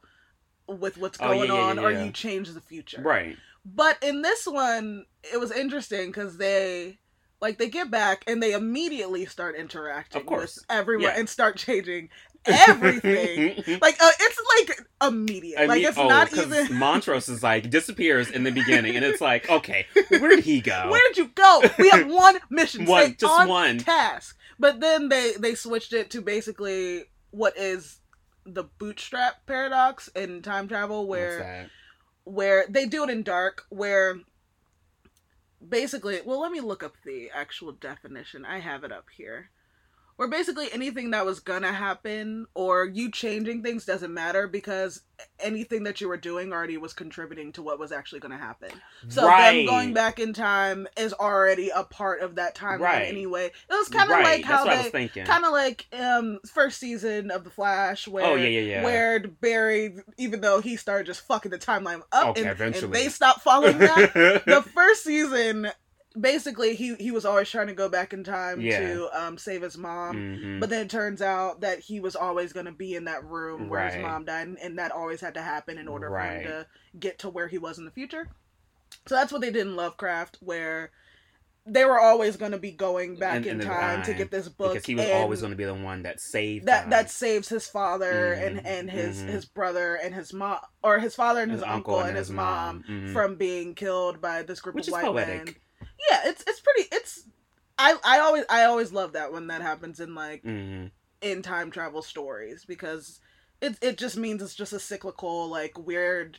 with 0.68 0.96
what's 0.96 1.18
Oh, 1.18 1.32
yeah, 1.32 1.38
going 1.38 1.50
yeah, 1.50 1.60
on 1.60 1.76
yeah, 1.78 1.84
or 1.84 1.90
you 2.06 2.12
change 2.12 2.50
the 2.50 2.60
future. 2.60 3.02
Right. 3.02 3.36
But 3.66 4.02
in 4.02 4.22
this 4.22 4.46
one, 4.46 5.06
it 5.32 5.38
was 5.40 5.50
interesting 5.52 6.06
because 6.06 6.38
they. 6.38 6.98
Like 7.44 7.58
they 7.58 7.68
get 7.68 7.90
back 7.90 8.24
and 8.26 8.42
they 8.42 8.52
immediately 8.54 9.26
start 9.26 9.54
interacting 9.54 10.22
Of 10.22 10.26
course. 10.26 10.56
with 10.56 10.64
everyone 10.70 11.10
Yeah. 11.10 11.18
and 11.18 11.28
start 11.28 11.56
changing 11.58 12.08
everything 12.46 13.56
like 13.80 13.96
uh, 14.00 14.10
it's 14.20 14.38
like 14.68 14.80
immediate. 15.06 15.60
I 15.60 15.66
like 15.66 15.78
mean, 15.80 15.88
it's 15.88 15.98
oh, 15.98 16.08
not 16.08 16.32
even. 16.36 16.76
Montrose 16.78 17.28
is 17.28 17.42
like 17.42 17.68
disappears 17.70 18.30
in 18.30 18.44
the 18.44 18.50
beginning, 18.60 18.96
and 18.96 19.04
it's 19.04 19.20
like, 19.20 19.48
okay, 19.50 19.86
where 20.08 20.30
did 20.36 20.44
he 20.44 20.60
go? 20.60 20.88
Where 20.90 21.00
did 21.08 21.16
you 21.18 21.28
go? 21.34 21.62
We 21.78 21.88
have 21.90 22.06
one 22.10 22.38
mission. 22.50 22.86
One- 22.86 23.04
Stay 23.04 23.14
just 23.20 23.40
on 23.40 23.48
one. 23.48 23.78
task. 23.78 24.36
But 24.58 24.80
then 24.80 25.08
they 25.08 25.32
they 25.38 25.54
switched 25.54 25.92
it 25.92 26.10
to 26.10 26.22
basically 26.22 27.04
what 27.30 27.56
is 27.58 28.00
the 28.46 28.64
bootstrap 28.78 29.46
paradox 29.46 30.08
in 30.08 30.42
time 30.42 30.68
travel, 30.68 31.06
where 31.06 31.70
where 32.24 32.64
they 32.68 32.86
do 32.86 33.04
it 33.04 33.10
in 33.10 33.22
dark, 33.22 33.62
where 33.70 34.18
basically, 35.68 36.20
well, 36.24 36.40
let 36.40 36.52
me 36.52 36.60
look 36.60 36.82
up 36.82 36.96
the 37.04 37.30
actual 37.34 37.72
definition. 37.72 38.44
I 38.44 38.60
have 38.60 38.84
it 38.84 38.92
up 38.92 39.06
here. 39.16 39.50
Where 40.16 40.28
basically 40.28 40.68
anything 40.72 41.10
that 41.10 41.26
was 41.26 41.40
gonna 41.40 41.72
happen 41.72 42.46
or 42.54 42.84
you 42.84 43.10
changing 43.10 43.62
things 43.62 43.84
doesn't 43.84 44.14
matter 44.14 44.46
because 44.46 45.02
anything 45.40 45.84
that 45.84 46.00
you 46.00 46.08
were 46.08 46.16
doing 46.16 46.52
already 46.52 46.76
was 46.76 46.92
contributing 46.92 47.52
to 47.52 47.62
what 47.62 47.78
was 47.80 47.90
actually 47.90 48.20
gonna 48.20 48.38
happen. 48.38 48.70
So 49.08 49.26
right. 49.26 49.56
them 49.58 49.66
going 49.66 49.92
back 49.92 50.20
in 50.20 50.32
time 50.32 50.86
is 50.96 51.12
already 51.12 51.70
a 51.70 51.82
part 51.82 52.20
of 52.20 52.36
that 52.36 52.54
timeline 52.54 52.78
Right. 52.80 53.08
anyway. 53.08 53.46
It 53.46 53.52
was 53.70 53.88
kind 53.88 54.04
of 54.10 54.16
right. 54.16 54.24
like 54.24 54.42
That's 54.42 54.54
how 54.54 54.66
what 54.66 54.76
I 54.76 54.88
they 54.88 55.08
kind 55.08 55.44
of 55.44 55.50
like 55.52 55.86
um 55.92 56.38
first 56.46 56.78
season 56.78 57.30
of 57.32 57.42
the 57.42 57.50
Flash 57.50 58.06
where 58.06 58.24
Oh, 58.24 58.34
yeah, 58.36 58.48
yeah, 58.48 58.60
yeah. 58.60 58.84
where 58.84 59.18
Barry 59.20 59.96
even 60.16 60.40
though 60.40 60.60
he 60.60 60.76
started 60.76 61.06
just 61.06 61.22
fucking 61.26 61.50
the 61.50 61.58
timeline 61.58 62.02
up 62.12 62.30
Okay, 62.30 62.42
and, 62.42 62.50
eventually. 62.50 62.84
and 62.84 62.94
they 62.94 63.08
stopped 63.08 63.42
following 63.42 63.78
that. 63.78 64.12
the 64.46 64.62
first 64.62 65.02
season 65.04 65.70
basically 66.18 66.74
he 66.76 66.94
he 66.96 67.10
was 67.10 67.24
always 67.24 67.50
trying 67.50 67.66
to 67.66 67.72
go 67.74 67.88
back 67.88 68.12
in 68.12 68.22
time 68.22 68.60
Yeah. 68.60 68.78
to 68.80 69.20
um 69.24 69.36
save 69.38 69.62
his 69.62 69.76
mom. 69.76 70.16
Mhm. 70.16 70.60
But 70.60 70.70
then 70.70 70.82
it 70.82 70.90
turns 70.90 71.20
out 71.20 71.60
that 71.62 71.80
he 71.80 72.00
was 72.00 72.14
always 72.16 72.52
going 72.52 72.66
to 72.66 72.72
be 72.72 72.94
in 72.94 73.04
that 73.04 73.24
room 73.24 73.68
where 73.68 73.88
his 73.88 74.00
mom 74.00 74.24
died, 74.24 74.46
and, 74.46 74.58
and 74.58 74.78
that 74.78 74.92
always 74.92 75.20
had 75.20 75.34
to 75.34 75.42
happen 75.42 75.78
in 75.78 75.88
order 75.88 76.08
Right. 76.08 76.42
for 76.42 76.42
him 76.42 76.44
to 76.46 76.66
get 76.98 77.18
to 77.20 77.30
where 77.30 77.48
he 77.48 77.58
was 77.58 77.78
in 77.78 77.84
the 77.84 77.90
future. 77.90 78.28
So 79.06 79.14
that's 79.16 79.32
what 79.32 79.40
they 79.40 79.50
did 79.50 79.66
in 79.66 79.74
Lovecraft, 79.76 80.38
where 80.40 80.90
they 81.66 81.84
were 81.86 81.98
always 81.98 82.36
going 82.36 82.52
to 82.52 82.58
be 82.58 82.70
going 82.70 83.16
back 83.16 83.46
In- 83.46 83.60
in, 83.60 83.66
time 83.66 84.02
to 84.02 84.12
get 84.12 84.30
this 84.30 84.48
book. 84.50 84.74
because 84.74 84.86
he 84.86 84.94
was 84.94 85.08
always 85.10 85.40
going 85.40 85.50
to 85.52 85.56
be 85.56 85.64
the 85.64 85.74
one 85.74 86.02
that 86.02 86.20
saved 86.20 86.66
that 86.66 86.90
that 86.90 87.10
saves 87.10 87.48
his 87.48 87.66
father 87.66 88.36
Mhm, 88.38 88.46
and 88.46 88.66
and 88.66 88.90
his 88.90 89.22
mhm. 89.22 89.28
his 89.28 89.44
brother 89.46 89.94
and 89.96 90.14
his 90.14 90.32
mom, 90.32 90.58
or 90.82 90.98
his 90.98 91.14
father 91.14 91.40
and 91.42 91.50
his, 91.50 91.62
uncle, 91.62 92.00
and 92.00 92.16
his, 92.18 92.30
mom, 92.30 92.84
Mhm. 92.88 93.12
from 93.14 93.36
being 93.36 93.74
killed 93.74 94.20
by 94.20 94.42
this 94.42 94.60
group 94.60 94.74
which 94.76 94.88
of 94.88 94.92
white 94.92 95.04
poetic. 95.06 95.44
men. 95.46 95.54
Yeah, 96.10 96.20
it's 96.26 96.44
it's 96.46 96.60
pretty. 96.60 96.88
It's 96.92 97.24
I 97.78 97.96
I 98.04 98.18
always 98.20 98.44
I 98.48 98.64
always 98.64 98.92
love 98.92 99.12
that 99.14 99.32
when 99.32 99.46
that 99.48 99.62
happens 99.62 100.00
in 100.00 100.14
like 100.14 100.42
Mhm. 100.44 100.90
in 101.20 101.42
time 101.42 101.70
travel 101.70 102.02
stories 102.02 102.64
because 102.64 103.20
it 103.60 103.76
it 103.80 103.96
just 103.98 104.16
means 104.16 104.42
it's 104.42 104.54
just 104.54 104.72
a 104.72 104.78
cyclical 104.80 105.48
like 105.48 105.78
weird 105.78 106.38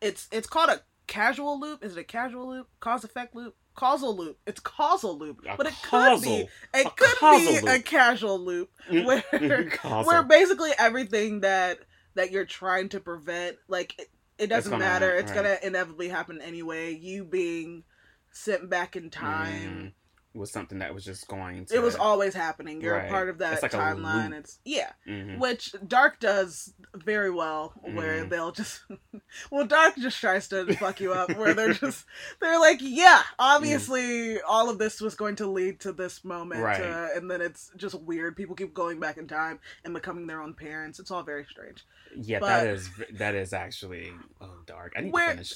it's 0.00 0.28
it's 0.32 0.46
called 0.48 0.70
a 0.70 0.82
casual 1.06 1.58
loop. 1.60 1.84
Is 1.84 1.96
it 1.96 2.00
a 2.00 2.04
casual 2.04 2.48
loop? 2.48 2.68
Cause 2.80 3.04
effect 3.04 3.34
loop? 3.34 3.56
Causal 3.74 4.16
loop. 4.16 4.38
It's 4.46 4.60
causal 4.60 5.16
loop 5.16 5.42
A 5.46 5.56
but 5.56 5.66
it 5.66 5.74
causal- 5.82 6.18
could 6.20 6.22
be 6.22 6.48
it 6.80 6.96
could 6.96 7.20
be 7.20 7.56
a 7.58 7.74
loop. 7.76 7.84
casual 7.84 8.38
loop 8.38 8.70
where 8.90 9.22
where 10.04 10.22
basically 10.22 10.70
everything 10.78 11.40
that 11.40 11.78
that 12.14 12.32
you're 12.32 12.44
trying 12.44 12.88
to 12.90 13.00
prevent 13.00 13.56
like 13.68 13.94
it, 13.98 14.08
it 14.38 14.46
doesn't 14.48 14.70
gonna 14.70 14.84
matter. 14.84 15.06
happen, 15.10 15.20
it's 15.24 15.30
right. 15.32 15.42
gonna 15.44 15.58
inevitably 15.62 16.08
happen 16.08 16.40
anyway. 16.40 16.92
You 16.94 17.24
being 17.24 17.84
sent 18.32 18.68
back 18.70 18.96
in 18.96 19.10
time 19.10 19.92
Mhm. 20.34 20.38
was 20.38 20.52
something 20.52 20.78
that 20.78 20.94
was 20.94 21.04
just 21.04 21.26
going 21.26 21.66
to. 21.66 21.74
it 21.74 21.82
was 21.82 21.96
always 21.96 22.34
happening 22.34 22.80
you're 22.80 22.94
Right. 22.94 23.06
a 23.06 23.10
part 23.10 23.28
of 23.28 23.38
that 23.38 23.60
like 23.62 23.72
timeline 23.72 24.32
it's 24.32 24.60
yeah 24.64 24.92
Mhm. 25.08 25.38
which 25.40 25.74
Dark 25.86 26.20
does 26.20 26.72
very 26.94 27.30
well, 27.30 27.72
where 27.82 28.24
Mhm. 28.24 28.30
they'll 28.30 28.50
just, 28.52 28.82
well, 29.50 29.64
Dark 29.64 29.94
just 29.96 30.20
tries 30.20 30.48
to 30.48 30.74
fuck 30.74 31.00
you 31.00 31.12
up, 31.12 31.36
where 31.36 31.54
they're 31.54 31.72
just, 31.72 32.04
they're 32.40 32.58
like, 32.58 32.78
yeah, 32.80 33.22
obviously, 33.38 34.40
all 34.42 34.68
of 34.68 34.78
this 34.78 35.00
was 35.00 35.14
going 35.14 35.36
to 35.36 35.46
lead 35.46 35.78
to 35.80 35.92
this 35.92 36.24
moment, 36.24 36.60
Right. 36.62 36.80
uh, 36.80 37.08
and 37.14 37.30
then 37.30 37.40
it's 37.40 37.70
just 37.76 37.94
weird. 38.00 38.36
People 38.36 38.56
keep 38.56 38.74
going 38.74 38.98
back 38.98 39.18
in 39.18 39.28
time 39.28 39.60
and 39.84 39.94
becoming 39.94 40.26
their 40.26 40.42
own 40.42 40.54
parents. 40.54 40.98
It's 40.98 41.12
all 41.12 41.22
very 41.22 41.44
strange. 41.44 41.84
Yeah, 42.16 42.40
but- 42.40 42.46
that 42.48 42.66
is 42.66 42.90
that 43.12 43.34
is 43.36 43.52
actually 43.52 44.12
oh 44.40 44.62
dark. 44.66 44.94
I 44.96 45.02
need 45.02 45.12
Where- 45.12 45.26
to 45.26 45.32
finish. 45.32 45.54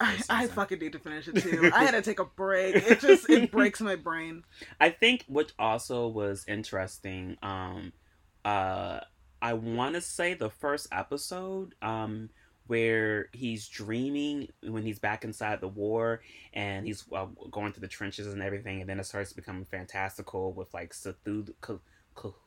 I, 0.00 0.22
I 0.28 0.46
fucking 0.46 0.78
need 0.78 0.92
to 0.92 0.98
finish 0.98 1.28
it 1.28 1.36
too. 1.42 1.70
I 1.74 1.84
had 1.84 1.92
to 1.92 2.02
take 2.10 2.18
a 2.18 2.24
break. 2.24 2.76
It 2.76 3.00
just 3.00 3.28
it 3.30 3.50
breaks 3.50 3.80
my 3.80 3.96
brain. 3.96 4.44
I 4.80 4.90
think 4.90 5.24
what 5.26 5.52
also 5.58 6.08
was 6.08 6.44
interesting, 6.46 7.36
um, 7.42 7.92
uh, 8.44 9.00
I 9.40 9.52
want 9.54 9.94
to 9.94 10.00
say 10.00 10.34
the 10.34 10.50
first 10.50 10.88
episode, 10.92 11.74
um, 11.82 12.30
where 12.66 13.28
he's 13.32 13.68
dreaming 13.68 14.48
when 14.62 14.82
he's 14.82 14.98
back 14.98 15.24
inside 15.24 15.60
the 15.60 15.68
war 15.68 16.20
and 16.52 16.86
he's 16.86 17.04
uh, 17.12 17.26
going 17.50 17.72
through 17.72 17.82
the 17.82 17.88
trenches 17.88 18.26
and 18.26 18.42
everything, 18.42 18.80
and 18.80 18.90
then 18.90 18.98
it 18.98 19.06
starts 19.06 19.32
becoming 19.32 19.64
fantastical 19.64 20.52
with 20.52 20.72
like 20.74 20.92
Cthulhu. 20.92 21.52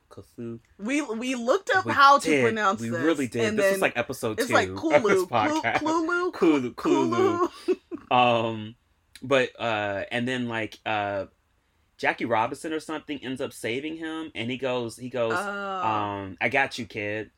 Cthulhu. 0.09 0.59
We 0.77 1.01
we 1.01 1.35
looked 1.35 1.69
up 1.75 1.85
We 1.85 1.93
how 1.93 2.17
to 2.19 2.27
did. 2.29 2.43
pronounce 2.43 2.81
We 2.81 2.89
this. 2.89 3.01
really 3.01 3.27
did. 3.27 3.55
This 3.57 3.73
was 3.73 3.81
like 3.81 3.97
episode 3.97 4.39
it's 4.39 4.47
two 4.47 4.53
like 4.53 4.69
of 4.69 4.75
this 4.75 4.81
Kulu, 4.81 5.27
podcast. 5.27 5.79
Kulu, 5.79 6.31
Kulu, 6.31 6.73
Kulu. 6.73 7.47
Kulu. 7.47 8.15
Um, 8.15 8.75
but 9.21 9.49
uh, 9.59 10.03
and 10.11 10.27
then 10.27 10.47
like 10.47 10.77
uh, 10.85 11.25
Jackie 11.97 12.25
Robinson 12.25 12.73
or 12.73 12.79
something 12.79 13.19
ends 13.23 13.41
up 13.41 13.53
saving 13.53 13.97
him, 13.97 14.31
and 14.35 14.49
he 14.49 14.57
goes, 14.57 14.97
he 14.97 15.09
goes, 15.09 15.33
Oh. 15.35 15.87
um, 15.87 16.37
I 16.41 16.49
got 16.49 16.77
you, 16.79 16.85
kid. 16.85 17.31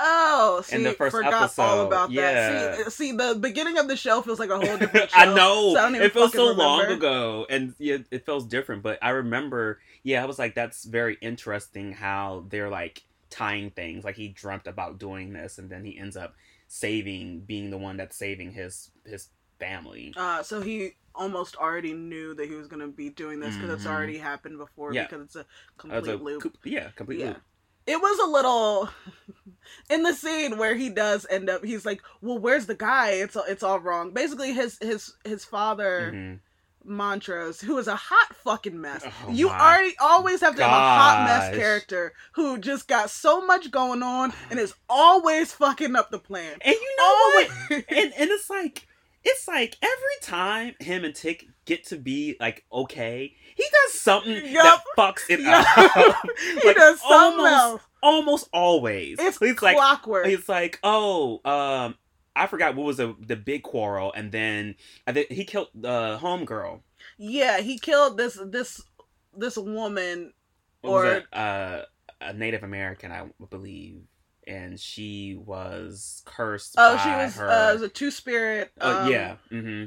Oh, 0.00 0.60
see, 0.64 0.76
in 0.76 0.84
the 0.84 0.92
first 0.92 1.10
forgot 1.16 1.32
all 1.34 1.42
episode, 1.42 1.86
about 1.88 2.10
yeah. 2.12 2.32
that. 2.50 2.76
See, 2.92 3.08
see, 3.08 3.12
the 3.12 3.34
beginning 3.40 3.78
of 3.78 3.88
the 3.88 3.96
show 3.96 4.22
feels 4.22 4.38
like 4.38 4.50
a 4.50 4.56
whole 4.56 4.76
different 4.78 5.10
show. 5.10 5.18
I 5.18 5.24
know 5.34 5.74
so 5.74 5.80
I 5.80 5.92
it 5.96 6.12
feels 6.12 6.32
so 6.32 6.52
long 6.52 6.82
ago, 6.86 7.46
and 7.50 7.74
yeah, 7.78 7.98
it 8.12 8.24
feels 8.24 8.46
different. 8.46 8.84
But 8.84 9.00
I 9.02 9.10
remember, 9.10 9.80
yeah, 10.02 10.22
I 10.22 10.26
was 10.26 10.38
like, 10.38 10.54
that's 10.54 10.84
very 10.84 11.16
interesting 11.20 11.92
how 11.92 12.44
they're 12.48 12.70
like 12.70 13.02
tying 13.30 13.70
things. 13.70 14.04
Like 14.04 14.16
he 14.16 14.28
dreamt 14.28 14.66
about 14.66 14.98
doing 14.98 15.32
this, 15.32 15.58
and 15.58 15.68
then 15.70 15.84
he 15.84 15.98
ends 15.98 16.16
up 16.16 16.34
saving, 16.68 17.40
being 17.40 17.70
the 17.70 17.78
one 17.78 17.96
that's 17.96 18.16
saving 18.16 18.52
his 18.52 18.90
his 19.06 19.28
family. 19.58 20.14
Uh, 20.16 20.42
so 20.42 20.60
he 20.60 20.92
almost 21.14 21.56
already 21.56 21.92
knew 21.94 22.32
that 22.34 22.48
he 22.48 22.54
was 22.54 22.68
going 22.68 22.80
to 22.80 22.86
be 22.86 23.10
doing 23.10 23.40
this 23.40 23.56
because 23.56 23.70
it's 23.70 23.84
Mhm. 23.84 23.90
already 23.92 24.18
happened 24.18 24.56
before 24.56 24.92
Yeah. 24.94 25.04
because 25.04 25.22
it's 25.24 25.36
a 25.36 25.44
complete 25.76 26.04
the- 26.04 26.16
loop. 26.16 26.42
co- 26.44 26.52
yeah, 26.62 26.90
complete 26.94 27.18
Yeah. 27.18 27.26
loop. 27.30 27.42
It 27.86 28.00
was 28.00 28.18
a 28.20 28.30
little 28.30 28.88
in 29.90 30.02
the 30.04 30.12
scene 30.14 30.58
where 30.58 30.74
he 30.76 30.90
does 30.90 31.26
end 31.30 31.48
up. 31.50 31.64
He's 31.64 31.84
like, 31.86 32.02
"Well, 32.20 32.38
where's 32.38 32.66
the 32.66 32.74
guy? 32.74 33.12
It's 33.12 33.36
it's 33.48 33.62
all 33.62 33.80
wrong." 33.80 34.12
Basically, 34.12 34.52
his 34.52 34.78
his 34.80 35.14
his 35.24 35.44
father 35.44 36.12
Mhm. 36.14 36.40
Montrose, 36.88 37.60
who 37.60 37.78
is 37.78 37.86
a 37.88 37.96
hot 37.96 38.34
fucking 38.36 38.80
mess. 38.80 39.04
Oh 39.26 39.30
you 39.32 39.48
already 39.50 39.94
always 40.00 40.40
have 40.40 40.56
to 40.56 40.62
have 40.62 40.70
a 40.72 40.74
hot 40.74 41.24
mess 41.26 41.56
character 41.56 42.12
who 42.32 42.58
just 42.58 42.88
got 42.88 43.10
so 43.10 43.44
much 43.44 43.70
going 43.70 44.02
on 44.02 44.32
and 44.50 44.58
is 44.58 44.74
always 44.88 45.52
fucking 45.52 45.94
up 45.96 46.10
the 46.10 46.18
plan. 46.18 46.56
And 46.60 46.74
you 46.74 46.96
know 46.98 47.04
Always. 47.04 47.48
what? 47.48 47.84
and 47.90 48.12
and 48.18 48.30
it's 48.30 48.48
like 48.50 48.86
it's 49.24 49.46
like 49.48 49.76
every 49.82 49.94
time 50.22 50.74
him 50.80 51.04
and 51.04 51.14
Tick 51.14 51.46
get 51.64 51.84
to 51.86 51.96
be 51.96 52.36
like 52.40 52.64
okay, 52.72 53.34
he 53.54 53.64
does 53.84 54.00
something 54.00 54.52
that 54.54 54.80
fucks 54.96 55.24
it 55.28 55.40
Yup. 55.40 55.66
up. 55.76 56.16
he 56.62 56.72
does 56.74 57.00
something 57.00 57.40
almost- 57.40 57.52
else. 57.52 57.82
almost 58.02 58.48
always. 58.52 59.18
It's 59.20 59.40
like 59.62 59.76
clockwork. 59.76 60.26
he's 60.26 60.48
like, 60.48 60.78
oh, 60.82 61.40
um, 61.44 61.96
I 62.42 62.46
forgot 62.46 62.74
what 62.76 62.84
was 62.86 62.96
the 62.98 63.14
the 63.20 63.36
big 63.36 63.62
quarrel, 63.62 64.12
and 64.14 64.30
then 64.32 64.76
I 65.06 65.12
think 65.12 65.30
he 65.30 65.44
killed 65.44 65.68
the 65.74 66.18
homegirl. 66.20 66.80
yeah, 67.18 67.60
he 67.60 67.78
killed 67.78 68.16
this 68.16 68.38
this 68.46 68.82
this 69.36 69.56
woman 69.56 70.32
What 70.80 70.90
Or- 70.90 71.12
it? 71.12 71.26
Uh, 71.32 71.82
a 72.20 72.32
Native 72.32 72.62
American, 72.64 73.12
I 73.12 73.26
believe, 73.50 74.02
and 74.46 74.78
she 74.80 75.36
was 75.36 76.22
cursed. 76.24 76.74
Oh, 76.78 76.96
she 77.02 77.08
was 77.10 77.36
her. 77.36 77.48
uh, 77.48 77.72
was 77.74 77.82
a 77.82 77.88
two 77.88 78.10
spirit. 78.10 78.72
Oh, 78.80 79.02
um, 79.02 79.10
yeah. 79.12 79.36
Mm-hmm. 79.52 79.84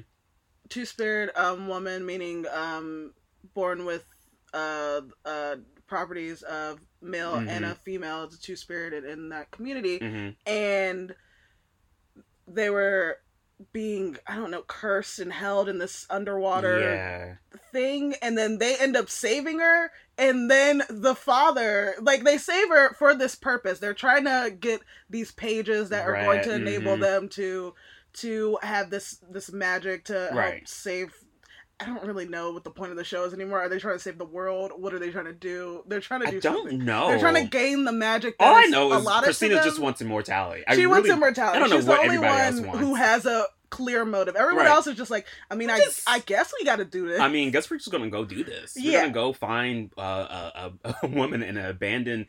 two 0.70 0.86
spirit 0.86 1.32
um 1.36 1.68
woman, 1.68 2.06
meaning 2.06 2.46
um 2.54 3.14
born 3.54 3.86
with 3.86 4.06
uh 4.54 5.02
uh 5.26 5.56
properties 5.88 6.42
of 6.44 6.80
male 7.02 7.36
and 7.36 7.66
Mhm. 7.66 7.72
a 7.72 7.76
female. 7.76 8.24
It's 8.24 8.36
a 8.36 8.42
two 8.42 8.56
spirited 8.56 9.04
in 9.04 9.30
that 9.30 9.52
community, 9.52 10.00
Mm-hmm. 10.00 10.50
and 10.50 11.14
they 12.56 12.70
were 12.70 13.18
being 13.74 14.18
I 14.28 14.36
don't 14.38 14.50
know 14.52 14.64
cursed 14.64 15.20
and 15.20 15.32
held 15.32 15.70
in 15.70 15.78
this 15.78 16.08
underwater 16.10 16.80
Yeah. 17.54 17.60
thing 17.72 18.16
and 18.22 18.36
then 18.38 18.58
they 18.58 18.76
end 18.76 18.98
up 18.98 19.08
saving 19.10 19.60
her 19.60 19.92
and 20.18 20.50
then 20.50 20.82
the 20.90 21.14
father 21.14 21.94
like 22.02 22.24
they 22.24 22.40
save 22.40 22.70
her 22.70 22.94
for 22.96 23.14
this 23.14 23.36
purpose 23.36 23.78
they're 23.78 23.94
trying 23.94 24.24
to 24.26 24.56
get 24.60 24.82
these 25.12 25.32
pages 25.32 25.90
that 25.90 26.08
are 26.08 26.14
going 26.14 26.44
to 26.44 26.56
enable 26.56 26.98
mhm. 26.98 27.02
them 27.02 27.30
to 27.30 27.76
to 28.14 28.58
have 28.64 28.90
this 28.90 29.20
this 29.30 29.52
magic 29.52 30.06
to 30.06 30.14
help 30.20 30.34
Right. 30.34 30.68
save 30.68 31.14
I 31.82 31.86
don't 31.86 32.04
really 32.06 32.28
know 32.28 32.52
what 32.52 32.64
the 32.64 32.70
point 32.70 32.92
of 32.92 32.98
the 32.98 33.04
show 33.04 33.24
is 33.26 33.34
anymore. 33.34 33.60
Are 33.62 33.70
they 33.70 33.80
trying 33.80 33.96
to 33.96 34.00
save 34.00 34.18
the 34.18 34.26
world? 34.26 34.72
What 34.76 34.94
are 34.94 35.00
they 35.00 35.10
trying 35.10 35.26
to 35.26 35.34
do? 35.34 35.84
They're 35.88 36.00
trying 36.00 36.22
to 36.22 36.32
do 36.32 36.38
I 36.38 36.40
don't 36.40 36.56
something. 36.58 36.86
know. 36.86 37.08
They're 37.08 37.20
trying 37.20 37.36
to 37.44 37.50
gain 37.50 37.86
the 37.86 37.92
magic. 37.92 38.36
All 38.40 38.56
I 38.56 38.66
know 38.66 38.94
is 38.94 39.08
Christina 39.24 39.64
just 39.64 39.80
wants 39.80 40.02
immortality. 40.02 40.64
I 40.68 40.76
she 40.76 40.86
wants 40.88 41.10
immortality. 41.10 41.58
I 41.58 41.60
don't 41.60 41.70
know 41.70 41.78
She's 41.78 41.86
what 41.86 41.98
the 42.02 42.08
only 42.10 42.18
one 42.20 42.68
wants. 42.68 42.80
who 42.80 42.96
has 42.96 43.26
a 43.26 43.46
clear 43.70 44.04
motive. 44.04 44.36
Everyone 44.36 44.66
Right. 44.66 44.72
else 44.72 44.86
is 44.88 44.98
just 44.98 45.10
like, 45.10 45.26
I 45.50 45.56
mean, 45.56 45.70
I, 45.70 45.78
Just- 45.80 46.02
I 46.08 46.20
guess 46.20 46.54
we 46.60 46.66
got 46.66 46.76
to 46.78 46.86
do 46.86 47.08
this. 47.08 47.22
I 47.22 47.30
mean, 47.30 47.52
guess 47.52 47.72
we're 47.72 47.78
just 47.78 47.90
gonna 47.90 48.10
go 48.10 48.26
do 48.26 48.44
this. 48.44 48.74
We're 48.76 48.92
Yeah. 48.92 49.02
gonna 49.02 49.14
go 49.14 49.32
find 49.34 49.90
uh, 49.98 50.02
a, 50.02 50.72
a, 50.90 50.96
a 51.04 51.08
woman 51.08 51.42
in 51.42 51.56
an 51.58 51.66
abandoned 51.66 52.26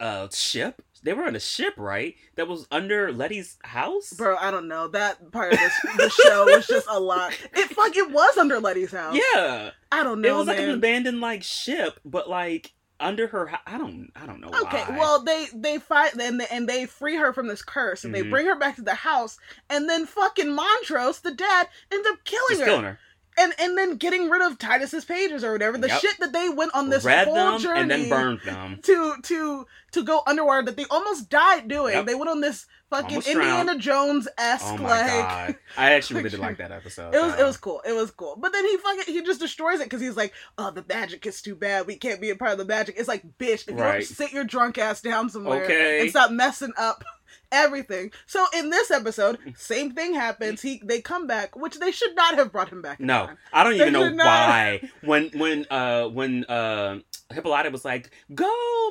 uh, 0.00 0.28
ship. 0.32 0.82
They 1.04 1.12
were 1.14 1.24
on 1.24 1.34
a 1.34 1.40
ship, 1.40 1.74
right? 1.76 2.14
That 2.36 2.46
was 2.46 2.66
under 2.70 3.12
Letty's 3.12 3.58
house. 3.64 4.12
Bro, 4.12 4.36
I 4.36 4.50
don't 4.52 4.68
know. 4.68 4.86
That 4.88 5.32
part 5.32 5.52
of 5.52 5.58
this 5.58 5.72
the 5.96 6.08
show 6.10 6.44
was 6.44 6.66
just 6.66 6.86
a 6.88 7.00
lot. 7.00 7.32
It 7.54 7.70
fuck 7.70 7.96
it 7.96 8.10
was 8.10 8.36
under 8.36 8.60
Letty's 8.60 8.92
house. 8.92 9.18
Yeah, 9.34 9.70
I 9.90 10.04
don't 10.04 10.20
know. 10.20 10.28
it 10.34 10.38
was 10.38 10.46
like 10.46 10.58
an 10.60 10.70
abandoned 10.70 11.20
like 11.20 11.42
ship, 11.42 11.98
but 12.04 12.28
like 12.30 12.72
under 13.00 13.26
her. 13.26 13.50
I 13.66 13.78
don't. 13.78 14.10
I 14.14 14.26
don't 14.26 14.40
know. 14.40 14.50
Okay, 14.62 14.84
why. 14.86 14.96
well 14.96 15.24
they 15.24 15.46
they 15.52 15.78
fight 15.78 16.14
and 16.14 16.38
they, 16.40 16.46
and 16.52 16.68
they 16.68 16.86
free 16.86 17.16
her 17.16 17.32
from 17.32 17.48
this 17.48 17.62
curse 17.62 18.04
and 18.04 18.14
they 18.14 18.22
Mhm. 18.22 18.30
bring 18.30 18.46
her 18.46 18.54
back 18.56 18.76
to 18.76 18.82
the 18.82 18.94
house 18.94 19.38
and 19.68 19.88
then 19.88 20.06
fucking 20.06 20.54
Montrose, 20.54 21.18
the 21.18 21.32
dad, 21.34 21.66
ends 21.92 22.06
up 22.08 22.18
killing 22.24 22.60
her. 22.60 22.64
killing 22.64 22.84
her. 22.84 22.98
And 23.38 23.52
and 23.58 23.76
then 23.78 23.96
getting 23.96 24.28
rid 24.30 24.42
of 24.42 24.58
Titus's 24.58 25.04
pages 25.04 25.42
or 25.44 25.52
whatever. 25.52 25.78
The 25.78 25.88
Yep. 25.88 26.00
shit 26.00 26.18
that 26.20 26.32
they 26.32 26.48
went 26.48 26.74
on 26.74 26.90
this 26.90 27.04
Read 27.04 27.26
whole 27.28 27.58
journey 27.58 27.80
and 27.80 27.90
then 27.90 28.08
burned 28.08 28.40
them. 28.44 28.78
to 28.84 29.14
to 29.22 29.66
to 29.92 30.02
go 30.04 30.22
underwater 30.26 30.62
that 30.66 30.76
they 30.76 30.84
almost 30.90 31.28
died 31.30 31.68
doing. 31.68 31.94
Yep. 31.94 32.06
They 32.06 32.14
went 32.14 32.30
on 32.30 32.40
this 32.40 32.66
fucking 32.90 33.08
Almost 33.10 33.28
Indiana. 33.28 33.78
Jones 33.78 34.28
esque 34.38 34.66
Oh 34.78 34.82
like. 34.82 35.06
god! 35.06 35.56
I 35.76 35.92
actually 35.94 36.18
really 36.18 36.30
did 36.30 36.40
like 36.40 36.58
that 36.58 36.72
episode. 36.72 37.14
It 37.14 37.20
was 37.20 37.38
it 37.38 37.44
was 37.44 37.56
cool. 37.56 37.80
It 37.86 37.92
was 37.92 38.10
cool. 38.10 38.36
But 38.38 38.52
then 38.52 38.64
he 38.66 38.76
fucking 38.78 39.14
he 39.14 39.22
just 39.22 39.40
destroys 39.40 39.80
it 39.80 39.84
because 39.84 40.00
he's 40.00 40.16
like, 40.16 40.32
oh, 40.58 40.70
the 40.70 40.84
magic 40.88 41.24
is 41.26 41.40
too 41.42 41.54
bad. 41.54 41.86
We 41.86 41.96
can't 41.96 42.20
be 42.20 42.30
a 42.30 42.36
part 42.36 42.52
of 42.52 42.58
the 42.58 42.64
magic. 42.66 42.96
It's 42.98 43.08
like, 43.08 43.22
bitch, 43.38 43.66
if 43.66 43.68
you 43.68 43.74
Right. 43.76 43.92
don't 43.94 44.04
sit 44.04 44.32
your 44.32 44.44
drunk 44.44 44.78
ass 44.78 45.00
down 45.00 45.28
somewhere 45.30 45.64
Okay. 45.64 46.00
and 46.02 46.10
stop 46.10 46.30
messing 46.30 46.72
up 46.76 47.04
everything. 47.52 48.10
So 48.26 48.44
in 48.56 48.70
this 48.70 48.90
episode, 48.90 49.38
same 49.56 49.92
thing 49.92 50.14
happens. 50.14 50.60
He 50.62 50.80
they 50.84 51.00
come 51.00 51.26
back, 51.26 51.54
which 51.54 51.78
they 51.78 51.92
should 51.92 52.16
not 52.16 52.34
have 52.34 52.50
brought 52.50 52.70
him 52.70 52.82
back. 52.82 52.98
No, 52.98 53.26
time. 53.26 53.38
I 53.52 53.62
don't 53.62 53.76
They 53.78 53.82
even 53.88 53.92
know 53.92 54.08
not- 54.08 54.24
why. 54.26 54.90
When 55.04 55.30
when 55.36 55.66
uh 55.70 56.08
when 56.08 56.44
uh 56.46 56.98
Hippolyta 57.32 57.70
was 57.70 57.82
like, 57.84 58.10
"Go, 58.34 58.44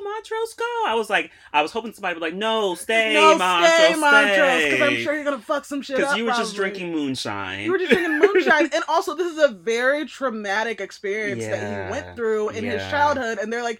Montrose, 0.03 0.53
go," 0.55 0.65
I 0.87 0.95
was 0.95 1.09
like, 1.11 1.29
I 1.53 1.61
was 1.61 1.71
hoping 1.71 1.93
somebody 1.93 2.15
would 2.15 2.21
be 2.21 2.25
like, 2.31 2.33
"No, 2.35 2.73
stay, 2.73 3.13
no, 3.13 3.37
Montrose, 3.37 3.71
stay, 3.75 3.95
Montrose, 3.95 4.63
because 4.63 4.81
I'm 4.81 4.95
sure 4.97 5.13
you're 5.13 5.23
gonna 5.23 5.37
fuck 5.39 5.63
some 5.65 5.81
shit 5.83 5.97
up. 5.97 6.01
Because 6.01 6.17
you 6.17 6.25
were 6.25 6.31
just 6.31 6.55
drinking 6.55 6.91
moonshine. 6.91 7.65
You 7.65 7.71
were 7.71 7.77
just 7.77 7.91
drinking 7.91 8.17
moonshine, 8.33 8.69
and 8.73 8.83
also 8.87 9.13
this 9.15 9.31
is 9.31 9.43
a 9.43 9.49
very 9.49 10.05
traumatic 10.05 10.81
experience 10.81 11.45
that 11.45 11.59
he 11.85 11.91
went 11.91 12.15
through 12.15 12.49
in 12.49 12.63
his 12.63 12.81
childhood, 12.89 13.37
and 13.37 13.53
they're 13.53 13.61
like, 13.63 13.79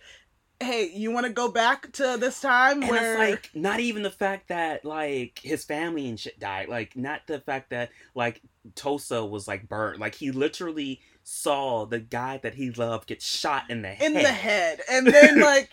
"Hey, 0.61 0.91
you 0.93 1.11
want 1.11 1.25
to 1.25 1.31
go 1.31 1.49
back 1.49 1.91
to 1.93 2.17
this 2.19 2.39
time 2.41 2.81
and 2.81 2.89
where 2.91 3.13
it's 3.21 3.31
like 3.31 3.49
not 3.53 3.79
even 3.79 4.03
the 4.03 4.11
fact 4.11 4.47
that 4.49 4.85
like 4.85 5.39
his 5.43 5.63
family 5.63 6.07
and 6.07 6.19
shit 6.19 6.39
died, 6.39 6.69
like 6.69 6.95
not 6.95 7.21
the 7.27 7.39
fact 7.39 7.69
that 7.71 7.89
like 8.15 8.41
Tulsa 8.75 9.25
was 9.25 9.47
like 9.47 9.67
burnt, 9.67 9.99
like 9.99 10.15
he 10.15 10.31
literally 10.31 11.01
saw 11.23 11.85
the 11.85 11.99
guy 11.99 12.37
that 12.37 12.55
he 12.55 12.71
loved 12.71 13.07
get 13.07 13.21
shot 13.21 13.69
in 13.69 13.81
the 13.81 13.91
in 14.03 14.13
head. 14.15 14.25
the 14.25 14.31
head, 14.31 14.81
and 14.89 15.07
then 15.07 15.39
like 15.41 15.71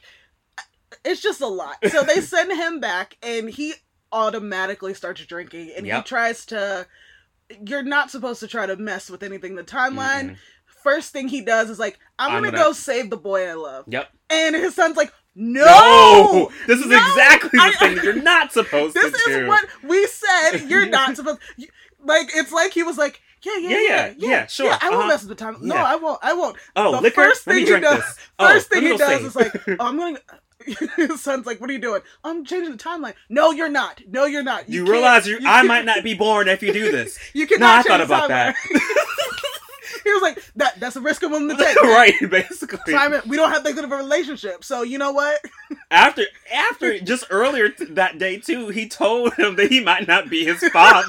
it's 1.05 1.20
just 1.20 1.41
a 1.41 1.47
lot." 1.47 1.76
So 1.91 2.03
they 2.03 2.20
send 2.20 2.53
him 2.53 2.80
back, 2.80 3.16
and 3.22 3.49
he 3.51 3.74
automatically 4.12 4.95
starts 4.95 5.24
drinking, 5.26 5.72
and 5.76 5.86
he 5.86 6.03
tries 6.03 6.47
to. 6.47 6.86
You're 7.66 7.82
not 7.82 8.11
supposed 8.11 8.41
to 8.41 8.47
try 8.49 8.66
to 8.66 8.76
mess 8.76 9.09
with 9.09 9.22
anything. 9.22 9.55
The 9.55 9.64
timeline. 9.64 10.30
Mhm. 10.30 10.36
First 10.95 11.12
thing 11.12 11.28
he 11.28 11.41
does 11.43 11.68
is 11.70 11.78
like, 11.78 11.99
"I'm, 12.18 12.32
I'm 12.32 12.43
gonna, 12.43 12.53
gonna- 12.53 12.64
go 12.64 12.72
save 12.72 13.11
the 13.11 13.16
boy 13.16 13.47
I 13.49 13.55
love," 13.55 13.84
Yep. 13.89 14.09
and 14.30 14.55
his 14.55 14.74
son's 14.74 14.97
like, 14.97 15.12
"No." 15.34 15.64
No, 15.64 16.51
this 16.66 16.80
is 16.80 16.86
No! 16.86 16.97
exactly 16.97 17.51
the 17.53 17.62
I- 17.62 17.72
thing 17.72 17.95
that 17.97 18.05
you're 18.05 18.22
not 18.22 18.53
supposed 18.53 18.95
this 19.01 19.05
to 19.05 19.11
do. 19.11 19.16
This 19.32 19.43
is 19.43 19.49
what 19.49 19.66
we 19.84 20.07
said 20.07 20.59
you're 20.68 20.86
not 20.86 21.16
supposed 21.16 21.41
you- 21.57 21.68
like 22.05 22.28
it's 22.34 22.53
like 22.53 22.72
he 22.72 22.82
was 22.82 22.97
like 22.97 23.20
yeah 23.45 23.57
yeah 23.59 23.68
Yeah, 23.68 23.78
yeah 23.78 24.14
yeah, 24.18 24.28
yeah, 24.30 24.47
sure, 24.47 24.66
i 24.80 24.89
won't 24.89 24.95
uh-huh. 25.01 25.07
mess 25.09 25.20
with 25.22 25.28
the 25.30 25.34
time 25.45 25.57
no 25.61 25.74
Yeah. 25.74 25.84
i 25.84 25.97
won't 25.97 26.18
i 26.22 26.32
won't 26.32 26.57
oh, 26.76 26.93
the 26.97 27.01
liquor. 27.03 27.22
first 27.24 27.47
Let 27.47 27.57
me 27.57 27.64
thing 27.64 27.74
he 27.76 27.80
does- 27.80 27.99
this. 27.99 28.18
first 28.39 28.68
oh, 28.72 28.74
thing 28.74 28.82
he 28.91 28.97
does 28.97 29.22
is 29.22 29.36
like 29.36 29.55
oh, 29.68 29.76
i'm 29.80 29.97
gonna 29.99 30.18
his 30.97 31.20
son's 31.20 31.47
like 31.47 31.61
what 31.61 31.70
are 31.70 31.72
you 31.72 31.78
doing 31.80 32.01
i'm 32.24 32.45
changing 32.45 32.72
the 32.72 32.78
timeline 32.78 33.14
no 33.28 33.51
you're 33.53 33.68
not 33.68 34.01
no 34.09 34.24
you're 34.26 34.43
not 34.43 34.68
you 34.68 34.80
can't- 34.84 34.91
realize 34.93 35.26
you, 35.26 35.39
I 35.45 35.62
might 35.62 35.84
not 35.84 36.03
be 36.03 36.14
born 36.14 36.49
if 36.49 36.62
you 36.62 36.72
do 36.72 36.91
this. 36.91 37.16
you 37.32 37.47
cannot 37.47 37.61
No, 37.86 37.95
I 37.95 37.99
thought 37.99 37.99
the 37.99 38.05
about 38.05 38.28
that. 38.28 38.57
he 40.05 40.13
was 40.13 40.23
like 40.23 40.43
that 40.57 40.79
that's 40.81 40.97
a 40.97 41.01
risk 41.01 41.23
i'm 41.23 41.31
willing 41.31 41.49
to 41.49 41.57
take 41.57 41.77
right, 41.83 42.15
basically. 42.31 42.93
Simon, 42.93 43.21
we 43.27 43.37
don't 43.37 43.51
have 43.51 43.65
that 43.65 43.75
good 43.75 43.85
of 43.85 43.93
a 43.93 43.97
relationship 43.97 44.65
so 44.65 44.83
you 44.83 44.99
know 44.99 45.13
what 45.13 45.41
After, 45.91 46.25
after, 46.53 47.01
just 47.01 47.25
earlier 47.31 47.71
t- 47.71 47.87
that 47.87 48.19
day 48.19 48.39
too, 48.39 48.69
he 48.69 48.89
told 48.89 49.35
him 49.35 49.57
that 49.57 49.71
he 49.71 49.81
might 49.81 50.07
not 50.07 50.29
be 50.29 50.45
his 50.45 50.61
father. 50.69 51.09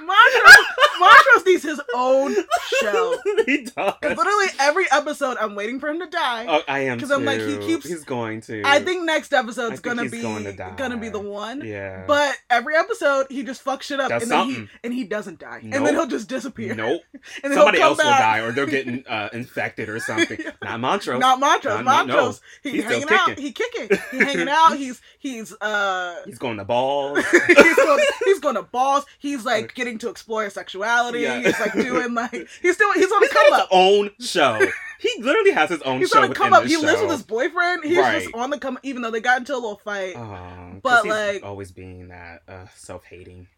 Montrose 0.00 0.66
montrose 0.98 1.46
needs 1.46 1.62
his 1.62 1.80
own 1.94 2.34
show 2.80 3.16
he 3.46 3.64
does. 3.64 3.94
literally 4.02 4.46
every 4.60 4.84
episode 4.92 5.36
i'm 5.40 5.54
waiting 5.54 5.80
for 5.80 5.88
him 5.88 5.98
to 6.00 6.06
die 6.06 6.46
Oh, 6.48 6.62
I 6.68 6.80
am 6.80 6.98
'Cause 7.00 7.10
I'm 7.10 7.24
like, 7.24 7.40
he 7.40 7.56
keeps- 7.58 7.86
He's 7.88 8.04
going 8.04 8.40
to. 8.42 8.62
I 8.64 8.80
think 8.80 9.04
next 9.04 9.32
episode's 9.32 9.80
gonna 9.80 10.08
be 10.08 10.20
going 10.22 10.44
to 10.44 10.52
gonna 10.76 10.96
be 10.96 11.08
the 11.08 11.18
one. 11.20 11.62
Yeah. 11.64 12.04
But 12.06 12.36
every 12.50 12.76
episode 12.76 13.26
he 13.30 13.42
just 13.42 13.64
fucks 13.64 13.82
shit 13.82 14.00
up 14.00 14.08
Does 14.10 14.22
and 14.24 14.30
then 14.32 14.46
he 14.48 14.68
and 14.84 14.92
he 14.92 15.04
doesn't 15.04 15.38
die. 15.38 15.60
nope. 15.62 15.74
And 15.74 15.86
then 15.86 15.94
he'll 15.94 16.06
just 16.06 16.28
disappear. 16.28 16.74
nope. 16.74 17.02
And 17.42 17.52
then 17.52 17.58
Somebody 17.58 17.80
else 17.80 17.98
come 17.98 18.06
will 18.06 18.18
die, 18.18 18.38
or 18.40 18.52
they're 18.52 18.66
getting 18.78 19.04
uh, 19.08 19.28
infected 19.32 19.88
or 19.88 19.98
something. 20.00 20.38
Not 20.62 20.80
Montrose. 20.80 21.20
Not 21.20 21.40
Montrose. 21.40 21.78
No, 21.78 21.82
no, 21.82 21.82
no. 21.82 22.14
Montrose. 22.14 22.40
He's, 22.62 22.84
hanging 22.84 23.08
out. 23.10 23.38
He 23.38 23.52
kicking. 23.52 23.88
He's 24.10 24.22
hanging 24.22 24.48
out. 24.48 24.76
He's 24.76 25.00
he's 25.18 25.52
uh 25.60 26.16
He's 26.26 26.38
going 26.38 26.58
to 26.58 26.64
balls. 26.64 27.18
he's 27.46 27.76
going 27.76 28.04
he's 28.24 28.40
going 28.40 28.54
to 28.56 28.62
balls. 28.62 29.04
He's 29.18 29.44
like 29.44 29.74
getting 29.84 29.98
to 29.98 30.08
explore 30.08 30.48
sexuality. 30.50 31.20
Yeah. 31.20 31.40
He's 31.40 31.58
like 31.60 31.72
doing 31.74 32.14
like 32.14 32.48
he's 32.62 32.76
doing 32.76 32.92
he's 32.96 33.12
on 33.12 33.22
a 33.22 33.26
He's 33.26 33.32
got 33.32 33.44
come 33.44 33.52
his 33.52 33.60
up. 33.62 33.68
own 33.70 34.10
show. 34.20 34.60
He 35.00 35.22
literally 35.22 35.50
has 35.52 35.70
his 35.70 35.82
own 35.82 35.98
He's 36.00 36.08
show 36.10 36.22
on 36.22 36.30
a 36.30 36.34
come 36.34 36.52
up. 36.52 36.64
He 36.64 36.76
lives 36.76 37.00
with 37.02 37.10
his 37.10 37.22
boyfriend. 37.22 37.84
He's 37.84 37.98
Right. 37.98 38.22
just 38.22 38.34
on 38.34 38.50
the 38.50 38.58
come 38.58 38.78
even 38.82 39.02
though 39.02 39.10
they 39.10 39.20
got 39.20 39.38
into 39.38 39.52
a 39.52 39.56
little 39.56 39.76
fight. 39.84 40.14
Oh, 40.16 40.80
But, 40.82 41.06
like- 41.06 41.42
always 41.44 41.72
being 41.72 42.08
that 42.08 42.42
uh, 42.48 42.66
self-hating, 42.74 43.48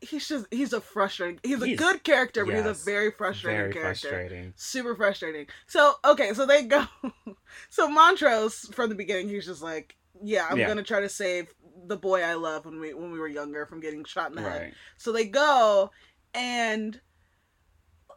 he's 0.00 0.28
just 0.28 0.46
he's 0.50 0.74
a 0.74 0.80
frustrating 0.82 1.40
he's 1.42 1.62
a 1.62 1.74
good 1.76 2.02
character 2.04 2.44
but 2.44 2.54
he's 2.54 2.66
a 2.66 2.74
very 2.74 3.10
frustrating 3.10 3.58
very 3.58 3.72
character 3.72 4.08
frustrating. 4.10 4.52
super 4.54 4.94
frustrating 4.94 5.46
so 5.66 5.94
okay 6.04 6.34
so 6.34 6.44
they 6.44 6.62
go 6.64 6.84
so 7.70 7.88
montrose 7.88 8.68
from 8.74 8.90
the 8.90 8.94
beginning 8.94 9.30
he's 9.30 9.46
just 9.46 9.62
like 9.62 9.96
yeah 10.22 10.46
i'm 10.50 10.58
Yeah. 10.58 10.68
gonna 10.68 10.82
try 10.82 11.00
to 11.00 11.08
save 11.08 11.52
the 11.86 11.96
boy 11.96 12.22
i 12.22 12.34
love 12.34 12.64
when 12.64 12.78
we 12.80 12.94
when 12.94 13.10
we 13.10 13.18
were 13.18 13.28
younger 13.28 13.66
from 13.66 13.80
getting 13.80 14.04
shot 14.04 14.30
in 14.30 14.36
the 14.36 14.42
head 14.42 14.74
so 14.96 15.12
they 15.12 15.26
go 15.26 15.90
and 16.34 17.00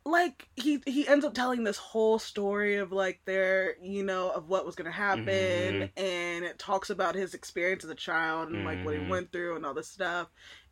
like 0.06 0.48
he 0.56 0.82
he 0.86 1.06
ends 1.08 1.26
up 1.26 1.34
telling 1.34 1.64
this 1.64 1.78
whole 1.78 2.18
story 2.18 2.78
of 2.78 2.92
like 2.94 3.20
their 3.26 3.76
you 3.82 4.04
know 4.04 4.30
of 4.30 4.48
what 4.48 4.66
was 4.66 4.76
gonna 4.76 4.92
happen 4.92 5.26
Mhm. 5.28 5.90
and 5.98 6.46
it 6.46 6.58
talks 6.58 6.90
about 6.90 7.16
his 7.16 7.34
experience 7.34 7.84
as 7.84 7.90
a 7.90 7.96
child 7.96 8.50
and 8.50 8.64
like 8.64 8.84
what 8.86 8.94
he 8.96 9.02
Mhm. 9.02 9.10
went 9.10 9.32
through 9.34 9.56
and 9.58 9.66
all 9.66 9.74
this 9.74 9.90
stuff 9.90 10.30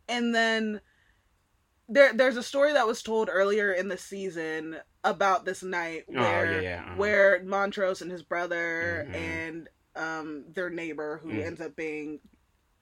and 0.08 0.34
then 0.34 0.80
there 1.88 2.12
there's 2.14 2.36
a 2.38 2.42
story 2.42 2.72
that 2.72 2.86
was 2.86 3.02
told 3.02 3.28
earlier 3.30 3.72
in 3.72 3.88
the 3.88 3.98
season 3.98 4.78
about 5.04 5.44
this 5.44 5.62
night 5.62 6.04
Oh 6.08 6.14
where 6.14 6.52
yeah, 6.54 6.60
yeah. 6.60 6.82
uh-huh. 6.86 6.94
where 6.96 7.42
Montrose 7.44 8.00
and 8.02 8.10
his 8.10 8.22
brother 8.22 9.06
Mhm. 9.10 9.14
and 9.14 9.68
um 9.96 10.44
their 10.52 10.70
neighbor 10.70 11.18
who 11.22 11.30
Mm. 11.30 11.46
ends 11.46 11.60
up 11.60 11.76
being 11.76 12.20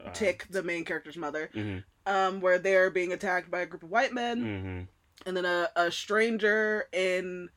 Uh, 0.05 0.11
Tick, 0.13 0.47
the 0.51 0.63
main 0.63 0.85
character's 0.85 1.17
mother, 1.17 1.49
hmm 1.55 1.79
um, 2.07 2.41
where 2.43 2.59
they're 2.59 2.91
being 2.91 3.13
attacked 3.15 3.51
by 3.51 3.61
a 3.61 3.67
group 3.67 3.83
of 3.83 3.91
white 3.91 4.13
men, 4.13 4.39
hmm 4.43 4.81
and 5.27 5.35
then 5.37 5.47
a, 5.47 5.71
a 5.77 5.91
stranger 5.91 6.85
in 6.93 7.49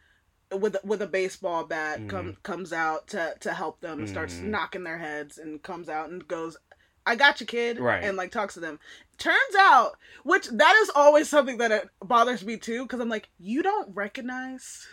with 0.52 0.78
with 0.86 1.02
a 1.02 1.08
baseball 1.08 1.66
bat 1.66 2.00
Mhm. 2.02 2.08
come 2.08 2.38
comes 2.44 2.72
out 2.72 3.08
to 3.08 3.36
to 3.42 3.54
help 3.54 3.82
them 3.82 4.00
and 4.00 4.08
starts 4.08 4.40
Mhm. 4.40 4.44
knocking 4.48 4.84
their 4.86 5.00
heads 5.00 5.38
and 5.38 5.62
comes 5.62 5.90
out 5.90 6.10
and 6.10 6.26
goes 6.28 6.56
I 7.06 7.16
got 7.16 7.42
you 7.42 7.46
kid 7.48 7.80
Right. 7.80 8.04
and 8.04 8.16
like 8.16 8.32
talks 8.32 8.54
to 8.54 8.62
them 8.62 8.80
turns 9.18 9.56
out 9.58 9.98
which 10.24 10.48
that 10.48 10.76
is 10.84 10.90
always 10.96 11.28
something 11.28 11.58
that 11.58 11.72
it 11.72 11.90
bothers 12.02 12.46
me 12.46 12.56
too 12.58 12.84
because 12.84 13.02
I'm 13.02 13.10
like 13.10 13.30
you 13.40 13.62
don't 13.64 13.94
recognize 13.94 14.88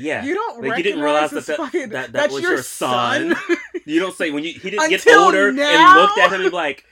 Yeah. 0.00 0.24
you 0.24 0.34
don't 0.34 0.62
Like, 0.62 0.78
you 0.78 0.84
didn't 0.84 1.00
realize 1.02 1.30
that 1.30 1.46
that- 1.46 1.56
fucking, 1.56 1.88
that- 1.90 2.12
that 2.12 2.30
was 2.30 2.42
your, 2.42 2.62
son. 2.62 3.34
son, 3.34 3.56
You 3.84 4.00
don't 4.00 4.14
say 4.14 4.30
when 4.30 4.44
you 4.44 4.52
he 4.52 4.70
didn't 4.70 4.88
get 4.90 5.06
older 5.08 5.52
now? 5.52 5.92
and 5.92 6.00
looked 6.00 6.18
at 6.18 6.28
him 6.32 6.40
and 6.40 6.50
be 6.50 6.56
like, 6.56 6.84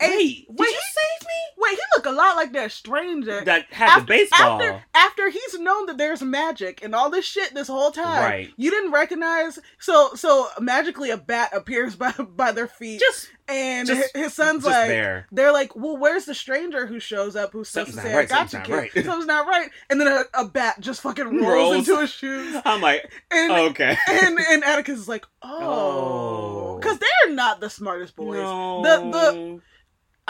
And- 0.00 0.10
wait, 0.12 0.46
wait, 0.48 0.68
you 0.70 0.80
save 0.94 1.26
me? 1.26 1.34
wait 1.58 1.72
he 1.72 1.80
look 1.96 2.06
a 2.06 2.10
lot 2.10 2.36
like 2.36 2.52
that 2.54 2.72
stranger 2.72 3.44
That 3.44 3.66
had 3.70 3.88
After- 3.88 4.00
the 4.00 4.06
baseball. 4.06 4.60
After 4.62 4.84
after 4.94 5.28
he's 5.30 5.58
known 5.58 5.86
that 5.86 5.98
there's 5.98 6.22
magic 6.22 6.82
and 6.82 6.94
all 6.94 7.10
this 7.10 7.24
shit 7.26 7.54
this 7.54 7.68
whole 7.68 7.90
time, 7.90 8.22
Right. 8.22 8.50
You 8.56 8.70
didn't 8.70 8.92
recognize 8.92 9.58
so 9.78 10.10
so 10.14 10.48
magically 10.58 11.10
a 11.10 11.16
bat 11.18 11.50
appears 11.54 11.96
by 11.96 12.12
by 12.12 12.52
their 12.52 12.66
feet, 12.66 13.00
just 13.00 13.28
and 13.48 13.86
just- 13.88 14.16
his, 14.16 14.32
son's 14.32 14.64
like. 14.64 14.88
there. 14.88 15.26
They're 15.32 15.52
like, 15.52 15.74
well, 15.76 15.96
where's 15.96 16.24
the 16.24 16.34
stranger 16.34 16.86
who 16.86 16.98
shows 17.00 17.34
up 17.36 17.52
who's 17.52 17.68
supposed 17.68 17.94
to 17.96 18.02
say, 18.02 18.14
right, 18.14 18.30
I 18.32 18.34
got 18.44 18.52
you, 18.52 18.60
kid. 18.60 18.70
not 18.70 18.78
right. 18.78 18.92
Something's 18.94 19.26
not 19.26 19.46
right. 19.46 19.70
And 19.90 20.00
then 20.00 20.06
a, 20.08 20.22
a 20.34 20.44
bat 20.46 20.80
just 20.80 21.00
fucking 21.02 21.26
rolls, 21.40 21.42
Rolls. 21.42 21.76
into 21.88 22.00
his 22.00 22.10
shoes. 22.10 22.56
I'm 22.64 22.80
like, 22.80 23.10
And, 23.30 23.52
oh, 23.52 23.66
okay. 23.70 23.96
and, 24.08 24.38
and 24.38 24.64
Atticus 24.64 24.98
is 25.00 25.08
like, 25.08 25.24
oh. 25.42 26.70
Oh. 26.72 26.78
Because 26.80 26.98
they're 26.98 27.34
not 27.34 27.60
the 27.60 27.68
smartest 27.70 28.16
boys. 28.16 28.36
no. 28.38 28.82
The- 28.82 29.10
the- 29.10 29.60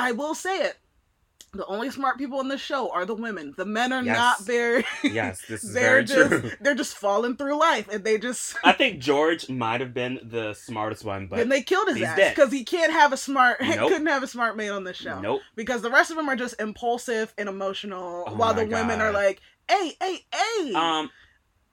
I 0.00 0.12
will 0.12 0.34
say 0.34 0.58
it. 0.58 0.76
The 1.52 1.66
only 1.66 1.90
smart 1.90 2.16
people 2.16 2.40
in 2.40 2.46
this 2.46 2.60
show 2.60 2.90
are 2.92 3.04
the 3.04 3.14
women. 3.16 3.54
The 3.56 3.64
men 3.64 3.92
are 3.92 4.04
Yes. 4.04 4.16
not 4.16 4.46
very. 4.46 4.84
yes, 5.02 5.42
this 5.48 5.64
is 5.64 5.72
they're 5.74 6.04
very 6.04 6.04
just 6.04 6.30
true. 6.30 6.50
they're 6.60 6.74
just 6.76 6.96
falling 6.96 7.36
through 7.36 7.58
life, 7.58 7.88
and 7.90 8.04
they 8.04 8.18
just 8.18 8.54
I 8.64 8.70
think 8.70 9.00
George 9.00 9.48
might 9.48 9.80
have 9.80 9.92
been 9.92 10.20
the 10.22 10.54
smartest 10.54 11.04
one, 11.04 11.26
but 11.26 11.40
and 11.40 11.50
they 11.50 11.62
killed 11.62 11.88
his 11.88 12.00
ass 12.02 12.16
because 12.36 12.52
he 12.52 12.62
can't 12.62 12.92
have 12.92 13.12
a 13.12 13.16
smart 13.16 13.60
Nope. 13.62 13.88
couldn't 13.90 14.06
have 14.06 14.22
a 14.22 14.28
smart 14.28 14.56
man 14.56 14.70
on 14.70 14.84
this 14.84 14.96
show 14.96 15.20
nope. 15.20 15.40
because 15.56 15.82
the 15.82 15.90
rest 15.90 16.12
of 16.12 16.16
them 16.16 16.28
are 16.28 16.36
just 16.36 16.54
impulsive 16.60 17.34
and 17.36 17.48
emotional, 17.48 18.24
Oh 18.28 18.34
while 18.36 18.54
the 18.54 18.64
women 18.66 19.00
are 19.00 19.12
like, 19.12 19.40
"Hey, 19.68 19.96
hey, 20.00 20.24
hey, 20.32 20.72
Um, 20.74 21.10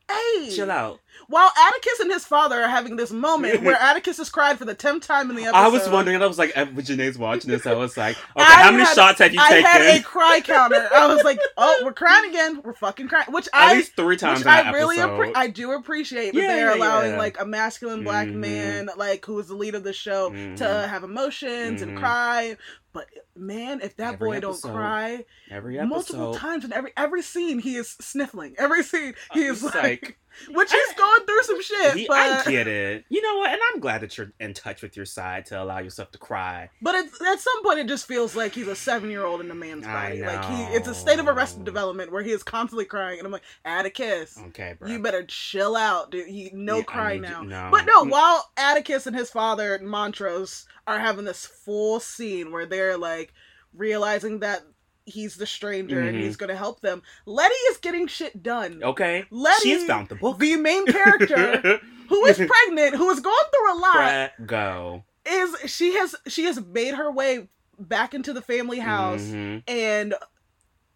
hey." 0.09 0.49
chill 0.55 0.71
out. 0.71 0.99
While 1.29 1.49
Atticus 1.67 1.99
and 1.99 2.11
his 2.11 2.23
father 2.23 2.61
are 2.61 2.69
having 2.69 2.95
this 2.95 3.11
moment 3.11 3.61
where 3.63 3.75
Atticus 3.81 4.17
has 4.17 4.29
cried 4.29 4.57
for 4.57 4.63
the 4.63 4.73
tenth 4.75 5.05
time 5.05 5.29
in 5.29 5.35
the 5.35 5.43
episode. 5.43 5.57
I 5.57 5.67
was 5.67 5.89
wondering, 5.89 6.21
I 6.21 6.25
was 6.25 6.37
like, 6.37 6.55
when 6.55 6.75
Janay's 6.77 7.17
watching 7.17 7.51
this, 7.51 7.65
I 7.65 7.73
was 7.73 7.97
like, 7.97 8.15
okay, 8.37 8.45
I 8.45 8.63
how 8.63 8.71
many 8.71 8.83
had- 8.85 8.95
shots 8.95 9.19
have 9.19 9.33
you 9.33 9.39
I 9.41 9.49
taken? 9.49 9.65
had 9.65 9.99
a 9.99 10.03
cry 10.03 10.39
counter. 10.41 10.87
I 10.95 11.13
was 11.13 11.23
like, 11.25 11.39
"Oh, 11.57 11.81
we're 11.83 11.91
crying 11.91 12.29
again. 12.29 12.61
We're 12.63 12.71
fucking 12.73 13.09
crying." 13.09 13.25
Which 13.31 13.47
At 13.47 13.71
I 13.71 13.73
least 13.73 13.95
three 13.97 14.15
times 14.15 14.39
Which 14.39 14.47
in 14.47 14.53
that 14.53 14.67
I 14.67 14.71
really 14.71 14.97
appre- 14.97 15.33
I 15.35 15.47
do 15.47 15.73
appreciate 15.73 16.33
that 16.33 16.39
Yeah, 16.41 16.47
they're 16.55 16.75
allowing 16.77 17.11
yeah. 17.13 17.17
like 17.17 17.41
a 17.41 17.45
masculine 17.45 18.03
black 18.05 18.27
Mhm. 18.27 18.35
man, 18.35 18.89
like 18.95 19.25
who 19.25 19.37
is 19.39 19.47
the 19.47 19.55
lead 19.55 19.75
of 19.75 19.83
the 19.83 19.93
show, 19.93 20.29
Mhm. 20.29 20.55
to 20.57 20.65
have 20.87 21.03
emotions 21.03 21.81
and 21.81 21.97
Mhm. 21.97 21.99
cry. 21.99 22.57
But 22.97 23.09
man, 23.35 23.81
if 23.81 23.95
that 23.97 24.15
Every 24.15 24.27
boy 24.27 24.39
don't 24.39 24.59
cry 24.59 25.25
Every 25.51 25.77
episode. 25.77 25.89
multiple 25.89 26.33
times 26.33 26.65
in 26.65 26.73
every 26.73 26.93
every 26.97 27.21
scene, 27.21 27.59
he 27.59 27.75
is 27.75 27.89
sniffling. 28.01 28.55
Every 28.57 28.81
scene, 28.81 29.13
he 29.33 29.47
uh, 29.47 29.51
is 29.51 29.61
like, 29.63 29.75
like- 29.75 30.17
which 30.49 30.71
he's 30.71 30.93
going 30.95 31.25
through 31.25 31.43
some 31.43 31.61
shit. 31.61 31.95
He- 31.95 32.07
but 32.07 32.17
I 32.17 32.49
get 32.51 32.67
it. 32.67 33.05
You 33.09 33.21
know 33.21 33.37
what? 33.39 33.51
And 33.51 33.59
I'm 33.73 33.79
glad 33.79 34.01
that 34.01 34.17
you're 34.17 34.31
in 34.39 34.53
touch 34.53 34.81
with 34.81 34.95
your 34.95 35.05
side 35.05 35.45
to 35.47 35.61
allow 35.61 35.79
yourself 35.79 36.11
to 36.11 36.17
cry. 36.17 36.69
but 36.81 36.95
it's, 36.95 37.21
at 37.21 37.39
some 37.39 37.63
point, 37.63 37.79
it 37.79 37.87
just 37.87 38.07
feels 38.07 38.35
like 38.35 38.53
he's 38.53 38.67
a 38.67 38.75
seven 38.75 39.09
year 39.09 39.25
old 39.25 39.41
in 39.41 39.49
a 39.51 39.55
man's 39.55 39.85
body. 39.85 40.21
Like 40.21 40.45
he, 40.45 40.63
it's 40.75 40.87
a 40.87 40.93
state 40.95 41.19
of 41.19 41.27
arrested 41.27 41.63
development 41.65 42.11
where 42.11 42.23
he 42.23 42.31
is 42.31 42.43
constantly 42.43 42.85
crying, 42.85 43.19
and 43.19 43.25
I'm 43.25 43.31
like, 43.31 43.43
Atticus. 43.65 44.37
Okay, 44.47 44.75
bro. 44.79 44.89
You 44.89 44.99
better 45.01 45.23
chill 45.25 45.75
out, 45.75 46.11
dude. 46.11 46.29
You 46.29 46.49
no 46.53 46.77
Yeah, 46.77 46.83
cry 46.83 47.11
you- 47.13 47.21
now. 47.21 47.41
no. 47.43 47.69
But 47.71 47.85
no, 47.85 48.03
mm. 48.05 48.11
while 48.11 48.49
Atticus 48.57 49.07
and 49.07 49.15
his 49.15 49.29
father 49.29 49.79
Montrose 49.81 50.65
are 50.85 50.99
having 50.99 51.25
this 51.25 51.45
full 51.45 51.99
scene 51.99 52.51
where 52.51 52.65
they're 52.65 52.97
like 52.97 53.33
realizing 53.73 54.39
that 54.39 54.61
he's 55.07 55.35
the 55.37 55.45
stranger 55.47 55.99
and 56.01 56.15
Mhm. 56.17 56.21
he's 56.21 56.35
gonna 56.35 56.55
help 56.55 56.81
them, 56.81 57.01
Letty 57.25 57.55
is 57.71 57.77
getting 57.77 58.05
shit 58.07 58.43
done. 58.43 58.83
Okay. 58.83 59.25
Letty, 59.31 59.61
She 59.63 59.71
has 59.71 59.83
found 59.85 60.09
the 60.09 60.15
book. 60.15 60.37
the 60.37 60.55
main 60.57 60.85
character 60.85 61.79
who 62.09 62.25
is 62.25 62.37
pregnant, 62.37 62.95
who 62.95 63.09
is 63.09 63.19
going 63.21 63.45
through 63.51 63.73
a 63.73 63.77
lot, 63.79 63.93
Brett, 63.95 64.45
go. 64.47 65.03
is 65.25 65.55
she 65.71 65.93
has 65.95 66.15
she 66.27 66.43
has 66.43 66.59
made 66.61 66.93
her 66.93 67.09
way 67.11 67.47
back 67.79 68.13
into 68.13 68.33
the 68.33 68.41
family 68.41 68.79
house 68.79 69.21
Mhm. 69.21 69.63
and 69.67 70.13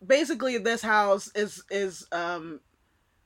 basically 0.05 0.57
this 0.57 0.81
house 0.81 1.29
is 1.35 1.63
is 1.69 2.05
um 2.11 2.59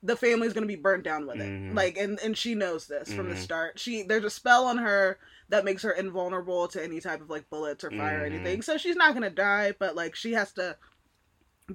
the 0.03 0.15
family's 0.15 0.53
gonna 0.53 0.65
be 0.65 0.75
burnt 0.75 1.03
down 1.03 1.25
with 1.25 1.37
it 1.37 1.49
Mhm. 1.49 1.73
like 1.73 1.97
and 1.97 2.19
and 2.19 2.37
she 2.37 2.53
knows 2.53 2.85
this 2.87 3.11
from 3.13 3.29
the 3.29 3.35
Mhm. 3.35 3.39
start 3.43 3.79
she 3.79 4.03
there's 4.03 4.25
a 4.25 4.29
spell 4.29 4.65
on 4.65 4.77
her 4.79 5.17
that 5.49 5.65
makes 5.65 5.83
her 5.83 5.91
invulnerable 5.91 6.67
to 6.69 6.83
any 6.83 6.99
type 6.99 7.21
of 7.21 7.29
like 7.29 7.49
bullets 7.49 7.83
or 7.83 7.91
fire 7.91 8.19
or 8.19 8.23
Mhm. 8.23 8.33
anything 8.33 8.61
so 8.61 8.77
she's 8.77 8.95
not 8.95 9.13
gonna 9.13 9.29
die 9.29 9.73
but 9.79 9.95
like 9.95 10.15
she 10.15 10.33
has 10.33 10.51
to 10.53 10.77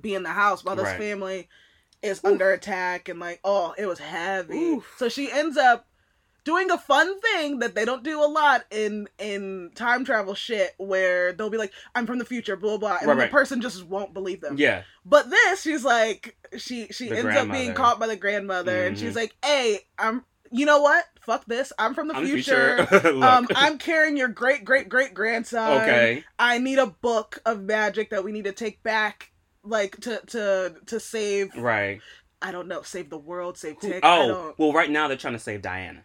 be 0.00 0.14
in 0.14 0.22
the 0.22 0.30
house 0.30 0.64
while 0.64 0.76
this 0.76 0.84
Right. 0.86 0.98
family 0.98 1.48
is 2.02 2.20
under 2.24 2.50
attack 2.52 3.08
and 3.08 3.20
like 3.20 3.40
oh 3.44 3.74
it 3.76 3.86
was 3.86 3.98
heavy 3.98 4.56
Oof. 4.58 4.94
so 4.98 5.08
she 5.08 5.30
ends 5.30 5.56
up 5.56 5.86
doing 6.42 6.70
a 6.70 6.78
fun 6.78 7.20
thing 7.20 7.58
that 7.58 7.74
they 7.74 7.84
don't 7.84 8.02
do 8.02 8.22
a 8.22 8.24
lot 8.24 8.64
in 8.70 9.06
in 9.18 9.70
time 9.74 10.04
travel 10.06 10.34
shit 10.34 10.72
where 10.78 11.32
they'll 11.34 11.50
be 11.50 11.58
like 11.58 11.72
i'm 11.94 12.06
from 12.06 12.18
the 12.18 12.24
future 12.24 12.56
blah 12.56 12.78
blah 12.78 12.96
and 12.98 13.08
Right, 13.08 13.14
the 13.14 13.20
right. 13.22 13.30
person 13.30 13.60
just 13.60 13.84
won't 13.84 14.14
believe 14.14 14.40
them 14.40 14.56
Yeah. 14.56 14.84
but 15.04 15.28
this 15.28 15.60
she's 15.60 15.84
like 15.84 16.36
she 16.56 16.86
she 16.92 17.08
The 17.10 17.18
ends 17.18 17.36
up 17.36 17.50
being 17.52 17.74
caught 17.74 18.00
by 18.00 18.06
the 18.06 18.16
grandmother 18.16 18.86
and 18.86 18.96
Mhm. 18.96 19.00
she's 19.00 19.14
like 19.16 19.34
hey 19.44 19.86
i'm 19.98 20.24
you 20.50 20.66
know 20.66 20.80
what 20.80 21.04
fuck 21.20 21.44
this 21.46 21.72
i'm 21.78 21.94
from 21.94 22.08
the 22.08 22.16
I'm 22.16 22.26
future, 22.26 22.86
Look. 22.90 23.04
um 23.22 23.46
i'm 23.54 23.78
carrying 23.78 24.16
your 24.16 24.28
great 24.28 24.64
great 24.64 24.88
great 24.88 25.14
grandson 25.14 25.82
okay. 25.82 26.24
i 26.38 26.58
need 26.58 26.78
a 26.78 26.86
book 26.86 27.40
of 27.46 27.62
magic 27.62 28.10
that 28.10 28.24
we 28.24 28.32
need 28.32 28.44
to 28.44 28.52
take 28.52 28.82
back 28.82 29.30
like 29.62 29.96
to 30.00 30.20
to 30.28 30.74
to 30.86 30.98
save 31.00 31.54
Right. 31.56 32.00
i 32.42 32.50
don't 32.52 32.68
know 32.68 32.82
save 32.82 33.10
the 33.10 33.18
world 33.18 33.56
save 33.58 33.78
tick 33.80 34.00
oh, 34.02 34.54
well, 34.58 34.72
right 34.72 34.90
now 34.90 35.08
they're 35.08 35.16
trying 35.16 35.34
to 35.34 35.38
save 35.38 35.62
Diana. 35.62 36.04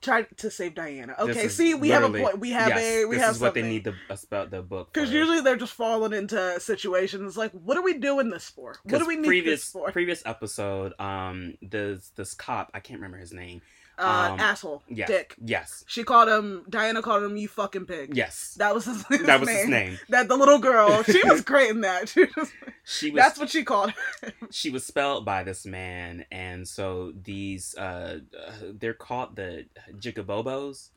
Try 0.00 0.22
to 0.22 0.50
save 0.50 0.74
Diana. 0.74 1.14
Okay, 1.18 1.48
see, 1.48 1.74
we 1.74 1.90
have 1.90 2.02
a 2.02 2.10
point. 2.18 2.38
We 2.38 2.50
have 2.50 2.68
yes, 2.68 2.80
a 2.80 3.04
we 3.06 3.16
this 3.16 3.24
have 3.24 3.34
is 3.36 3.40
what 3.40 3.54
they 3.54 3.62
need 3.62 3.84
the 3.84 3.94
about 4.26 4.50
the 4.50 4.62
book. 4.62 4.92
Because 4.92 5.10
usually 5.10 5.40
they're 5.40 5.56
just 5.56 5.72
falling 5.74 6.12
into 6.12 6.58
situations 6.60 7.36
like, 7.36 7.52
what 7.52 7.76
are 7.76 7.82
we 7.82 7.94
doing 7.98 8.30
this 8.30 8.48
for? 8.48 8.76
What 8.84 8.98
do 8.98 9.06
we 9.06 9.16
need 9.16 9.26
previous 9.26 9.60
this 9.62 9.70
for? 9.70 9.90
previous 9.92 10.22
episode, 10.26 10.92
um, 11.00 11.54
this 11.62 12.10
this 12.16 12.34
cop 12.34 12.70
I 12.74 12.80
can't 12.80 12.98
remember 13.00 13.18
his 13.18 13.32
name. 13.32 13.62
uh, 13.98 14.30
um, 14.32 14.38
asshole, 14.40 14.82
Yeah. 14.88 15.06
dick. 15.06 15.34
Yes. 15.44 15.82
She 15.88 16.04
called 16.04 16.28
him. 16.28 16.64
Diana 16.70 17.02
called 17.02 17.24
him 17.24 17.36
you 17.36 17.48
fucking 17.48 17.86
pig. 17.86 18.16
Yes. 18.16 18.54
That 18.56 18.72
was 18.72 18.84
his, 18.84 19.04
his 19.08 19.22
that 19.24 19.40
was 19.40 19.48
name. 19.48 19.58
his 19.58 19.68
name. 19.68 19.98
That 20.08 20.28
the 20.28 20.36
little 20.36 20.60
girl. 20.60 21.02
She 21.02 21.20
was 21.24 21.40
great 21.42 21.70
in 21.70 21.80
that. 21.80 22.08
She 22.14 22.24
was, 22.36 22.52
She 22.84 23.10
was 23.10 23.20
that's 23.20 23.38
what 23.38 23.50
she 23.50 23.64
called. 23.64 23.92
Her. 24.22 24.32
she 24.50 24.70
was 24.70 24.86
spelled 24.86 25.24
by 25.24 25.42
this 25.42 25.66
man, 25.66 26.24
and 26.30 26.66
so 26.66 27.12
these 27.20 27.74
uh, 27.76 28.20
uh 28.38 28.52
they're 28.72 28.94
called 28.94 29.36
the 29.36 29.66
Jigabobos. 29.96 30.90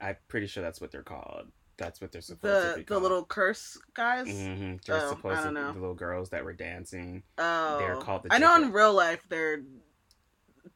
I'm 0.00 0.16
pretty 0.28 0.46
sure 0.46 0.62
that's 0.62 0.80
what 0.80 0.90
they're 0.92 1.02
called. 1.02 1.46
That's 1.78 2.00
what 2.00 2.10
they're 2.12 2.22
supposed 2.22 2.62
to 2.62 2.68
The 2.70 2.74
be 2.76 2.80
the 2.82 2.86
called. 2.86 3.02
little 3.02 3.24
curse 3.24 3.78
guys. 3.94 4.26
hmm 4.28 4.76
They're 4.86 4.96
Oh, 4.96 5.06
I 5.06 5.08
supposed 5.10 5.38
to 5.38 5.44
don't 5.44 5.54
be 5.54 5.60
know. 5.60 5.72
the 5.72 5.80
little 5.80 5.94
girls 5.94 6.30
that 6.30 6.44
were 6.44 6.54
dancing. 6.54 7.22
Oh, 7.38 7.78
They're 7.78 7.96
called 7.96 8.22
the 8.24 8.32
I 8.32 8.38
know 8.38 8.56
in 8.56 8.72
real 8.72 8.92
life 8.94 9.22
they're 9.28 9.62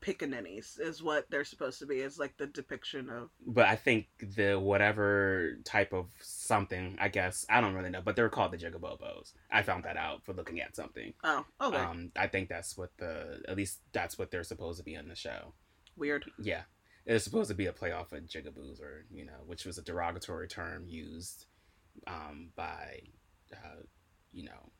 pickaninnies 0.00 0.80
is 0.80 1.02
what 1.02 1.26
they're 1.30 1.44
supposed 1.44 1.78
to 1.80 1.86
be. 1.86 1.96
It's 1.96 2.18
like 2.18 2.36
the 2.38 2.46
depiction 2.46 3.08
of. 3.10 3.30
But 3.46 3.66
I 3.66 3.76
think 3.76 4.06
the 4.36 4.54
whatever 4.58 5.58
type 5.64 5.92
of 5.92 6.06
something, 6.20 6.96
I 7.00 7.08
guess 7.08 7.44
I 7.50 7.60
don't 7.60 7.74
really 7.74 7.90
know, 7.90 8.00
but 8.02 8.16
they're 8.16 8.28
called 8.28 8.52
the 8.52 8.56
Jigabobos. 8.58 9.32
I 9.50 9.62
found 9.62 9.84
that 9.84 9.96
out 9.96 10.24
for 10.24 10.32
looking 10.32 10.60
at 10.60 10.76
something. 10.76 11.12
Oh, 11.24 11.44
okay, 11.60 11.76
Um, 11.76 12.12
I 12.16 12.28
think 12.28 12.48
that's 12.48 12.76
what 12.78 12.90
the 12.98 13.42
at 13.48 13.56
least 13.56 13.80
that's 13.92 14.18
what 14.18 14.30
they're 14.30 14.44
supposed 14.44 14.78
to 14.78 14.84
be 14.84 14.96
on 14.96 15.08
the 15.08 15.16
show. 15.16 15.54
weird. 15.96 16.30
Yeah, 16.38 16.62
it's 17.10 17.24
supposed 17.24 17.48
to 17.48 17.54
be 17.54 17.66
a 17.66 17.72
playoff 17.72 18.12
of 18.12 18.24
jigaboos, 18.24 18.80
or 18.80 19.04
you 19.10 19.24
know, 19.24 19.42
which 19.46 19.64
was 19.64 19.78
a 19.78 19.82
derogatory 19.82 20.48
term 20.48 20.84
used 20.86 21.46
um, 22.06 22.50
by 22.56 23.00
uh, 23.52 23.82
you 24.32 24.44
know 24.44 24.70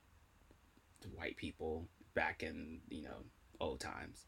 the 1.00 1.08
white 1.08 1.36
people 1.36 1.88
back 2.14 2.42
in 2.42 2.80
you 2.88 3.02
know 3.02 3.24
old 3.60 3.80
times. 3.80 4.26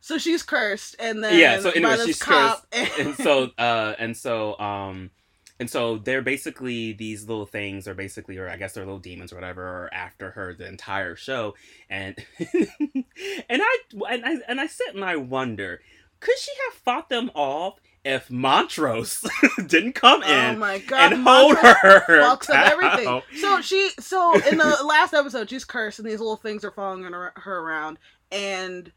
So 0.00 0.18
she's 0.18 0.42
cursed, 0.42 0.96
and 0.98 1.22
then 1.22 1.36
yeah. 1.36 1.60
So 1.60 1.70
anyway, 1.70 1.98
she's 2.04 2.22
cursed, 2.22 2.64
and 2.72 3.14
so 3.16 3.50
uh, 3.58 3.94
and 3.98 4.16
so 4.16 4.58
um. 4.58 5.10
And 5.58 5.68
so 5.68 5.98
they're 5.98 6.22
basically 6.22 6.94
these 6.94 7.28
little 7.28 7.44
things, 7.44 7.86
or 7.86 7.92
basically, 7.92 8.38
or 8.38 8.48
I 8.48 8.56
guess 8.56 8.72
they're 8.72 8.86
little 8.86 8.98
demons 8.98 9.30
or 9.30 9.34
whatever, 9.34 9.62
are 9.62 9.90
after 9.92 10.30
her 10.30 10.54
the 10.54 10.66
entire 10.66 11.16
show, 11.16 11.54
and 11.90 12.16
and 12.38 13.04
I 13.50 13.78
and 14.08 14.24
I 14.24 14.36
and 14.48 14.58
I 14.58 14.66
sit 14.66 14.94
and 14.94 15.04
I 15.04 15.16
wonder, 15.16 15.82
could 16.20 16.38
she 16.38 16.50
have 16.66 16.74
fought 16.78 17.08
them 17.08 17.30
off 17.34 17.80
if 18.04 18.30
Montrose 18.30 19.22
didn't 19.66 19.92
come 19.94 20.22
in 20.22 20.30
Oh 20.30 20.50
in 20.52 20.58
my 20.58 20.78
god, 20.78 21.12
and 21.12 21.22
hold 21.22 21.54
Montrose 21.54 21.74
her 21.82 22.00
fucks 22.22 22.48
up 22.50 22.70
everything. 22.72 23.22
So 23.40 23.60
she, 23.60 23.90
so 23.98 24.34
in 24.48 24.56
the 24.58 24.76
last 24.84 25.12
episode, 25.12 25.50
she's 25.50 25.64
cursed, 25.64 25.98
and 25.98 26.08
these 26.08 26.18
little 26.20 26.36
things 26.36 26.64
are 26.64 26.70
following 26.70 27.02
her, 27.04 27.32
her 27.36 27.58
around, 27.58 27.98
and 28.32 28.90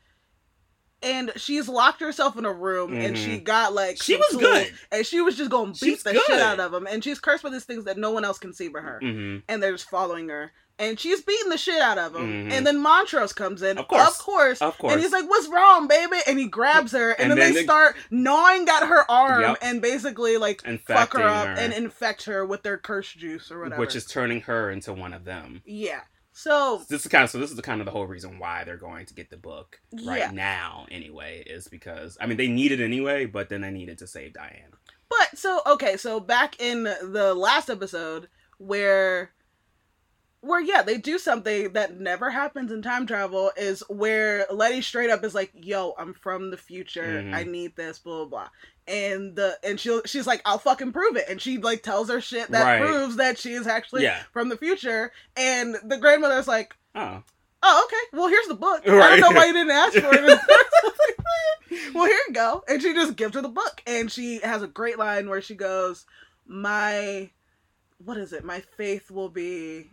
and 1.02 1.32
she's 1.36 1.68
locked 1.68 2.00
herself 2.00 2.38
in 2.38 2.46
a 2.46 2.54
room, 2.54 2.94
and 2.94 3.18
she 3.18 3.38
got 3.40 3.74
like 3.74 3.96
Mm-hmm. 3.98 4.04
She 4.04 4.16
was 4.16 4.36
good. 4.38 4.74
and 4.92 5.06
she 5.06 5.20
was 5.20 5.36
just 5.36 5.52
going 5.52 5.74
to 5.74 5.80
beat 5.86 5.92
She's 5.96 6.04
the 6.04 6.14
good. 6.14 6.22
shit 6.28 6.40
out 6.40 6.62
of 6.62 6.72
them, 6.72 6.88
and 6.90 7.04
she's 7.04 7.20
cursed 7.20 7.44
with 7.44 7.52
these 7.52 7.66
things 7.66 7.84
that 7.86 7.98
no 7.98 8.12
one 8.12 8.24
else 8.24 8.40
can 8.40 8.54
see 8.54 8.70
but 8.70 8.84
her, 8.84 9.00
hmm 9.02 9.40
and 9.50 9.62
they're 9.62 9.74
just 9.74 9.90
following 9.90 10.30
her. 10.30 10.54
And 10.80 11.00
she's 11.00 11.22
beating 11.22 11.50
the 11.50 11.58
shit 11.58 11.80
out 11.82 12.00
of 12.00 12.16
him. 12.16 12.50
Mhm. 12.50 12.52
And 12.52 12.66
then 12.66 12.80
Montrose 12.82 13.32
comes 13.32 13.62
in. 13.62 13.78
Of 13.78 13.88
course. 13.88 14.08
Of 14.08 14.18
course. 14.18 14.62
Of 14.62 14.78
course. 14.80 14.94
And 14.94 15.02
he's 15.02 15.12
like, 15.12 15.30
What's 15.30 15.48
wrong, 15.48 15.88
baby? 15.88 16.18
And 16.28 16.40
he 16.40 16.48
grabs 16.48 16.92
her. 16.94 17.12
And, 17.12 17.32
And 17.32 17.32
then, 17.32 17.38
then 17.40 17.54
they 17.54 17.60
they- 17.60 17.66
start 17.66 17.96
gnawing 18.10 18.68
at 18.68 18.88
her 18.88 19.10
arm 19.10 19.42
Yep. 19.42 19.58
and 19.62 19.82
basically, 19.82 20.38
like, 20.38 20.62
fuck 20.88 21.14
her 21.14 21.22
up 21.24 21.46
her. 21.48 21.54
and 21.54 21.74
infect 21.74 22.24
her 22.26 22.44
with 22.46 22.64
their 22.64 22.78
curse 22.80 23.12
juice 23.14 23.52
or 23.52 23.60
whatever. 23.62 23.80
which 23.80 23.96
is 23.96 24.06
turning 24.06 24.42
her 24.42 24.72
into 24.72 24.94
one 24.94 25.14
of 25.14 25.26
them. 25.26 25.62
Yeah. 25.66 26.02
So, 26.36 26.84
This 26.90 27.06
is 27.06 27.12
kind 27.12 27.24
of 27.24 27.30
so. 27.30 27.38
This 27.38 27.52
is 27.52 27.56
the 27.56 27.62
kind 27.62 27.80
of 27.80 27.86
the 27.86 27.92
whole 27.92 28.08
reason 28.08 28.40
why 28.40 28.64
they're 28.64 28.76
going 28.76 29.06
to 29.06 29.14
get 29.14 29.30
the 29.30 29.38
book 29.38 29.80
right 30.04 30.18
Yeah. 30.18 30.32
now. 30.32 30.88
Anyway, 30.90 31.44
is 31.46 31.68
because 31.68 32.18
I 32.20 32.26
mean 32.26 32.38
they 32.38 32.48
need 32.48 32.72
it 32.72 32.80
anyway, 32.82 33.26
but 33.26 33.50
then 33.50 33.62
they 33.62 33.70
needed 33.70 34.00
to 34.00 34.08
save 34.08 34.34
Diane. 34.34 34.72
but, 35.08 35.38
so, 35.38 35.62
okay, 35.68 35.96
so 35.98 36.20
back 36.20 36.60
in 36.60 36.84
the 36.86 37.36
last 37.36 37.70
episode 37.70 38.28
where. 38.58 39.32
Where 40.46 40.60
yeah, 40.60 40.82
they 40.82 40.98
do 40.98 41.18
something 41.18 41.72
that 41.72 42.02
never 42.02 42.30
happens 42.30 42.70
in 42.70 42.82
time 42.82 43.08
travel 43.08 43.54
is 43.56 43.82
where 43.88 44.46
Letty 44.52 44.82
straight 44.82 45.10
up 45.10 45.24
is 45.24 45.34
like, 45.34 45.52
"Yo, 45.56 45.94
I'm 45.98 46.14
from 46.14 46.52
the 46.52 46.58
future. 46.58 47.22
Mhm. 47.24 47.34
I 47.34 47.44
need 47.44 47.78
this." 47.78 47.98
Blah 48.00 48.26
blah 48.26 48.26
blah. 48.26 48.50
And 48.86 49.38
the 49.38 49.58
and 49.64 49.80
she 49.80 50.02
she's 50.06 50.28
like, 50.28 50.42
"I'll 50.44 50.58
fucking 50.58 50.92
prove 50.92 51.16
it." 51.16 51.30
And 51.30 51.42
she 51.42 51.60
like 51.60 51.82
tells 51.82 52.10
her 52.10 52.20
shit 52.20 52.52
that 52.52 52.64
Right. 52.66 52.82
proves 52.86 53.16
that 53.16 53.38
she 53.40 53.54
is 53.54 53.68
actually 53.68 54.04
Yeah. 54.04 54.22
from 54.34 54.50
the 54.50 54.58
future. 54.58 55.14
And 55.38 55.78
the 55.82 55.96
grandmother's 55.98 56.48
like, 56.50 56.76
Oh, 56.94 57.24
"Oh, 57.64 57.84
okay. 57.86 58.18
Well, 58.18 58.28
here's 58.28 58.48
the 58.48 58.54
book. 58.56 58.82
I 58.86 58.90
don't 58.92 59.22
know 59.22 59.32
why 59.32 59.46
you 59.46 59.54
didn't 59.54 59.72
ask 59.72 59.94
for 59.94 60.14
it." 60.14 60.20
in 60.20 60.26
the 60.26 60.38
first 60.38 61.18
place." 61.72 61.94
well, 61.94 62.06
here 62.06 62.20
you 62.28 62.34
go. 62.34 62.66
And 62.68 62.82
she 62.82 62.94
just 62.94 63.16
gives 63.16 63.34
her 63.36 63.42
the 63.42 63.48
book, 63.48 63.82
and 63.88 64.12
she 64.12 64.40
has 64.40 64.62
a 64.62 64.68
great 64.68 65.00
line 65.00 65.30
where 65.30 65.42
she 65.42 65.56
goes, 65.56 66.06
"My, 66.46 67.32
what 68.04 68.18
is 68.18 68.34
it? 68.34 68.44
My 68.44 68.60
faith 68.76 69.10
will 69.10 69.30
be 69.30 69.90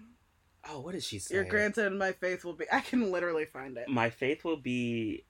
oh, 0.69 0.81
what 0.81 0.93
did 0.93 1.03
she 1.03 1.19
say? 1.19 1.35
your 1.37 1.45
grandson. 1.45 1.97
My 1.99 2.13
faith 2.13 2.45
will 2.45 2.55
be." 2.55 2.67
I 2.73 2.81
can 2.81 3.11
literally 3.11 3.45
find 3.47 3.77
it. 3.77 3.89
My 3.89 4.11
faith 4.11 4.45
will 4.45 4.57
be, 4.57 5.25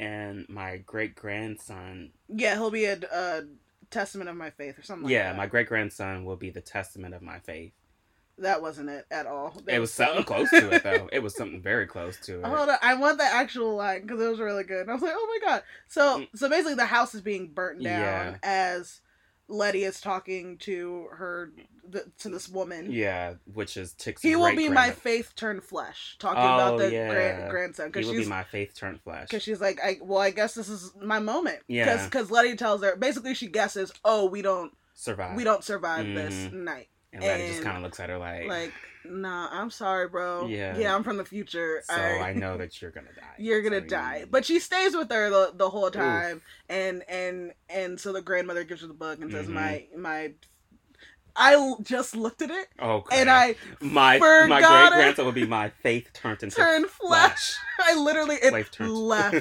and 0.00 0.46
my 0.48 0.78
great 0.78 1.14
grandson. 1.14 2.10
Yeah, 2.28 2.54
he'll 2.54 2.70
be 2.70 2.84
a, 2.86 2.98
a 3.12 3.42
testament 3.90 4.28
of 4.30 4.36
my 4.36 4.50
faith 4.50 4.78
or 4.78 4.82
something. 4.82 5.08
yeah, 5.10 5.28
like 5.28 5.36
my 5.36 5.46
great 5.46 5.68
grandson 5.68 6.24
will 6.24 6.36
be 6.36 6.50
the 6.50 6.60
testament 6.60 7.14
of 7.14 7.22
my 7.22 7.38
faith. 7.40 7.72
that 8.38 8.60
wasn't 8.60 8.88
it 8.90 9.06
at 9.12 9.26
all. 9.26 9.54
It 9.68 9.78
was 9.78 9.92
something 9.92 10.24
close 10.24 10.50
to 10.50 10.70
it 10.72 10.82
though. 10.82 11.08
It 11.12 11.22
was 11.22 11.36
something 11.36 11.62
very 11.62 11.86
close 11.86 12.18
to 12.26 12.40
it. 12.40 12.44
Hold 12.44 12.68
on, 12.68 12.76
I 12.82 12.94
want 12.96 13.18
the 13.18 13.24
actual 13.24 13.76
line 13.76 14.02
because 14.02 14.20
it 14.20 14.28
was 14.28 14.40
really 14.40 14.64
good. 14.64 14.80
And 14.82 14.90
I 14.90 14.94
was 14.94 15.02
like, 15.02 15.12
oh 15.14 15.38
my 15.40 15.48
god. 15.48 15.62
So, 15.86 16.18
Mm. 16.18 16.28
so 16.34 16.48
basically, 16.48 16.74
the 16.74 16.84
house 16.86 17.14
is 17.14 17.20
being 17.20 17.48
burnt 17.48 17.80
down 17.84 18.00
Yeah. 18.00 18.36
as 18.42 19.00
Letty 19.48 19.84
is 19.84 20.00
talking 20.00 20.56
to 20.58 21.06
her 21.12 21.52
the, 21.88 22.04
to 22.20 22.28
this 22.30 22.48
woman. 22.48 22.90
Yeah, 22.90 23.34
which 23.52 23.76
is 23.76 23.92
Tix's 23.92 24.22
He 24.22 24.36
will 24.36 24.56
be 24.56 24.68
my 24.68 24.90
faith 24.90 25.34
turned 25.36 25.62
flesh. 25.62 26.16
Talking 26.18 26.42
Oh, 26.42 26.54
about 26.54 26.78
the 26.78 26.90
yeah. 26.92 27.10
grand, 27.10 27.50
grandson 27.50 27.92
He 27.94 28.04
will 28.04 28.12
be 28.14 28.24
my 28.24 28.44
faith 28.44 28.74
turned 28.74 29.00
flesh. 29.02 29.28
because 29.28 29.42
she's 29.42 29.60
like, 29.60 29.78
I 29.84 29.98
well, 30.00 30.18
I 30.20 30.30
guess 30.30 30.54
this 30.54 30.68
is 30.68 30.92
my 31.00 31.18
moment. 31.18 31.58
Yeah. 31.68 32.04
Because 32.04 32.30
Letty 32.30 32.56
tells 32.56 32.82
her 32.82 32.96
basically 32.96 33.34
she 33.34 33.48
guesses, 33.48 33.92
oh, 34.04 34.26
we 34.26 34.40
don't 34.42 34.72
Survive. 34.94 35.36
we 35.36 35.44
don't 35.44 35.62
survive 35.64 36.06
this 36.06 36.34
Mhm. 36.34 36.52
night. 36.64 36.88
And 37.12 37.22
Letty 37.22 37.48
just 37.48 37.62
kind 37.62 37.76
of 37.76 37.82
looks 37.82 38.00
at 38.00 38.08
her 38.10 38.18
like, 38.18 38.46
Like, 38.48 38.72
nah, 39.04 39.48
I'm 39.52 39.70
sorry, 39.70 40.08
bro. 40.08 40.46
Yeah. 40.46 40.76
yeah, 40.76 40.94
I'm 40.94 41.02
from 41.04 41.16
the 41.16 41.24
future. 41.24 41.82
so 41.84 41.94
I 41.94 42.32
know 42.32 42.56
that 42.58 42.80
you're 42.80 42.90
gonna 42.90 43.06
die. 43.16 43.34
you're 43.38 43.62
gonna 43.62 43.80
die 43.80 44.24
but 44.30 44.44
she 44.44 44.58
stays 44.60 44.96
with 44.96 45.10
her 45.10 45.30
the, 45.30 45.52
the 45.54 45.68
whole 45.70 45.90
time 45.90 46.40
and 46.68 47.02
and 47.08 47.52
and 47.68 47.98
so 48.00 48.12
the 48.12 48.22
grandmother 48.22 48.64
gives 48.64 48.80
her 48.80 48.86
the 48.86 48.94
book 48.94 49.20
and 49.20 49.30
says 49.30 49.46
Mhm. 49.46 49.50
my 49.52 49.86
my 49.96 50.32
I 51.36 51.74
just 51.82 52.14
looked 52.14 52.42
at 52.42 52.50
it 52.52 52.68
oh, 52.80 53.02
and 53.10 53.28
i 53.28 53.56
my 53.80 54.18
my 54.20 54.60
great 54.60 54.92
grandson 54.92 55.26
would 55.26 55.34
be 55.34 55.44
my 55.48 55.70
faith 55.82 56.08
turned 56.12 56.40
into 56.44 56.54
turned 56.54 56.86
flesh. 56.86 57.56
i 57.80 57.96
literally 57.96 58.36
it 58.36 58.52
left 58.52 58.78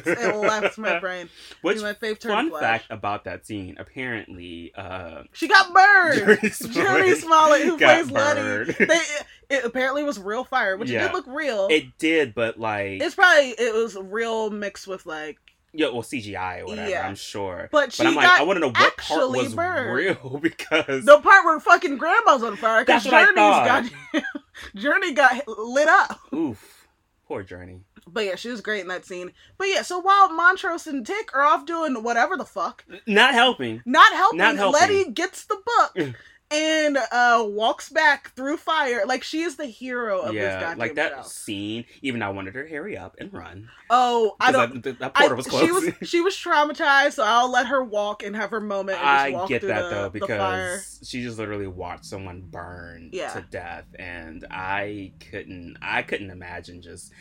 it 0.08 0.36
left 0.36 0.78
my 0.80 0.98
brain 1.00 1.30
Which 1.62 1.80
my 1.84 1.94
faith 1.94 2.18
turned 2.20 2.34
fun 2.34 2.50
flash 2.50 2.62
fact 2.62 2.86
about 2.92 3.26
that 3.26 3.46
scene? 3.46 3.76
Apparently, 3.78 4.74
uh, 4.76 5.22
she 5.34 5.48
got 5.48 5.72
burned 5.72 6.40
Jurnee 6.40 7.16
Smollett, 7.16 7.62
who 7.62 7.78
plays 7.78 8.10
Letty, 8.10 8.74
they, 8.86 9.00
it 9.54 9.66
apparently 9.66 10.04
was 10.04 10.20
real 10.20 10.44
fire, 10.44 10.76
which 10.78 10.90
it 10.90 11.00
did 11.00 11.14
look 11.14 11.26
real. 11.28 11.68
It 11.70 11.98
did, 11.98 12.34
but 12.36 12.60
like, 12.60 13.02
it's 13.02 13.16
probably 13.16 13.50
it 13.52 13.74
was 13.74 13.96
real 13.96 14.50
mixed 14.50 14.88
with 14.88 15.06
like, 15.06 15.38
yeah, 15.76 15.88
well, 15.88 16.04
CGI 16.04 16.62
or 16.62 16.66
whatever. 16.68 16.90
Yeah. 16.90 17.08
I'm 17.08 17.16
sure. 17.16 17.68
but 17.72 17.92
she 17.94 18.04
But 18.04 18.10
I'm 18.10 18.16
like, 18.16 18.30
I 18.30 18.44
want 18.44 18.58
to 18.58 18.62
know 18.62 18.68
what 18.68 18.98
part 18.98 19.32
was 19.32 19.56
burned. 19.56 19.94
real 19.96 20.40
because 20.42 21.04
The 21.06 21.20
part 21.20 21.46
where 21.46 21.60
fucking 21.60 21.98
grandma's 21.98 22.44
on 22.44 22.58
fire 22.58 22.84
because 22.86 23.08
I 23.08 23.34
got 23.34 23.86
Jurnee 24.76 25.16
got 25.16 25.48
lit 25.48 25.88
up. 25.88 26.20
oof, 26.34 26.88
poor 27.28 27.44
Jurnee. 27.44 27.82
But 28.06 28.26
yeah, 28.26 28.36
she 28.36 28.50
was 28.50 28.60
great 28.62 28.82
in 28.82 28.90
that 28.90 29.06
scene. 29.06 29.32
But 29.58 29.70
yeah, 29.70 29.82
so 29.82 29.98
while 29.98 30.30
Montrose 30.32 30.86
and 30.88 31.06
Tick 31.08 31.30
are 31.34 31.42
off 31.44 31.66
doing 31.66 32.04
whatever 32.04 32.36
the 32.38 32.46
fuck, 32.46 32.86
Not 33.08 33.34
helping. 33.34 33.82
not 33.86 34.14
helping, 34.14 34.38
Not 34.40 34.58
helping. 34.58 34.80
Letty 34.82 35.12
gets 35.12 35.46
the 35.46 35.58
book 35.66 36.14
and 36.54 36.98
uh 37.12 37.44
walks 37.48 37.90
back 37.90 38.32
through 38.36 38.58
fire 38.58 39.04
like 39.08 39.24
she 39.24 39.42
is 39.42 39.56
the 39.56 39.66
hero 39.66 40.20
of 40.22 40.28
this 40.34 40.36
yeah, 40.36 40.60
goddamn 40.60 40.78
like 40.78 40.96
that 40.96 41.12
show. 41.16 41.22
scene. 41.24 41.86
Even 42.02 42.22
I 42.22 42.30
wanted 42.30 42.54
her 42.56 42.64
to 42.64 42.70
hurry 42.70 42.98
up 42.98 43.16
and 43.20 43.34
run. 43.34 43.70
Oh, 43.90 44.36
I 44.40 44.52
don't. 44.52 44.84
that, 44.84 45.00
that 45.00 45.12
I, 45.16 45.28
was 45.34 45.48
close. 45.48 45.64
she 45.64 45.72
was 45.72 45.94
she 46.04 46.22
was 46.22 46.36
traumatized, 46.36 47.14
so 47.14 47.24
I'll 47.24 47.52
let 47.52 47.68
her 47.68 47.84
walk 47.84 48.24
and 48.24 48.36
have 48.36 48.52
her 48.52 48.62
moment. 48.62 49.00
And 49.04 49.34
just 49.34 49.44
I 49.44 49.48
get 49.48 49.62
that 49.64 49.84
the, 49.84 49.90
though 49.90 50.10
because 50.10 51.00
she 51.04 51.22
just 51.24 51.38
literally 51.38 51.68
watched 51.68 52.06
someone 52.06 52.42
burn 52.42 53.10
Yeah. 53.12 53.34
to 53.34 53.42
death, 53.42 53.86
and 53.98 54.46
I 54.52 55.14
couldn't. 55.32 55.78
I 55.82 56.04
couldn't 56.04 56.30
imagine 56.30 56.82
just. 56.82 57.12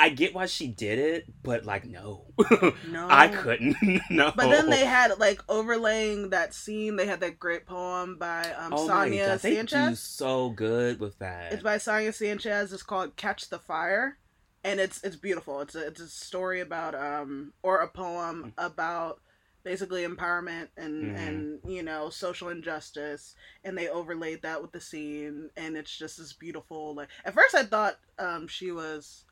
I 0.00 0.10
get 0.10 0.32
why 0.32 0.46
she 0.46 0.68
did 0.68 0.98
it, 1.00 1.24
but 1.42 1.64
like 1.64 1.84
no, 1.84 2.26
No, 2.88 3.08
I 3.10 3.26
couldn't. 3.28 3.76
no. 4.10 4.32
But 4.36 4.48
then 4.50 4.70
they 4.70 4.84
had 4.84 5.18
like 5.18 5.42
overlaying 5.48 6.30
that 6.30 6.54
scene. 6.54 6.94
They 6.94 7.06
had 7.06 7.18
that 7.20 7.40
great 7.40 7.66
poem 7.66 8.16
by 8.16 8.52
um, 8.52 8.72
oh 8.74 8.86
Sonia 8.86 9.26
God, 9.26 9.38
they 9.40 9.50
do 9.62 9.66
Sanchez. 9.68 10.00
so 10.00 10.50
good 10.50 11.00
with 11.00 11.18
that. 11.18 11.52
It's 11.52 11.64
by 11.64 11.78
Sonia 11.78 12.12
Sanchez. 12.12 12.72
It's 12.72 12.84
called 12.84 13.16
"Catch 13.16 13.48
the 13.50 13.58
Fire," 13.58 14.18
and 14.62 14.78
it's 14.78 15.02
it's 15.02 15.16
beautiful. 15.16 15.60
It's 15.62 15.74
a 15.74 15.88
it's 15.88 16.00
a 16.00 16.08
story 16.08 16.60
about 16.60 16.94
um 16.94 17.52
or 17.64 17.78
a 17.80 17.88
poem 17.88 18.52
about 18.56 19.20
basically 19.64 20.06
empowerment 20.06 20.68
and 20.76 21.16
Mhm. 21.16 21.28
and 21.28 21.58
you 21.66 21.82
know 21.82 22.08
social 22.08 22.48
injustice 22.48 23.34
and 23.64 23.76
they 23.76 23.88
overlaid 23.88 24.40
that 24.42 24.62
with 24.62 24.70
the 24.72 24.80
scene 24.80 25.50
and 25.56 25.76
it's 25.76 25.94
just 25.94 26.18
as 26.20 26.32
beautiful 26.32 26.94
like 26.94 27.08
at 27.24 27.34
first 27.34 27.54
i 27.54 27.64
thought 27.64 27.96
um 28.18 28.46
she 28.48 28.70
was 28.70 29.24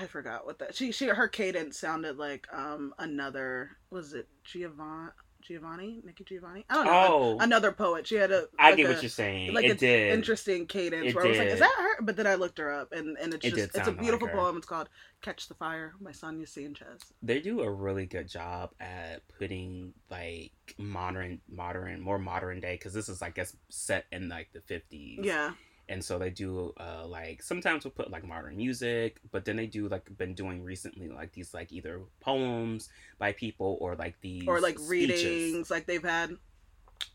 i 0.00 0.06
forgot 0.06 0.44
what 0.46 0.58
that 0.58 0.74
she 0.74 0.92
she 0.92 1.06
her 1.08 1.28
cadence 1.28 1.78
sounded 1.78 2.16
like 2.18 2.46
um 2.52 2.92
another 2.98 3.70
was 3.90 4.12
it 4.12 4.28
giovanni 4.44 5.10
giovanni 5.42 6.00
nikki 6.04 6.24
giovanni 6.24 6.64
i 6.68 6.74
don't 6.74 6.86
know 6.86 6.92
oh, 6.92 7.38
another 7.40 7.70
poet 7.70 8.04
she 8.06 8.16
had 8.16 8.32
a 8.32 8.46
I 8.58 8.70
like 8.70 8.78
get 8.78 8.86
a- 8.86 8.92
what 8.94 9.02
you're 9.02 9.08
saying. 9.08 9.54
like 9.54 9.64
it 9.64 9.78
did. 9.78 10.12
interesting 10.12 10.66
cadence 10.66 11.10
It 11.10 11.14
where 11.14 11.24
I 11.24 11.28
was 11.28 11.38
like, 11.38 11.48
"Is 11.48 11.60
that 11.60 11.74
her?" 11.78 12.02
But 12.02 12.16
then 12.16 12.26
I 12.26 12.34
looked 12.34 12.58
her 12.58 12.72
up, 12.72 12.90
and 12.92 13.16
and 13.16 13.32
it's 13.32 13.46
It 13.46 13.50
just 13.50 13.56
did 13.56 13.64
it's 13.66 13.74
a 13.76 13.84
sound 13.84 13.96
like 13.96 14.00
beautiful 14.00 14.26
poem. 14.28 14.56
It's 14.56 14.66
called 14.66 14.88
"Catch 15.22 15.46
the 15.46 15.54
Fire" 15.54 15.94
by 16.00 16.10
Sonia 16.10 16.48
Sanchez. 16.48 17.00
they 17.22 17.38
do 17.40 17.60
a 17.60 17.70
really 17.70 18.06
good 18.06 18.28
job 18.28 18.70
at 18.80 19.22
putting 19.38 19.92
like 20.10 20.50
modern 20.78 21.40
modern 21.48 22.00
more 22.00 22.18
modern 22.18 22.58
day 22.60 22.74
because 22.74 22.92
this 22.92 23.08
is 23.08 23.22
i 23.22 23.30
guess 23.30 23.56
set 23.68 24.06
in 24.10 24.28
like 24.28 24.48
the 24.52 24.58
50s 24.60 25.24
Yeah, 25.24 25.52
and 25.88 26.04
so 26.04 26.18
they 26.18 26.30
do 26.30 26.72
uh 26.80 27.06
like 27.06 27.42
sometimes 27.42 27.84
we'll 27.84 27.92
put 27.92 28.10
like 28.10 28.24
modern 28.24 28.56
music 28.56 29.18
but 29.30 29.44
then 29.44 29.56
they 29.56 29.66
do 29.66 29.88
like 29.88 30.04
been 30.18 30.34
doing 30.34 30.62
recently 30.62 31.08
like 31.08 31.32
these 31.32 31.54
like 31.54 31.72
either 31.72 32.00
poems 32.20 32.88
by 33.18 33.32
people 33.32 33.78
or 33.80 33.94
like 33.94 34.16
these 34.20 34.48
or 34.48 34.60
like 34.60 34.76
speeches. 34.78 34.88
readings, 34.88 35.70
like 35.70 35.86
they've 35.86 36.02
had 36.02 36.36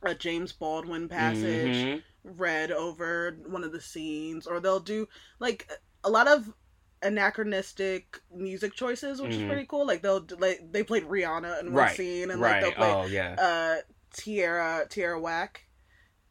a 0.03 0.15
James 0.15 0.51
Baldwin 0.53 1.07
passage 1.09 1.87
Mhm. 1.87 2.03
read 2.23 2.71
over 2.71 3.31
one 3.47 3.63
of 3.63 3.71
the 3.71 3.81
scenes, 3.81 4.47
or 4.47 4.59
they'll 4.59 4.79
do 4.79 5.07
like 5.39 5.69
a 6.03 6.09
lot 6.09 6.27
of 6.27 6.53
anachronistic 7.01 8.19
music 8.33 8.75
choices, 8.75 9.21
which 9.21 9.31
is 9.31 9.37
Mhm. 9.37 9.47
pretty 9.47 9.65
cool. 9.65 9.85
Like 9.85 10.01
they'll 10.01 10.25
like 10.39 10.61
they 10.71 10.83
played 10.83 11.03
Rihanna 11.03 11.61
in 11.61 11.73
one 11.73 11.75
Right, 11.75 11.95
scene, 11.95 12.31
and 12.31 12.41
like 12.41 12.59
they'll 12.59 12.71
play 12.73 12.95
oh 12.95 13.07
yeah 13.07 13.35
uh 13.37 13.77
Tierra 14.13 14.85
Tierra 14.89 15.19
Whack, 15.19 15.65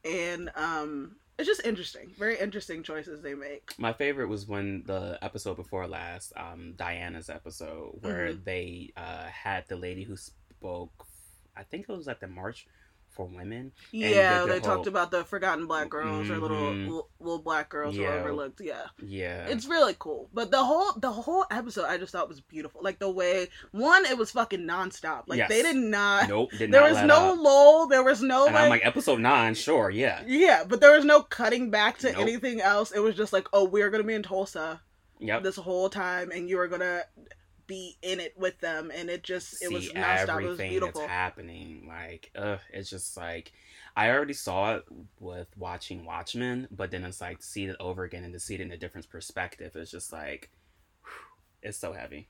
and 0.05 0.51
um 0.57 1.17
it's 1.41 1.49
just 1.49 1.65
interesting, 1.67 2.13
very 2.19 2.39
interesting 2.39 2.83
choices 2.83 3.23
they 3.23 3.35
make. 3.35 3.73
My 3.79 3.93
favorite 3.93 4.29
was 4.29 4.47
when 4.47 4.83
the 4.87 5.19
episode 5.23 5.57
before 5.57 5.87
last, 5.89 6.33
um, 6.37 6.75
Diana's 6.77 7.31
episode, 7.31 7.99
where 8.03 8.29
Mhm. 8.35 8.45
they 8.45 8.93
uh, 8.97 9.25
had 9.25 9.67
the 9.69 9.77
lady 9.77 10.05
who 10.05 10.17
spoke. 10.17 11.07
I 11.57 11.63
think 11.65 11.87
it 11.89 11.93
was 11.93 12.09
at 12.09 12.21
the 12.21 12.29
March 12.29 12.67
for 13.11 13.27
Women. 13.27 13.73
Yeah, 13.93 14.41
the- 14.41 14.47
the 14.47 14.53
they 14.55 14.61
talked 14.61 14.87
about 14.87 15.11
the 15.11 15.25
forgotten 15.25 15.67
black 15.67 15.89
girls 15.91 16.31
or 16.31 16.39
little 16.39 16.57
Mhm. 16.57 17.03
little, 17.21 17.39
black 17.43 17.69
girls 17.69 17.95
who 17.97 18.03
Yeah. 18.03 18.11
were 18.15 18.21
overlooked. 18.21 18.61
Yeah, 18.61 18.87
Yeah, 19.03 19.47
it's 19.47 19.67
really 19.67 19.95
cool. 19.99 20.29
But 20.33 20.51
the 20.51 20.65
whole 20.65 20.93
the 20.97 21.11
whole 21.13 21.45
episode 21.51 21.85
I 21.87 21.99
just 21.99 22.13
thought 22.13 22.29
was 22.29 22.41
beautiful. 22.41 22.81
Like 22.83 22.99
the 22.99 23.11
way 23.11 23.49
one, 23.73 24.07
it 24.07 24.17
was 24.17 24.31
fucking 24.31 24.61
nonstop. 24.67 25.25
Like 25.27 25.49
they 25.49 25.63
did 25.63 25.77
not. 25.77 26.29
nope. 26.29 26.51
Did 26.53 26.71
there 26.73 26.83
not 26.83 26.91
was 26.91 27.03
no 27.03 27.33
up. 27.35 27.39
lull. 27.41 27.87
There 27.87 28.03
was 28.05 28.23
no 28.23 28.47
And 28.47 28.55
like, 28.55 28.65
I'm 28.65 28.71
like 28.71 28.87
episode 28.87 29.21
nine, 29.21 29.55
sure, 29.55 29.91
yeah, 29.91 30.23
yeah, 30.27 30.65
but 30.67 30.81
there 30.81 30.93
was 30.93 31.05
no 31.05 31.23
cutting 31.23 31.71
back 31.71 31.99
to 31.99 32.13
Nope. 32.13 32.21
anything 32.21 32.61
else. 32.61 32.91
It 32.93 33.01
was 33.01 33.15
just 33.17 33.33
like, 33.33 33.49
oh, 33.53 33.65
we're 33.65 33.91
gonna 33.91 34.05
be 34.05 34.15
in 34.15 34.23
Tulsa 34.23 34.81
yep. 35.19 35.43
this 35.43 35.57
whole 35.57 35.89
time, 35.89 36.31
and 36.31 36.49
you 36.49 36.59
are 36.61 36.69
gonna 36.69 37.03
be 37.71 37.97
in 38.03 38.19
it 38.19 38.35
with 38.37 38.59
them, 38.59 38.91
and 38.93 39.09
it 39.09 39.23
just 39.23 39.63
it 39.63 39.73
was 39.73 39.87
See 39.87 39.95
nonstop. 39.95 40.01
It 40.01 40.27
was 40.27 40.29
everything 40.29 40.71
beautiful. 40.71 41.01
that's 41.01 41.11
happening. 41.13 41.85
Like, 41.89 42.31
ugh, 42.35 42.59
it's 42.73 42.91
just 42.91 43.17
like 43.17 43.53
I 43.97 44.11
already 44.11 44.33
saw 44.33 44.75
it 44.75 44.85
with 45.21 45.47
watching 45.57 46.05
Watchmen, 46.05 46.67
but 46.73 46.91
then 46.91 47.05
it's 47.05 47.21
like 47.21 47.39
to 47.39 47.47
see 47.47 47.65
it 47.67 47.77
over 47.79 48.03
again 48.03 48.25
and 48.25 48.33
to 48.33 48.41
see 48.41 48.57
it 48.57 48.61
in 48.61 48.73
a 48.73 48.77
different 48.77 49.09
perspective. 49.09 49.77
It's 49.77 49.93
just 49.93 50.13
like 50.13 50.51
it's 51.63 51.79
so 51.79 51.93
heavy. 51.93 52.29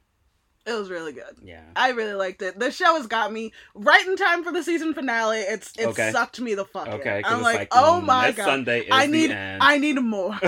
It 0.71 0.79
was 0.79 0.91
really 0.91 1.13
good. 1.13 1.37
Yeah. 1.43 1.63
I 1.75 1.91
really 1.91 2.13
liked 2.15 2.41
it. 2.43 2.59
The 2.59 2.71
show 2.71 2.95
has 2.97 3.07
got 3.07 3.33
me 3.33 3.53
right 3.75 4.07
in 4.07 4.17
time 4.17 4.45
for 4.45 4.53
the 4.53 4.63
season 4.63 4.95
finale. 4.95 5.39
It's 5.41 5.73
it 5.79 5.87
Okay. 5.89 6.13
sucked 6.13 6.41
me 6.41 6.55
the 6.55 6.65
fuck 6.65 6.87
in. 6.87 7.25
I'm 7.25 7.43
like, 7.43 7.57
like, 7.57 7.69
oh 7.73 8.01
mm, 8.03 8.07
my 8.07 8.33
god, 8.33 8.45
Sunday 8.45 8.81
is 8.83 8.89
I 8.93 9.07
the 9.07 9.13
need 9.13 9.31
end. 9.31 9.63
I 9.63 9.79
need 9.79 10.01
more. 10.01 10.35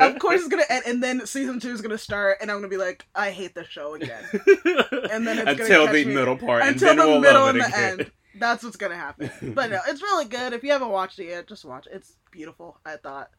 of 0.00 0.18
course 0.18 0.40
it's 0.40 0.48
gonna 0.48 0.64
end, 0.70 0.84
and 0.86 1.02
then 1.02 1.26
season 1.26 1.60
two 1.60 1.70
is 1.70 1.80
gonna 1.82 1.98
start, 1.98 2.38
and 2.40 2.50
I'm 2.50 2.58
gonna 2.58 2.68
be 2.68 2.76
like, 2.76 3.04
I 3.14 3.30
hate 3.30 3.54
the 3.54 3.64
show 3.64 3.94
again 3.94 4.22
And 5.10 5.26
then 5.26 5.46
until 5.46 5.86
the 5.86 6.04
me- 6.04 6.14
middle 6.14 6.36
part, 6.36 6.62
until 6.62 6.90
and 6.90 6.98
then 6.98 7.06
the 7.06 7.12
we'll 7.12 7.20
middle 7.20 7.46
and 7.48 7.60
the 7.60 7.66
again. 7.66 8.00
end. 8.00 8.10
That's 8.38 8.64
what's 8.64 8.76
gonna 8.76 8.96
happen. 8.96 9.30
But 9.54 9.70
no, 9.70 9.80
it's 9.88 10.02
really 10.02 10.24
good. 10.24 10.52
If 10.54 10.62
you 10.62 10.70
haven't 10.72 10.88
watched 10.88 11.18
it 11.18 11.26
yet, 11.26 11.48
just 11.48 11.64
watch. 11.64 11.86
it. 11.86 11.92
It's 11.96 12.16
beautiful. 12.30 12.78
I 12.86 12.96
thought, 12.96 13.30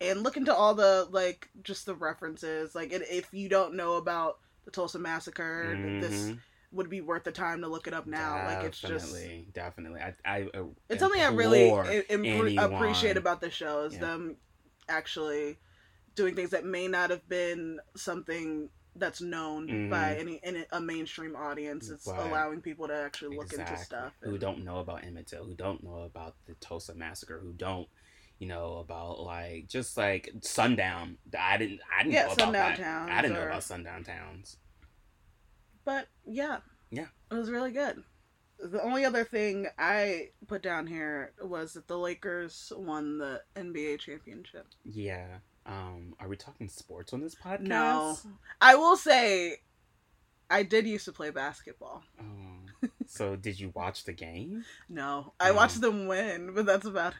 and 0.00 0.22
look 0.22 0.36
into 0.38 0.54
all 0.54 0.74
the 0.74 1.06
like 1.10 1.48
just 1.62 1.84
the 1.86 1.94
references. 1.94 2.74
Like, 2.74 2.92
if 2.92 3.28
you 3.32 3.48
don't 3.50 3.74
know 3.74 3.96
about 3.96 4.38
the 4.64 4.70
Tulsa 4.70 4.98
massacre, 4.98 5.76
this 6.00 6.30
Mhm. 6.30 6.38
would 6.72 6.88
be 6.88 7.00
worth 7.00 7.24
the 7.24 7.32
time 7.32 7.60
to 7.62 7.68
look 7.68 7.86
it 7.86 7.94
up 7.94 8.06
now. 8.06 8.44
Like, 8.46 8.64
it's 8.64 8.80
just 8.80 9.12
definitely, 9.12 9.48
definitely. 9.52 10.00
I, 10.00 10.14
I 10.24 10.42
uh, 10.54 10.64
it's 10.88 11.00
something 11.00 11.20
I 11.20 11.28
really 11.28 11.64
implore 11.64 11.84
i- 11.84 12.02
impre- 12.08 12.46
anyone- 12.46 12.72
appreciate 12.74 13.16
about 13.16 13.40
the 13.40 13.50
show 13.50 13.84
is 13.84 13.94
Yeah. 13.94 14.00
them 14.00 14.36
actually 14.88 15.58
doing 16.14 16.34
things 16.34 16.50
that 16.50 16.64
may 16.64 16.88
not 16.88 17.10
have 17.10 17.26
been 17.28 17.80
something 17.96 18.68
that's 18.94 19.22
known 19.22 19.66
Mhm. 19.68 19.90
by 19.90 20.14
any 20.16 20.34
in 20.42 20.66
a 20.70 20.80
mainstream 20.80 21.34
audience. 21.34 21.88
It's 21.88 22.06
Right. 22.06 22.20
allowing 22.28 22.60
people 22.60 22.86
to 22.88 22.94
actually 22.94 23.36
look 23.36 23.50
into 23.52 23.62
Exactly. 23.62 23.84
stuff. 23.84 24.12
Who 24.20 24.30
and- 24.32 24.40
don't 24.40 24.64
know 24.64 24.80
about 24.80 25.04
Emmett 25.04 25.26
Till, 25.28 25.44
who 25.46 25.54
don't 25.54 25.82
know 25.82 26.02
about 26.02 26.36
the 26.44 26.54
Tulsa 26.56 26.94
massacre, 26.94 27.38
who 27.40 27.54
don't, 27.54 27.88
you 28.42 28.48
know, 28.48 28.78
about 28.78 29.20
like 29.20 29.68
just 29.68 29.96
like 29.96 30.28
sundown. 30.40 31.16
I 31.38 31.56
didn't. 31.58 31.78
I 31.96 32.02
didn't 32.02 32.14
Yeah, 32.14 32.22
know 32.22 32.32
about 32.32 32.40
sundown 32.40 32.70
that. 32.70 32.78
towns 32.78 33.10
I 33.12 33.22
didn't 33.22 33.34
know 33.36 33.46
about 33.46 33.62
sundown 33.62 34.02
towns. 34.02 34.56
But 35.84 36.08
yeah, 36.26 36.58
Yeah. 36.90 37.06
it 37.30 37.34
was 37.34 37.50
really 37.50 37.70
good. 37.70 38.02
The 38.58 38.82
only 38.82 39.04
other 39.04 39.22
thing 39.24 39.68
I 39.78 40.30
put 40.48 40.60
down 40.60 40.88
here 40.88 41.34
was 41.40 41.74
that 41.74 41.86
the 41.86 41.96
Lakers 41.98 42.72
won 42.76 43.18
the 43.18 43.42
NBA 43.54 44.00
championship. 44.00 44.66
Yeah. 44.84 45.38
Um. 45.64 46.16
Are 46.18 46.26
we 46.26 46.36
talking 46.36 46.68
sports 46.68 47.12
on 47.12 47.20
this 47.20 47.36
podcast? 47.36 47.60
No. 47.60 48.16
I 48.60 48.74
will 48.74 48.96
say, 48.96 49.58
I 50.50 50.64
did 50.64 50.84
used 50.88 51.04
to 51.04 51.12
play 51.12 51.30
basketball. 51.30 52.02
Oh. 52.20 52.88
so 53.06 53.36
did 53.36 53.60
you 53.60 53.70
watch 53.72 54.02
the 54.02 54.12
game? 54.12 54.64
No, 54.88 55.32
I 55.38 55.50
No. 55.50 55.54
watched 55.54 55.80
them 55.80 56.08
win, 56.08 56.54
but 56.54 56.66
that's 56.66 56.86
about 56.86 57.14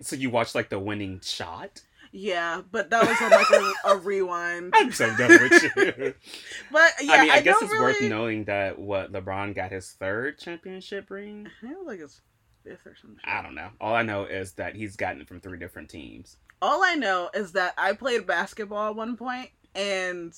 So 0.00 0.16
you 0.16 0.30
watched 0.30 0.54
like 0.54 0.68
the 0.68 0.78
winning 0.78 1.20
shot? 1.22 1.82
Yeah, 2.12 2.62
but 2.70 2.90
that 2.90 3.06
was 3.06 3.20
like 3.20 3.50
a, 3.50 3.90
a 3.90 3.96
rewind. 3.98 4.72
I'm 4.74 4.92
so 4.92 5.14
done 5.16 5.30
with 5.30 5.62
you. 5.62 6.14
But 6.72 6.92
yeah, 7.02 7.12
I 7.12 7.20
mean, 7.22 7.30
I, 7.30 7.34
I, 7.34 7.40
guess 7.42 7.56
it's 7.60 7.70
really... 7.70 7.84
worth 7.84 8.02
knowing 8.02 8.44
that 8.44 8.78
what 8.78 9.12
LeBron 9.12 9.54
got 9.54 9.72
his 9.72 9.90
third 9.92 10.38
championship 10.38 11.10
ring. 11.10 11.46
I 11.46 11.66
feel 11.66 11.86
like 11.86 12.00
it's 12.00 12.20
fifth 12.64 12.86
or 12.86 12.96
something. 13.00 13.20
I 13.24 13.42
don't 13.42 13.54
know. 13.54 13.68
All 13.80 13.94
I 13.94 14.02
know 14.02 14.24
is 14.24 14.52
that 14.52 14.74
he's 14.74 14.96
gotten 14.96 15.20
it 15.20 15.28
from 15.28 15.40
three 15.40 15.58
different 15.58 15.90
teams. 15.90 16.36
All 16.60 16.82
I 16.82 16.94
know 16.94 17.30
is 17.34 17.52
that 17.52 17.74
I 17.76 17.92
played 17.92 18.26
basketball 18.26 18.90
at 18.90 18.96
one 18.96 19.16
point 19.16 19.50
and 19.74 20.34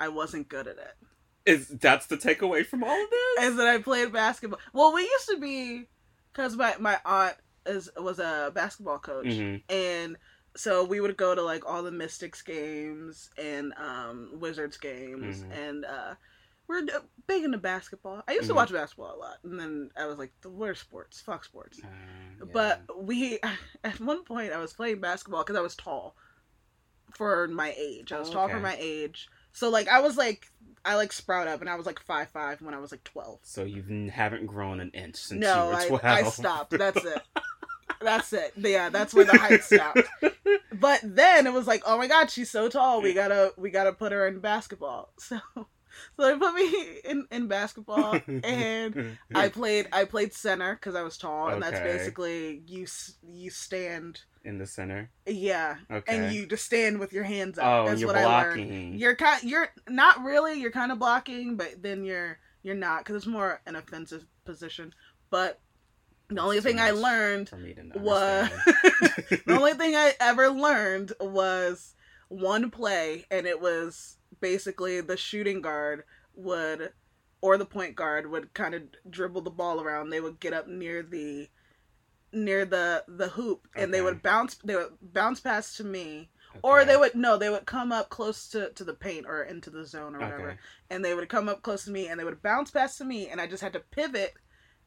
I 0.00 0.08
wasn't 0.08 0.48
good 0.48 0.66
at 0.66 0.76
it. 0.76 0.94
Is 1.46 1.68
that's 1.68 2.06
the 2.06 2.16
takeaway 2.16 2.64
from 2.64 2.82
all 2.82 3.02
of 3.02 3.10
this? 3.10 3.44
Is 3.44 3.56
that 3.56 3.66
I 3.66 3.78
played 3.78 4.12
basketball. 4.12 4.60
Well, 4.72 4.94
we 4.94 5.02
used 5.02 5.28
to 5.28 5.38
be 5.38 5.86
because 6.32 6.56
my 6.56 6.74
my 6.78 6.98
aunt 7.04 7.36
is 7.66 7.90
was 7.96 8.18
a 8.18 8.50
basketball 8.54 8.98
coach, 8.98 9.26
Mhm. 9.26 9.62
and 9.68 10.16
so 10.56 10.84
we 10.84 11.00
would 11.00 11.16
go 11.16 11.34
to 11.34 11.42
like 11.42 11.64
all 11.66 11.82
the 11.82 11.90
Mystics 11.90 12.42
games 12.42 13.30
and 13.38 13.72
um 13.76 14.30
Wizards 14.40 14.76
games, 14.76 15.42
Mhm. 15.42 15.52
and 15.68 15.84
uh 15.84 16.14
we're 16.66 16.86
big 17.26 17.44
into 17.44 17.58
basketball. 17.58 18.22
I 18.26 18.32
used 18.32 18.46
to 18.46 18.52
Mhm. 18.54 18.56
watch 18.56 18.72
basketball 18.72 19.14
a 19.14 19.18
lot, 19.18 19.36
and 19.44 19.60
then 19.60 19.90
I 19.96 20.06
was 20.06 20.18
like, 20.18 20.32
"What 20.44 20.70
are 20.70 20.74
sports? 20.74 21.20
Fuck 21.20 21.44
sports." 21.44 21.78
Uh, 21.84 21.88
yeah. 22.38 22.44
But 22.52 23.04
we, 23.04 23.38
at 23.84 24.00
one 24.00 24.24
point, 24.24 24.52
I 24.52 24.58
was 24.58 24.72
playing 24.72 25.00
basketball 25.00 25.42
because 25.42 25.56
I 25.56 25.60
was 25.60 25.76
tall 25.76 26.16
for 27.14 27.46
my 27.48 27.74
age. 27.76 28.12
I 28.12 28.18
was 28.18 28.30
Oh, 28.30 28.32
tall 28.32 28.48
for 28.48 28.60
my 28.60 28.76
age. 28.78 29.28
So 29.52 29.68
like 29.68 29.88
I 29.88 30.00
was 30.00 30.16
like 30.16 30.50
I 30.86 30.96
like 30.96 31.12
sprout 31.12 31.48
up, 31.48 31.60
and 31.60 31.68
I 31.70 31.76
was 31.76 31.86
like 31.86 31.98
five 32.00 32.28
five 32.30 32.60
when 32.62 32.74
I 32.74 32.78
was 32.78 32.90
like 32.92 33.04
twelve. 33.04 33.40
so 33.42 33.64
you 33.64 34.10
haven't 34.10 34.46
grown 34.46 34.80
an 34.80 34.90
inch 34.90 35.16
since 35.16 35.40
No, 35.40 35.70
you 35.70 35.92
were 35.92 35.98
twelve. 35.98 36.04
I 36.04 36.22
stopped. 36.24 36.70
That's 36.70 37.04
it. 37.04 37.22
That's 38.00 38.32
it. 38.32 38.52
Yeah, 38.56 38.88
that's 38.90 39.14
where 39.14 39.24
the 39.24 39.36
height 39.38 39.62
stopped. 39.64 40.00
But 40.72 41.00
then 41.02 41.46
it 41.46 41.52
was 41.52 41.66
like, 41.66 41.82
oh 41.86 41.96
my 41.98 42.06
god, 42.06 42.30
she's 42.30 42.50
so 42.50 42.68
tall. 42.68 43.00
We 43.00 43.14
gotta 43.14 43.52
we 43.56 43.70
gotta 43.70 43.92
put 43.92 44.12
her 44.12 44.26
in 44.26 44.40
basketball. 44.40 45.12
So 45.18 45.38
so 46.16 46.26
they 46.26 46.36
put 46.36 46.54
me 46.54 46.98
in 47.04 47.26
in 47.30 47.46
basketball, 47.46 48.18
and 48.42 49.16
I 49.34 49.48
played 49.48 49.86
I 49.92 50.04
played 50.04 50.32
center 50.34 50.74
because 50.74 50.96
I 50.96 51.02
was 51.02 51.16
tall, 51.16 51.48
and 51.50 51.62
that's 51.62 51.78
basically 51.78 52.62
you 52.66 52.86
you 53.22 53.50
stand. 53.50 54.22
in 54.44 54.58
the 54.58 54.66
center. 54.66 55.10
Yeah, 55.24 55.76
Okay. 55.90 56.16
and 56.16 56.34
you 56.34 56.46
just 56.46 56.64
stand 56.64 56.98
with 56.98 57.12
your 57.12 57.22
hands 57.22 57.58
up. 57.60 57.64
oh, 57.66 57.86
That's 57.86 58.00
you're 58.00 58.08
what 58.08 58.16
I 58.16 58.24
learned. 58.24 58.56
blocking. 58.68 58.98
You're 58.98 59.14
kind. 59.14 59.44
You're 59.44 59.68
not 59.88 60.24
really. 60.24 60.60
You're 60.60 60.72
kind 60.72 60.90
of 60.90 60.98
blocking, 60.98 61.56
but 61.56 61.80
then 61.80 62.04
you're 62.04 62.38
you're 62.64 62.74
not 62.74 62.98
because 63.04 63.14
it's 63.14 63.26
more 63.26 63.60
an 63.64 63.76
offensive 63.76 64.26
position. 64.44 64.92
But 65.30 65.60
the 66.28 66.40
only 66.40 66.56
That's 66.56 66.66
thing 66.66 66.80
I 66.80 66.90
learned 66.92 67.48
for 67.48 67.56
me 67.56 67.74
to 67.74 67.98
was 67.98 68.48
the 68.66 69.42
only 69.48 69.74
thing 69.74 69.94
I 69.94 70.14
ever 70.20 70.48
learned 70.48 71.12
was 71.20 71.94
one 72.28 72.70
play, 72.70 73.26
and 73.30 73.46
it 73.46 73.60
was 73.60 74.16
basically 74.40 75.00
the 75.00 75.16
shooting 75.16 75.60
guard 75.60 76.04
would 76.34 76.92
or 77.40 77.58
the 77.58 77.66
point 77.66 77.94
guard 77.94 78.30
would 78.30 78.54
kind 78.54 78.74
of 78.74 78.82
dribble 79.10 79.42
the 79.42 79.50
ball 79.50 79.80
around. 79.80 80.08
They 80.10 80.20
would 80.20 80.40
get 80.40 80.52
up 80.54 80.66
near 80.66 81.02
the 81.02 81.48
near 82.32 82.64
the 82.64 83.04
the 83.06 83.28
hoop, 83.28 83.68
and 83.76 83.92
they 83.92 84.00
would 84.02 84.22
bounce. 84.22 84.56
They 84.56 84.76
would 84.76 84.92
bounce 85.02 85.40
pass 85.40 85.76
to 85.76 85.84
me, 85.84 86.30
or 86.62 86.84
they 86.84 86.96
would 86.96 87.14
no, 87.14 87.36
they 87.36 87.50
would 87.50 87.66
come 87.66 87.92
up 87.92 88.08
close 88.08 88.48
to 88.48 88.70
to 88.70 88.82
the 88.84 88.94
paint 88.94 89.26
or 89.28 89.42
into 89.42 89.68
the 89.70 89.84
zone 89.84 90.16
or 90.16 90.20
whatever, 90.20 90.48
Okay. 90.48 90.58
and 90.90 91.04
they 91.04 91.14
would 91.14 91.28
come 91.28 91.48
up 91.48 91.62
close 91.62 91.84
to 91.84 91.90
me, 91.90 92.08
and 92.08 92.18
they 92.18 92.24
would 92.24 92.42
bounce 92.42 92.70
pass 92.70 92.96
to 92.98 93.04
me, 93.04 93.28
and 93.28 93.40
I 93.40 93.46
just 93.46 93.62
had 93.62 93.74
to 93.74 93.80
pivot 93.80 94.34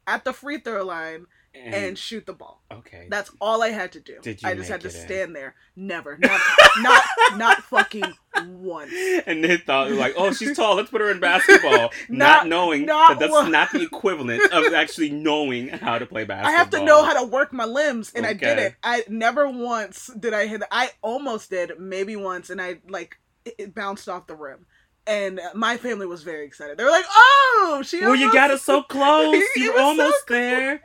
at 0.08 0.24
the 0.24 0.32
free 0.32 0.58
throw 0.58 0.84
line 0.84 1.26
And, 1.54 1.74
and 1.74 1.98
shoot 1.98 2.24
the 2.26 2.32
ball. 2.34 2.62
okay. 2.70 3.06
That's 3.10 3.30
all 3.40 3.62
I 3.62 3.70
had 3.70 3.92
to 3.92 4.00
do. 4.00 4.18
Did 4.22 4.42
you 4.42 4.48
I 4.48 4.54
just 4.54 4.70
had 4.70 4.80
to 4.82 4.88
it 4.88 4.94
in? 4.94 5.00
stand 5.00 5.36
there. 5.36 5.54
Never. 5.76 6.16
Not 6.18 6.40
not 6.78 7.02
not 7.36 7.62
fucking 7.74 8.12
once. 8.46 8.92
and 9.26 9.42
they 9.42 9.56
thought 9.56 9.90
like, 9.92 10.14
oh, 10.16 10.32
she's 10.32 10.56
tall. 10.56 10.76
Let's 10.76 10.90
put 10.90 11.00
her 11.00 11.10
in 11.10 11.20
basketball, 11.20 11.90
not, 12.08 12.18
Not- 12.18 12.46
knowing 12.48 12.86
not 12.86 13.08
that 13.10 13.18
that's 13.20 13.32
one- 13.32 13.50
not 13.50 13.72
the 13.72 13.82
equivalent 13.82 14.42
of 14.52 14.72
actually 14.82 15.10
knowing 15.10 15.68
how 15.68 15.98
to 15.98 16.06
play 16.06 16.24
basketball. 16.24 16.52
I 16.54 16.56
have 16.58 16.70
to 16.70 16.84
know 16.84 17.02
how 17.04 17.20
to 17.20 17.26
work 17.26 17.52
my 17.52 17.64
limbs 17.64 18.12
and 18.14 18.24
I 18.26 18.32
did 18.34 18.58
it. 18.58 18.74
I 18.82 19.04
never 19.08 19.48
once 19.48 20.10
did 20.18 20.32
I 20.34 20.46
hit 20.46 20.62
I 20.70 20.90
almost 21.02 21.50
did 21.50 21.72
maybe 21.78 22.14
once 22.16 22.50
and 22.50 22.60
I 22.62 22.78
like 22.88 23.18
it 23.44 23.74
bounced 23.74 24.08
off 24.08 24.26
the 24.26 24.36
rim. 24.36 24.66
And 25.08 25.40
my 25.54 25.76
family 25.78 26.06
was 26.06 26.22
very 26.22 26.44
excited. 26.44 26.76
They 26.76 26.84
were 26.84 26.90
like, 26.90 27.06
"Oh, 27.10 27.82
she 27.84 28.00
Well, 28.00 28.14
you 28.14 28.30
got 28.32 28.50
it 28.50 28.60
so 28.60 28.82
close. 28.96 29.42
You 29.56 29.72
were 29.72 29.72
was 29.72 29.80
so 29.80 29.84
almost 29.84 30.26
close. 30.26 30.38
there. 30.38 30.82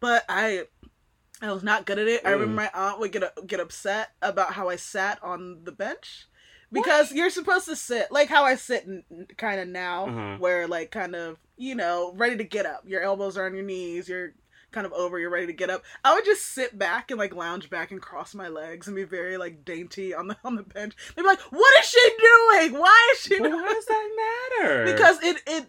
But 0.00 0.24
I 0.28 0.64
I 1.42 1.52
was 1.52 1.62
not 1.62 1.84
good 1.86 1.98
at 1.98 2.08
it. 2.08 2.22
I 2.24 2.30
remember 2.30 2.52
Mm. 2.54 2.56
my 2.56 2.70
aunt 2.74 2.98
would 3.00 3.12
get 3.12 3.22
get 3.46 3.60
upset 3.60 4.10
about 4.22 4.54
how 4.54 4.68
I 4.68 4.76
sat 4.76 5.22
on 5.22 5.60
the 5.64 5.72
bench 5.72 6.26
because 6.72 7.12
you're 7.12 7.30
supposed 7.30 7.66
to 7.66 7.76
sit 7.76 8.10
like 8.10 8.28
how 8.28 8.44
I 8.44 8.54
sit 8.54 8.86
kind 9.36 9.60
of 9.60 9.68
now, 9.68 10.06
Uh-huh. 10.06 10.36
where 10.38 10.66
like 10.66 10.90
kind 10.90 11.14
of 11.14 11.38
you 11.56 11.74
know 11.74 12.12
ready 12.16 12.36
to 12.38 12.44
get 12.44 12.64
up. 12.66 12.82
Your 12.86 13.02
elbows 13.02 13.36
are 13.36 13.44
on 13.46 13.54
your 13.54 13.64
knees. 13.64 14.08
You're 14.08 14.32
kind 14.72 14.86
of 14.86 14.92
over. 14.92 15.18
You're 15.18 15.30
ready 15.30 15.46
to 15.46 15.52
get 15.52 15.70
up. 15.70 15.84
I 16.04 16.14
would 16.14 16.24
just 16.24 16.42
sit 16.54 16.78
back 16.78 17.10
and 17.10 17.18
like 17.18 17.34
lounge 17.34 17.70
back 17.70 17.90
and 17.90 18.00
cross 18.00 18.34
my 18.34 18.48
legs 18.48 18.86
and 18.86 18.96
be 18.96 19.04
very 19.04 19.36
like 19.36 19.64
dainty 19.64 20.14
on 20.14 20.28
the 20.28 20.36
on 20.44 20.56
the 20.56 20.62
bench. 20.62 20.94
They'd 21.14 21.22
be 21.22 21.28
like, 21.28 21.40
"What 21.40 21.72
is 21.80 21.88
she 21.88 22.10
doing? 22.18 22.80
Why 22.80 23.12
is 23.14 23.20
she?" 23.20 23.40
Well, 23.40 23.50
doing 23.50 23.62
why 23.62 23.72
does 23.72 23.86
that 23.86 24.50
matter? 24.60 24.84
because 24.92 25.22
it 25.22 25.42
it 25.46 25.66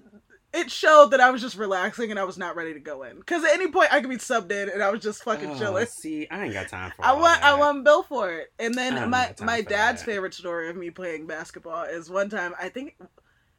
it 0.53 0.69
showed 0.71 1.07
that 1.11 1.19
I 1.19 1.31
was 1.31 1.41
just 1.41 1.57
relaxing 1.57 2.11
and 2.11 2.19
I 2.19 2.23
was 2.25 2.37
not 2.37 2.55
ready 2.55 2.73
to 2.73 2.79
go 2.79 3.01
in. 3.03 3.17
Because 3.17 3.43
at 3.43 3.53
any 3.53 3.69
point 3.71 3.91
I 3.91 3.99
could 4.01 4.09
be 4.09 4.17
subbed 4.17 4.51
in 4.51 4.69
and 4.69 4.83
I 4.83 4.91
was 4.91 5.01
just 5.01 5.23
fucking 5.23 5.49
Oh, 5.49 5.57
chilling. 5.57 5.87
See, 5.87 6.27
I 6.29 6.45
ain't 6.45 6.53
got 6.53 6.69
time 6.69 6.91
for. 6.95 7.03
I 7.03 7.13
want 7.13 7.43
I 7.43 7.57
want 7.57 7.83
Bill 7.83 8.03
for 8.03 8.31
it. 8.31 8.53
And 8.59 8.75
then 8.75 9.09
my 9.09 9.33
my 9.41 9.61
dad's 9.61 10.01
that. 10.01 10.05
favorite 10.05 10.33
story 10.35 10.69
of 10.69 10.75
me 10.75 10.91
playing 10.91 11.25
basketball 11.25 11.83
is 11.85 12.09
one 12.09 12.29
time 12.29 12.53
I 12.59 12.69
think 12.69 12.95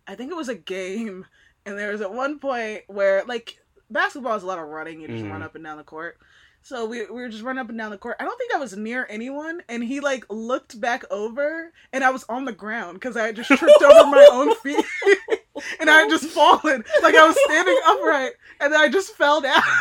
I 0.07 0.15
think 0.15 0.31
it 0.31 0.37
was 0.37 0.49
a 0.49 0.55
game 0.55 1.27
and 1.67 1.77
there 1.79 1.91
was 1.91 2.01
at 2.01 2.13
one 2.13 2.39
point 2.39 2.83
where 2.87 3.25
like 3.25 3.59
basketball 3.91 4.37
is 4.37 4.43
a 4.43 4.47
lot 4.47 4.59
of 4.59 4.67
running, 4.69 5.01
you 5.01 5.09
just 5.09 5.25
Mhm. 5.25 5.31
run 5.31 5.43
up 5.43 5.55
and 5.55 5.65
down 5.65 5.77
the 5.77 5.85
court. 5.85 6.19
So 6.63 6.87
we, 6.87 7.01
we 7.01 7.07
were 7.21 7.29
just 7.29 7.43
running 7.43 7.61
up 7.61 7.69
and 7.69 7.77
down 7.77 7.91
the 7.91 7.99
court. 7.99 8.17
I 8.19 8.25
don't 8.25 8.39
think 8.39 8.55
I 8.55 8.59
was 8.59 8.75
near 8.77 9.07
anyone, 9.11 9.63
and 9.69 9.85
he 9.85 10.01
like 10.01 10.25
looked 10.31 10.81
back 10.81 11.05
over, 11.11 11.73
and 11.93 12.03
I 12.03 12.09
was 12.11 12.25
on 12.29 12.47
the 12.47 12.53
ground 12.53 12.95
because 12.95 13.17
I 13.19 13.27
had 13.27 13.37
just 13.37 13.49
tripped 13.51 13.83
over 13.83 14.11
my 14.11 14.29
own 14.33 14.55
feet, 14.57 14.85
and 15.81 15.91
I 15.91 16.01
had 16.01 16.09
just 16.11 16.25
fallen. 16.27 16.83
Like 17.03 17.15
I 17.15 17.27
was 17.27 17.37
standing 17.45 17.79
upright, 17.87 18.33
and 18.61 18.73
then 18.73 18.81
I 18.81 18.89
just 18.89 19.15
fell 19.15 19.41
down. 19.41 19.63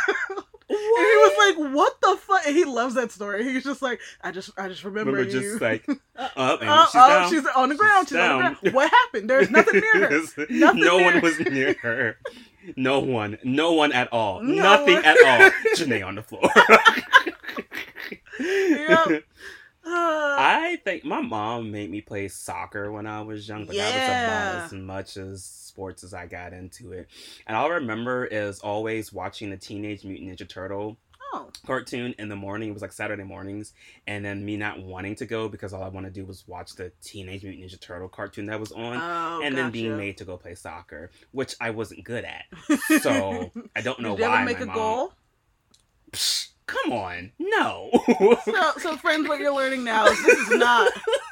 And 0.69 0.79
he 0.79 1.17
was 1.17 1.55
like, 1.57 1.73
"What 1.75 2.01
the 2.01 2.17
fuck?" 2.17 2.47
And 2.47 2.55
he 2.55 2.63
loves 2.63 2.95
that 2.95 3.11
story. 3.11 3.43
He's 3.43 3.63
just 3.65 3.81
like, 3.83 3.99
"I 4.23 4.31
just, 4.31 4.49
I 4.57 4.69
just 4.69 4.83
remember, 4.83 5.11
Remember, 5.11 5.37
you." 5.37 5.51
just 5.51 5.61
like 5.61 5.85
up 6.17 6.61
and 6.61 6.69
Oh, 6.69 6.85
she's 6.85 6.93
down. 6.93 7.29
she's 7.29 7.45
on 7.55 7.69
the 7.69 7.75
ground. 7.75 8.07
She's, 8.07 8.17
on 8.17 8.37
the 8.37 8.55
ground. 8.61 8.73
What 8.75 8.89
happened? 8.89 9.29
There's 9.29 9.51
nothing 9.51 9.81
near 9.81 10.07
her. 10.09 10.21
Nothing 10.49 10.79
no 10.79 10.97
near 10.97 11.03
one 11.05 11.13
her. 11.15 11.19
was 11.19 11.39
near 11.41 11.75
her. 11.81 12.17
No 12.75 12.99
one. 12.99 13.37
No 13.43 13.73
one 13.73 13.91
at 13.91 14.11
all. 14.13 14.41
No 14.41 14.63
Nothing 14.63 14.95
one. 14.95 15.05
at 15.05 15.17
all. 15.25 15.51
Janay 15.75 16.05
on 16.05 16.15
the 16.15 16.23
floor. 16.23 16.41
Yep. 18.39 19.23
Uh, 19.85 19.89
I 20.39 20.79
think 20.85 21.03
my 21.03 21.21
mom 21.21 21.71
made 21.71 21.91
me 21.91 22.01
play 22.01 22.27
soccer 22.27 22.91
when 22.91 23.05
I 23.05 23.21
was 23.21 23.47
young, 23.47 23.65
but 23.65 23.75
that 23.75 23.85
was 23.85 23.93
Yeah. 23.95 24.53
about 24.53 24.65
as 24.65 24.73
much 24.73 25.17
as 25.17 25.43
sports 25.43 26.03
as 26.03 26.13
I 26.13 26.25
got 26.25 26.53
into 26.53 26.91
it. 26.93 27.07
And 27.47 27.55
all 27.57 27.65
I 27.65 27.75
remember 27.75 28.25
is 28.25 28.59
always 28.59 29.11
watching 29.11 29.49
the 29.49 29.57
Teenage 29.57 30.03
Mutant 30.05 30.29
Ninja 30.39 30.47
Turtle 30.47 30.97
oh, 31.33 31.49
cartoon 31.65 32.13
in 32.19 32.29
the 32.29 32.35
morning. 32.35 32.69
It 32.69 32.73
was 32.73 32.81
like 32.81 32.91
Saturday 32.93 33.23
mornings, 33.23 33.73
and 34.07 34.23
then 34.23 34.45
me 34.45 34.55
not 34.57 34.81
wanting 34.81 35.15
to 35.15 35.25
go 35.25 35.49
because 35.49 35.73
all 35.73 35.83
I 35.83 35.89
want 35.89 36.05
to 36.05 36.11
do 36.11 36.25
was 36.25 36.47
watch 36.47 36.75
the 36.75 36.91
Teenage 37.03 37.43
Mutant 37.43 37.63
Ninja 37.65 37.79
Turtle 37.79 38.07
cartoon 38.09 38.45
that 38.47 38.59
was 38.59 38.71
on. 38.71 38.97
oh, 38.97 39.41
and 39.43 39.57
then 39.57 39.71
being 39.71 39.97
made 39.97 40.17
to 40.17 40.25
go 40.25 40.37
play 40.37 40.55
soccer, 40.55 41.11
which 41.31 41.55
I 41.59 41.71
wasn't 41.71 42.03
good 42.03 42.23
at. 42.25 42.45
So 43.01 43.51
I 43.75 43.81
don't 43.81 43.99
know 43.99 44.15
Did 44.15 44.23
you 44.23 44.29
why. 44.29 44.35
ever 44.37 44.45
make 44.45 44.59
a 44.59 44.65
mom- 44.65 44.75
goal? 44.75 45.13
Psh, 46.11 46.49
come 46.67 46.91
on, 46.93 47.31
no. 47.39 47.89
So, 48.45 48.71
so 48.77 48.97
friends, 48.97 49.27
what 49.27 49.39
you're 49.39 49.53
learning 49.53 49.83
now 49.83 50.05
is 50.05 50.23
this 50.25 50.37
is 50.37 50.57
not 50.57 50.91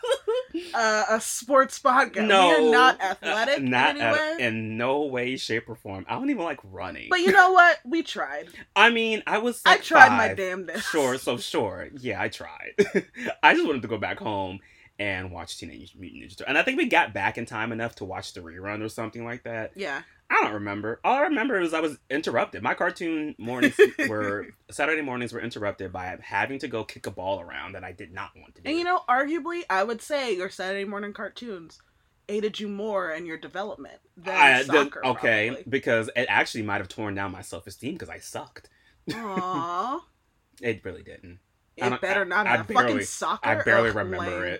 uh, 0.74 1.04
a 1.10 1.22
sports 1.22 1.80
podcast. 1.80 2.28
no, 2.28 2.48
we 2.60 2.68
are 2.68 2.72
not 2.72 3.02
uh, 3.02 3.06
athletic 3.22 3.64
not 3.64 3.96
in 3.96 4.02
at- 4.02 4.16
any 4.20 4.38
way. 4.38 4.48
in 4.48 4.78
no 4.78 5.04
way, 5.04 5.38
shape, 5.38 5.70
or 5.70 5.76
form. 5.76 6.06
I 6.10 6.14
don't 6.16 6.30
even 6.30 6.44
like 6.44 6.60
running. 6.64 7.08
But 7.10 7.22
you 7.22 7.32
know 7.32 7.52
what? 7.54 7.80
We 7.86 8.04
tried. 8.04 8.48
I 8.76 8.90
mean, 8.90 9.24
I 9.28 9.38
was. 9.40 9.62
I 9.66 9.72
like 9.72 9.84
tried 9.84 10.10
my 10.10 10.30
five. 10.30 10.38
damnedest. 10.38 10.90
Sure, 10.90 11.18
so 11.18 11.38
sure. 11.38 11.90
Yeah, 12.00 12.22
I 12.22 12.30
tried. 12.30 12.74
I 13.44 13.54
just 13.54 13.66
wanted 13.66 13.82
to 13.84 13.88
go 13.88 13.98
back 13.98 14.20
home 14.20 14.60
and 15.02 15.32
watch 15.32 15.58
Teenage 15.58 15.95
Mutant 15.95 16.22
Ninja 16.24 16.30
Turtles. 16.38 16.45
And 16.47 16.58
I 16.58 16.62
think 16.64 16.78
we 16.78 16.86
got 16.86 17.12
back 17.12 17.38
in 17.39 17.45
time 17.47 17.72
enough 17.72 17.95
to 17.95 18.06
watch 18.06 18.34
the 18.34 18.41
rerun 18.41 18.84
or 18.86 18.89
something 18.89 19.26
like 19.26 19.43
that. 19.43 19.72
Yeah. 19.76 20.04
I 20.30 20.43
don't 20.43 20.54
remember. 20.54 20.99
All 21.04 21.16
I 21.16 21.22
remember 21.22 21.60
is 21.60 21.74
I 21.74 21.80
was 21.80 21.97
interrupted. 22.12 22.62
My 22.62 22.76
cartoon 22.76 23.34
mornings 23.39 23.76
were 24.08 24.47
Saturday 24.70 25.02
mornings 25.02 25.34
were 25.34 25.41
interrupted 25.41 25.91
by 25.91 26.16
having 26.22 26.60
to 26.60 26.68
go 26.68 26.84
kick 26.84 27.08
a 27.08 27.12
ball 27.12 27.41
around 27.41 27.74
that 27.74 27.84
I 27.84 27.91
did 27.93 28.14
not 28.14 28.30
want 28.38 28.54
to 28.56 28.62
do. 28.62 28.70
And 28.70 28.78
you 28.78 28.84
know, 28.84 29.02
arguably, 29.10 29.64
I 29.72 29.84
would 29.84 30.02
say 30.04 30.36
your 30.36 30.49
Saturday 30.52 30.86
morning 30.86 31.14
cartoons 31.14 31.82
aided 32.30 32.60
you 32.60 32.68
more 32.70 33.12
in 33.12 33.26
your 33.26 33.38
development 33.38 33.97
than 34.16 34.36
I- 34.39 34.62
the- 34.64 34.72
soccer. 34.84 35.06
okay, 35.06 35.47
probably. 35.49 35.64
because 35.68 36.10
it 36.16 36.28
actually 36.30 36.62
might 36.64 36.78
have 36.78 36.88
torn 36.89 37.16
down 37.16 37.32
my 37.32 37.41
self 37.41 37.66
esteem 37.68 37.93
because 37.93 38.10
I 38.10 38.20
sucked. 38.20 38.70
Aww. 39.10 39.99
It 40.62 40.86
really 40.86 41.02
didn't. 41.02 41.39
I 41.82 41.88
It 41.96 42.02
better 42.02 42.26
not 42.26 42.48
I 42.48 42.58
have 42.58 42.68
barely- 42.68 42.84
fucking 42.94 43.06
soccer. 43.06 43.50
I 43.50 43.62
barely 43.64 43.90
Ugh, 43.90 43.96
remember 43.96 44.60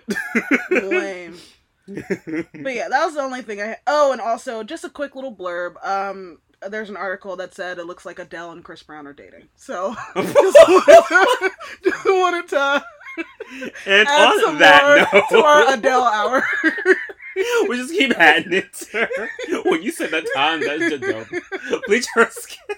it. 0.70 0.84
Lame. 0.84 1.38
But 2.62 2.74
yeah, 2.74 2.88
that 2.88 3.04
was 3.04 3.14
the 3.14 3.20
only 3.22 3.42
thing 3.42 3.60
I 3.60 3.66
had. 3.66 3.78
Oh, 3.86 4.12
and 4.12 4.20
also 4.20 4.62
just 4.62 4.84
a 4.84 4.88
quick 4.88 5.14
little 5.16 5.34
blurb. 5.34 5.74
Um, 5.84 6.38
there's 6.68 6.88
an 6.90 6.96
article 6.96 7.34
that 7.36 7.54
said 7.54 7.78
it 7.78 7.86
looks 7.86 8.06
like 8.06 8.20
Adele 8.20 8.52
and 8.52 8.62
Chris 8.64 8.82
Brown 8.84 9.06
are 9.08 9.12
dating. 9.12 9.48
So 9.56 9.94
just 10.14 10.28
wanted, 10.68 11.50
just 11.82 12.04
wanted 12.04 12.48
to 12.50 12.84
and 13.86 14.08
add 14.08 14.32
on 14.32 14.40
some 14.40 14.58
that 14.60 15.08
more 15.12 15.20
note, 15.20 15.28
to 15.30 15.44
our 15.44 15.74
Adele 15.74 16.04
hour. 16.04 16.44
we 17.68 17.76
just 17.76 17.92
keep 17.92 18.12
adding 18.18 18.52
it 18.52 18.72
to 18.74 19.08
her. 19.16 19.62
When 19.64 19.82
you 19.82 19.90
said 19.90 20.12
that 20.12 20.24
time, 20.34 20.60
that's 20.60 20.88
just 20.88 21.02
dope. 21.02 21.82
Bleach 21.88 22.06
her 22.14 22.28
skin. 22.30 22.76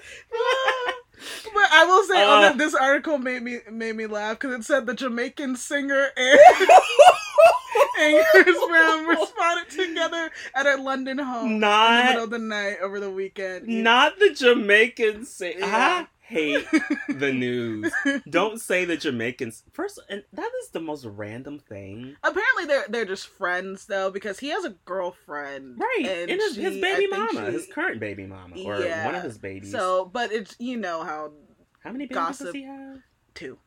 But 1.52 1.70
I 1.72 1.84
will 1.86 2.02
say, 2.04 2.22
on 2.22 2.38
Uh. 2.38 2.40
that, 2.42 2.58
this 2.58 2.74
article 2.74 3.18
made 3.18 3.42
me 3.42 3.58
made 3.70 3.96
me 3.96 4.06
laugh 4.06 4.38
because 4.38 4.54
it 4.58 4.64
said 4.64 4.86
the 4.86 4.94
Jamaican 4.94 5.56
singer 5.56 6.08
and, 6.16 6.38
and 8.00 8.24
Chris 8.32 8.58
Brown 8.68 9.06
responded 9.06 9.70
together 9.70 10.30
at 10.54 10.66
her 10.66 10.76
London 10.78 11.18
home 11.18 11.52
in 11.54 11.60
the 11.60 12.04
middle 12.08 12.24
of 12.24 12.30
the 12.30 12.38
night 12.38 12.76
over 12.82 13.00
the 13.00 13.10
weekend. 13.10 13.66
Not 13.68 14.18
the 14.18 14.30
Jamaican 14.30 15.24
singer. 15.26 15.60
Yeah. 15.60 16.06
I 16.06 16.06
hate 16.26 16.66
the 17.08 17.32
news. 17.34 17.92
Don't 18.28 18.60
say 18.60 18.84
the 18.84 18.96
Jamaicans 18.96 19.62
first. 19.72 20.00
And 20.08 20.24
that 20.32 20.50
is 20.62 20.70
the 20.70 20.80
most 20.80 21.04
random 21.04 21.58
thing, 21.58 22.16
Apparently, 22.22 22.64
they're 22.66 22.84
they're 22.88 23.04
just 23.04 23.26
friends 23.26 23.86
though 23.86 24.10
because 24.10 24.38
he 24.40 24.48
has 24.48 24.64
a 24.64 24.70
girlfriend, 24.84 25.78
right? 25.78 26.06
And 26.06 26.30
And, 26.30 26.40
his, 26.40 26.56
his 26.56 26.80
baby 26.80 27.08
I 27.12 27.16
mama, 27.18 27.46
she- 27.46 27.52
his 27.52 27.66
current 27.66 28.00
baby 28.00 28.26
mama, 28.26 28.56
or 28.64 28.80
Yeah. 28.80 29.04
one 29.06 29.14
of 29.14 29.22
his 29.22 29.38
babies. 29.38 29.70
So, 29.70 30.06
but 30.12 30.32
it's 30.32 30.56
you 30.58 30.76
know 30.78 31.04
how 31.04 31.32
how 31.80 31.92
many 31.92 32.06
babies 32.06 32.14
gossip. 32.16 32.46
does 32.46 32.54
he 32.54 32.62
have? 32.64 32.98
two. 33.34 33.58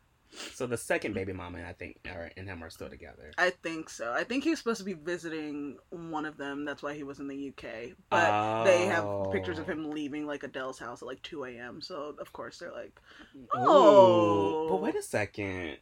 So 0.53 0.67
the 0.67 0.77
second 0.77 1.13
baby 1.13 1.33
mama, 1.33 1.59
I 1.67 1.73
think, 1.73 1.99
are, 2.09 2.29
and 2.37 2.47
him 2.47 2.63
are 2.63 2.69
still 2.69 2.89
together. 2.89 3.31
I 3.37 3.49
think 3.49 3.89
so. 3.89 4.13
I 4.13 4.23
think 4.23 4.43
he 4.43 4.49
was 4.51 4.59
supposed 4.59 4.79
to 4.79 4.83
be 4.85 4.93
visiting 4.93 5.77
one 5.89 6.25
of 6.25 6.37
them. 6.37 6.65
That's 6.65 6.83
why 6.83 6.93
he 6.93 7.03
was 7.03 7.19
in 7.19 7.27
the 7.27 7.49
UK. 7.49 7.93
But 8.09 8.63
they 8.65 8.85
have 8.85 9.31
pictures 9.31 9.57
of 9.57 9.67
Oh. 9.67 9.71
him 9.71 9.89
leaving 9.91 10.25
like 10.27 10.43
Adele's 10.43 10.79
house 10.79 11.01
at 11.01 11.07
like 11.07 11.21
2 11.23 11.45
a.m. 11.45 11.81
So 11.81 12.15
of 12.19 12.33
course 12.33 12.59
they're 12.59 12.71
like, 12.71 12.99
Ooh. 13.35 13.47
Oh. 13.55 14.67
but 14.69 14.81
wait 14.81 14.95
a 14.95 15.01
second. 15.01 15.77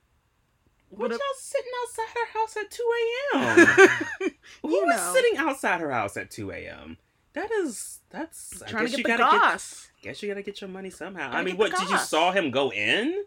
What 0.89 1.11
y'all 1.11 1.19
sitting 1.37 1.71
outside 1.83 2.07
her 2.13 2.39
house 2.39 2.55
at 2.57 2.71
two 2.71 2.93
a.m.? 3.33 4.31
Who 4.61 4.85
was 4.85 4.95
know. 4.97 5.13
sitting 5.13 5.37
outside 5.37 5.81
her 5.81 5.91
house 5.91 6.15
at 6.15 6.29
two 6.31 6.51
a.m.? 6.51 6.97
That 7.33 7.51
is 7.51 7.99
that's. 8.11 8.61
I 8.61 8.67
trying 8.69 8.83
guess 8.85 8.91
to 8.93 8.97
you 8.99 9.03
get 9.03 9.17
the 9.17 9.23
gotta 9.23 9.37
goss. 9.37 9.89
get. 10.01 10.09
Guess 10.09 10.23
you 10.23 10.29
gotta 10.29 10.43
get 10.43 10.61
your 10.61 10.69
money 10.69 10.89
somehow. 10.91 11.27
Gotta 11.31 11.37
I 11.39 11.43
mean, 11.43 11.57
what 11.57 11.71
did 11.75 11.89
you 11.89 11.97
saw 11.97 12.31
him 12.31 12.51
go 12.51 12.71
in? 12.71 13.25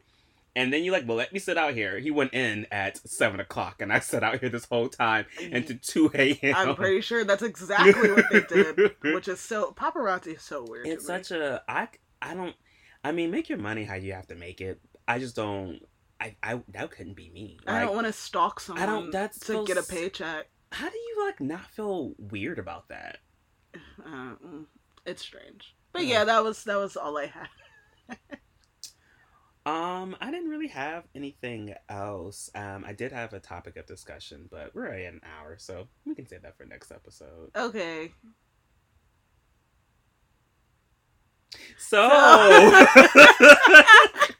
And 0.59 0.73
then 0.73 0.83
you 0.83 0.91
like, 0.91 1.07
well, 1.07 1.17
let 1.17 1.33
me 1.33 1.39
sit 1.39 1.57
out 1.57 1.73
here. 1.75 2.01
He 2.01 2.11
went 2.11 2.35
in 2.35 2.67
at 2.73 2.97
seven 3.09 3.39
o'clock, 3.39 3.81
and 3.81 3.93
I 3.93 4.01
sat 4.01 4.25
out 4.25 4.41
here 4.41 4.49
this 4.49 4.65
whole 4.65 4.89
time 4.89 5.27
until 5.41 5.77
two 5.81 6.11
a.m. 6.15 6.55
I'm 6.57 6.75
pretty 6.75 7.01
sure 7.01 7.23
that's 7.25 7.45
exactly 7.45 8.11
what 8.13 8.25
they 8.33 8.41
did, 8.41 8.97
which 9.15 9.29
is 9.29 9.39
so 9.39 9.71
paparazzi 9.71 10.35
is 10.35 10.43
so 10.43 10.65
weird. 10.69 10.89
it's 10.89 11.07
such 11.07 11.31
a 11.31 11.63
I 11.69 11.87
I 12.21 12.35
don't 12.35 12.57
I 13.05 13.13
mean 13.13 13.31
make 13.31 13.49
your 13.49 13.59
money 13.59 13.85
how 13.85 13.95
you 13.95 14.15
have 14.15 14.27
to 14.29 14.35
make 14.35 14.61
it. 14.61 14.81
I 15.07 15.21
just 15.21 15.37
don't 15.37 15.79
I 16.21 16.35
I 16.43 16.61
that 16.71 16.91
couldn't 16.91 17.15
be 17.15 17.31
me. 17.31 17.61
I 17.65 17.79
don't 17.81 17.95
want 17.95 18.09
to 18.09 18.13
stalk 18.13 18.59
someone. 18.59 18.83
I 18.83 18.87
don't- 18.87 19.13
that's 19.13 19.39
to 19.47 19.65
get 19.65 19.77
a 19.77 19.85
paycheck. 19.85 20.49
how 20.73 20.89
do 20.91 20.97
you 20.99 21.25
like 21.25 21.41
not 21.41 21.67
feel 21.71 22.15
weird 22.19 22.59
about 22.59 22.89
that? 22.89 23.19
Uh, 24.05 24.35
mm, 24.45 24.65
it's 25.07 25.23
strange. 25.23 25.77
But 25.93 26.03
Yeah. 26.03 26.15
yeah, 26.19 26.25
that 26.25 26.43
was 26.43 26.65
that 26.65 26.79
was 26.79 26.97
all 26.97 27.17
I 27.17 27.27
had. 27.27 27.49
Um, 29.69 30.17
I 30.19 30.31
didn't 30.31 30.49
really 30.49 30.69
have 30.69 31.05
anything 31.15 31.75
else. 31.91 32.49
Um, 32.55 32.85
I 32.87 32.95
did 32.95 33.13
have 33.13 33.35
a 33.35 33.41
topic 33.41 33.77
of 33.77 33.85
discussion, 33.85 34.49
but 34.51 34.75
we're 34.75 34.87
at 34.87 35.13
an 35.13 35.21
hour, 35.39 35.57
so 35.59 35.89
we 36.07 36.15
can 36.15 36.27
save 36.27 36.41
that 36.43 36.57
for 36.57 36.65
next 36.65 36.91
episode. 36.91 37.51
Okay. 37.55 38.13
So 41.77 42.09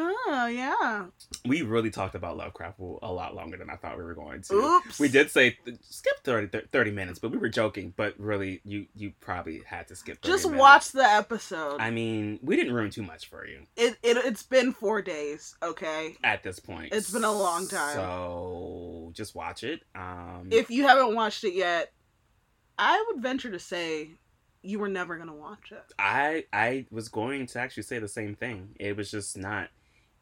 Oh 0.00 0.46
yeah. 0.46 1.06
we 1.46 1.62
really 1.62 1.90
talked 1.90 2.14
about 2.14 2.36
Lovecraft 2.36 2.78
a 3.02 3.12
lot 3.12 3.34
longer 3.34 3.56
than 3.56 3.68
I 3.70 3.76
thought 3.76 3.98
we 3.98 4.04
were 4.04 4.14
going 4.14 4.42
to. 4.42 4.54
Oops. 4.54 5.00
We 5.00 5.08
did 5.08 5.30
say 5.30 5.58
skip 5.82 6.22
30, 6.24 6.66
30 6.70 6.90
minutes, 6.90 7.18
but 7.18 7.30
we 7.30 7.38
were 7.38 7.48
joking. 7.48 7.92
But 7.96 8.14
really, 8.18 8.60
you 8.64 8.86
you 8.94 9.12
probably 9.20 9.62
had 9.66 9.88
to 9.88 9.96
skip. 9.96 10.22
30 10.22 10.32
Just 10.32 10.44
minutes. 10.44 10.60
watch 10.60 10.92
the 10.92 11.02
episode. 11.04 11.80
I 11.80 11.90
mean, 11.90 12.38
we 12.42 12.56
didn't 12.56 12.74
ruin 12.74 12.90
too 12.90 13.02
much 13.02 13.28
for 13.28 13.46
you 13.46 13.62
it, 13.76 13.96
it 14.02 14.16
it's 14.24 14.42
been 14.42 14.72
four 14.72 15.02
days. 15.02 15.56
Okay. 15.62 16.16
at 16.24 16.42
this 16.42 16.58
point. 16.58 16.92
It's 16.92 17.10
been 17.10 17.24
a 17.24 17.32
long 17.32 17.66
time. 17.68 17.94
So 17.94 19.10
just 19.14 19.34
watch 19.34 19.64
it. 19.64 19.82
Um, 19.94 20.48
If 20.50 20.70
you 20.70 20.86
haven't 20.86 21.14
watched 21.14 21.44
it 21.44 21.54
yet, 21.54 21.92
I 22.78 23.02
would 23.08 23.22
venture 23.22 23.50
to 23.50 23.58
say 23.58 24.10
you 24.62 24.78
were 24.78 24.88
never 24.88 25.16
gonna 25.16 25.34
watch 25.34 25.72
it. 25.72 25.84
I 25.98 26.44
I 26.52 26.86
was 26.90 27.08
going 27.08 27.46
to 27.46 27.58
actually 27.60 27.84
say 27.84 27.98
the 27.98 28.08
same 28.08 28.34
thing. 28.34 28.76
It 28.78 28.96
was 28.96 29.10
just 29.10 29.36
not 29.36 29.68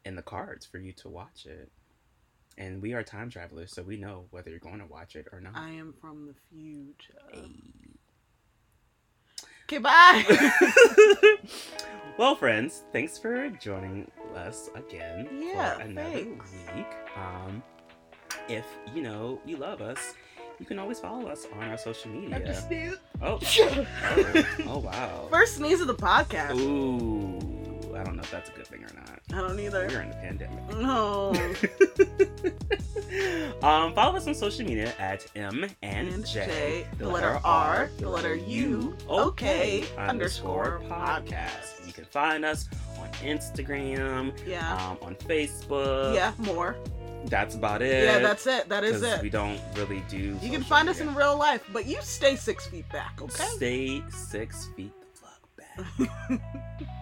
in 0.06 0.14
the 0.16 0.22
cards 0.22 0.64
for 0.64 0.78
you 0.78 0.92
to 0.92 1.08
watch 1.08 1.44
it. 1.46 1.70
And 2.56 2.80
we 2.80 2.94
are 2.94 3.02
time 3.02 3.28
travelers, 3.28 3.72
so 3.72 3.82
we 3.82 3.98
know 3.98 4.26
whether 4.30 4.48
you're 4.48 4.58
going 4.60 4.78
to 4.78 4.86
watch 4.86 5.14
it 5.16 5.26
or 5.32 5.40
not. 5.40 5.52
I 5.56 5.70
am 5.70 5.92
from 6.00 6.26
the 6.26 6.34
future. 6.50 7.18
Hey. 7.30 7.50
Okay, 9.64 9.78
bye. 9.78 10.52
well, 12.18 12.36
friends, 12.36 12.84
thanks 12.92 13.18
for 13.18 13.50
joining 13.50 14.10
us 14.34 14.70
again 14.74 15.28
Yeah, 15.38 15.74
for 15.74 15.82
another 15.82 16.10
thanks. 16.10 16.52
week. 16.74 16.86
Um, 17.16 17.62
if 18.48 18.64
you 18.94 19.02
know 19.02 19.40
you 19.44 19.56
love 19.56 19.82
us, 19.82 20.14
you 20.60 20.66
can 20.66 20.78
always 20.78 21.00
follow 21.00 21.26
us 21.26 21.46
on 21.52 21.68
our 21.68 21.76
social 21.76 22.10
media. 22.12 22.98
Oh, 23.20 23.38
oh, 23.60 24.46
oh, 24.66 24.78
wow. 24.78 25.26
First 25.30 25.56
sneeze 25.56 25.80
of 25.80 25.88
the 25.88 25.94
podcast. 25.94 26.56
Ooh, 26.58 27.55
I 27.96 28.04
don't 28.04 28.16
know 28.16 28.22
if 28.22 28.30
that's 28.30 28.50
a 28.50 28.52
good 28.52 28.66
thing 28.66 28.84
or 28.84 28.90
not. 28.94 29.20
I 29.32 29.40
don't 29.46 29.58
either. 29.58 29.86
We're 29.90 30.02
in 30.02 30.10
the 30.10 30.16
pandemic. 30.16 30.68
No. 30.76 31.32
um, 33.66 33.94
follow 33.94 34.16
us 34.16 34.26
on 34.26 34.34
social 34.34 34.64
media 34.64 34.92
at 34.98 35.26
M 35.34 35.64
and, 35.82 36.08
And 36.08 36.26
J, 36.26 36.46
J, 36.46 36.86
the 36.98 37.08
letter 37.08 37.40
R, 37.44 37.90
the 37.98 38.08
letter 38.08 38.34
U, 38.34 38.96
okay, 39.08 39.82
okay, 39.84 39.96
underscore 39.96 40.80
podcast. 40.84 41.24
podcast. 41.26 41.86
You 41.86 41.92
can 41.92 42.04
find 42.04 42.44
us 42.44 42.68
on 42.98 43.08
Instagram, 43.24 44.32
Yeah. 44.46 44.74
um, 44.76 44.98
on 45.02 45.14
Facebook. 45.14 46.14
yeah, 46.14 46.32
more. 46.38 46.76
that's 47.26 47.54
about 47.54 47.82
it. 47.82 48.04
Yeah, 48.04 48.18
that's 48.20 48.46
it. 48.46 48.68
That 48.68 48.84
is 48.84 49.02
it. 49.02 49.22
We 49.22 49.30
don't 49.30 49.60
really 49.74 50.02
do. 50.08 50.38
You 50.42 50.50
can 50.50 50.62
find 50.62 50.88
us 50.88 51.00
in 51.00 51.14
real 51.14 51.36
life, 51.36 51.64
but 51.72 51.86
you 51.86 51.98
stay 52.02 52.36
six 52.36 52.66
feet 52.66 52.88
back, 52.90 53.20
okay? 53.20 53.44
Stay 53.56 54.02
six 54.10 54.68
feet 54.76 54.92
the 55.00 55.06
fuck 55.18 56.38
back. 56.38 56.40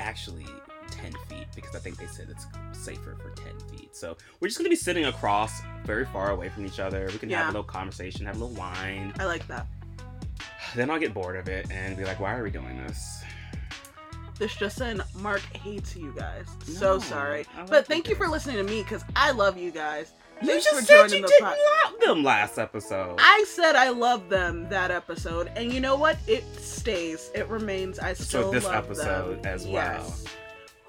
Actually, 0.00 0.46
ten 0.90 1.12
feet 1.28 1.46
because 1.54 1.76
I 1.76 1.78
think 1.78 1.98
they 1.98 2.06
said 2.06 2.28
it's 2.30 2.46
safer 2.72 3.16
for 3.16 3.30
ten 3.30 3.56
feet. 3.68 3.94
So 3.94 4.16
we're 4.40 4.48
just 4.48 4.58
gonna 4.58 4.70
be 4.70 4.76
sitting 4.76 5.04
across, 5.04 5.60
very 5.84 6.06
far 6.06 6.30
away 6.30 6.48
from 6.48 6.66
each 6.66 6.80
other. 6.80 7.08
We 7.12 7.18
can 7.18 7.30
have 7.30 7.44
a 7.44 7.48
little 7.48 7.62
conversation, 7.62 8.26
have 8.26 8.36
a 8.40 8.44
little 8.44 8.56
wine. 8.56 9.12
I 9.18 9.26
like 9.26 9.46
that. 9.48 9.66
Then 10.74 10.88
I'll 10.90 10.98
get 11.00 11.12
bored 11.12 11.36
of 11.36 11.48
it 11.48 11.70
and 11.70 11.96
be 11.96 12.04
like, 12.04 12.18
"Why 12.20 12.34
are 12.34 12.42
we 12.42 12.50
doing 12.50 12.76
this?" 12.86 13.22
This 14.38 14.56
just 14.56 14.80
in, 14.80 15.02
Marc 15.16 15.42
hates 15.54 15.94
you 15.94 16.14
guys. 16.16 16.46
No, 16.66 16.74
so 16.74 16.98
sorry. 16.98 17.44
But 17.68 17.86
thank 17.86 18.08
you 18.08 18.14
for 18.14 18.26
listening 18.26 18.56
to 18.56 18.62
me 18.62 18.82
because 18.82 19.04
I 19.14 19.32
love 19.32 19.58
you 19.58 19.70
guys. 19.70 20.12
You 20.40 20.46
Thanks 20.48 20.64
just 20.64 20.86
said 20.86 21.10
you 21.10 21.26
didn't 21.26 21.42
love 21.42 22.00
them 22.00 22.22
last 22.24 22.58
episode. 22.58 23.16
I 23.18 23.44
said 23.46 23.76
I 23.76 23.90
love 23.90 24.28
them 24.30 24.68
that 24.70 24.90
episode, 24.90 25.50
and 25.54 25.70
you 25.72 25.80
know 25.80 25.96
what? 25.96 26.16
It 26.26 26.44
stays. 26.58 27.30
It 27.34 27.46
remains. 27.48 27.98
I 27.98 28.14
still 28.14 28.44
so 28.44 28.50
this 28.50 28.64
love 28.64 28.84
episode 28.86 29.42
them. 29.42 29.52
as 29.52 29.66
Yes. 29.66 30.24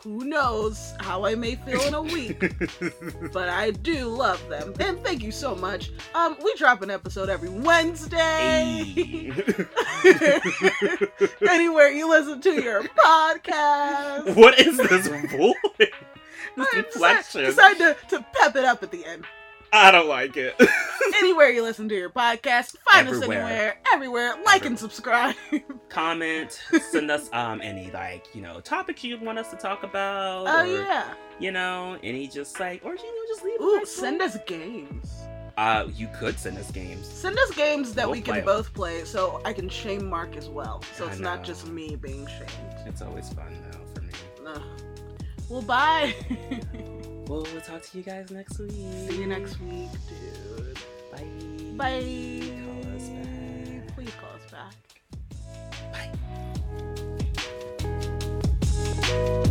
Who 0.04 0.24
knows 0.26 0.94
how 1.00 1.26
I 1.26 1.36
may 1.36 1.56
feel 1.56 1.82
in 1.82 1.94
a 1.94 2.02
week, 2.02 2.40
but 3.34 3.50
I 3.50 3.70
do 3.70 4.08
love 4.08 4.42
them. 4.50 4.74
And 4.80 5.04
thank 5.04 5.22
you 5.22 5.32
so 5.32 5.54
much. 5.54 5.92
Um, 6.16 6.38
we 6.44 6.56
drop 6.56 6.82
an 6.82 6.90
episode 6.90 7.30
every 7.30 7.50
Wednesday. 7.50 8.82
Anywhere 11.48 11.90
you 11.92 12.10
listen 12.10 12.42
to 12.42 12.62
your 12.64 12.82
podcast. 12.84 14.36
what 14.36 14.60
is 14.60 14.78
this 14.78 15.08
voice? 15.08 15.54
This 16.58 16.68
I 16.74 16.82
decide, 16.82 16.86
inflection. 16.86 17.44
decide 17.44 17.78
to, 17.78 17.96
to 18.10 18.26
pep 18.34 18.56
it 18.56 18.66
up 18.66 18.82
at 18.82 18.90
the 18.92 19.06
end. 19.06 19.26
I 19.74 19.92
don't 19.92 20.08
like 20.08 20.38
it. 20.38 20.56
Anywhere 21.18 21.50
you 21.50 21.62
listen 21.64 21.88
to 21.90 21.96
your 21.96 22.10
podcast, 22.10 22.76
find 22.80 23.08
us 23.08 23.18
anywhere, 23.18 23.78
everywhere. 23.92 24.36
Like 24.46 24.66
and 24.66 24.78
subscribe. 24.78 25.36
Comment, 25.90 26.52
send 26.90 27.12
us 27.12 27.30
um 27.34 27.62
any 27.62 27.92
like 27.92 28.34
you 28.34 28.42
know 28.42 28.60
topics 28.60 29.04
you 29.04 29.20
want 29.20 29.38
us 29.38 29.50
to 29.52 29.58
talk 29.58 29.84
about. 29.84 30.46
Oh 30.48 30.62
or, 30.62 30.66
yeah. 30.66 31.14
You 31.40 31.52
know 31.52 31.98
any 32.04 32.28
just 32.28 32.60
like 32.60 32.84
or 32.84 32.96
you 32.96 33.04
know 33.04 33.34
just 33.34 33.44
leave. 33.44 33.62
Ooh, 33.62 33.86
send 33.86 34.22
us 34.22 34.38
games. 34.46 35.24
Uh, 35.58 35.88
you 35.94 36.08
could 36.18 36.40
send 36.40 36.58
us 36.58 36.72
games. 36.72 37.08
Send 37.08 37.38
us 37.38 37.52
games 37.52 37.94
that 37.94 38.08
We'll 38.08 38.16
we 38.16 38.22
play 38.22 38.42
both 38.42 38.74
play, 38.74 39.04
so 39.04 39.42
I 39.44 39.54
can 39.54 39.70
shame 39.70 40.10
Marc 40.10 40.36
as 40.38 40.50
well. 40.50 40.82
So 40.96 41.08
it's 41.08 41.20
not 41.20 41.44
just 41.44 41.68
me 41.68 41.96
being 41.96 42.26
shamed. 42.26 42.88
It's 42.88 43.02
always 43.02 43.30
fun 43.30 43.54
though 43.72 43.94
for 43.94 44.02
me. 44.02 44.14
Ugh. 44.48 44.62
Well, 45.50 45.62
bye. 45.62 46.16
Well, 47.32 47.48
we'll 47.54 47.62
talk 47.62 47.82
to 47.82 47.98
you 47.98 48.04
guys 48.04 48.30
next 48.30 48.60
week. 48.60 48.72
See 48.72 49.22
you 49.22 49.26
next 49.26 49.58
week, 49.62 49.90
dude. 50.10 50.78
Bye. 51.14 51.24
Bye. 51.78 52.44
Call 52.66 52.82
us 52.94 53.08
back. 53.08 53.96
Please 53.96 54.12
call 54.20 54.36
us 54.36 54.44
back. 54.52 54.76
Bye. 59.08 59.48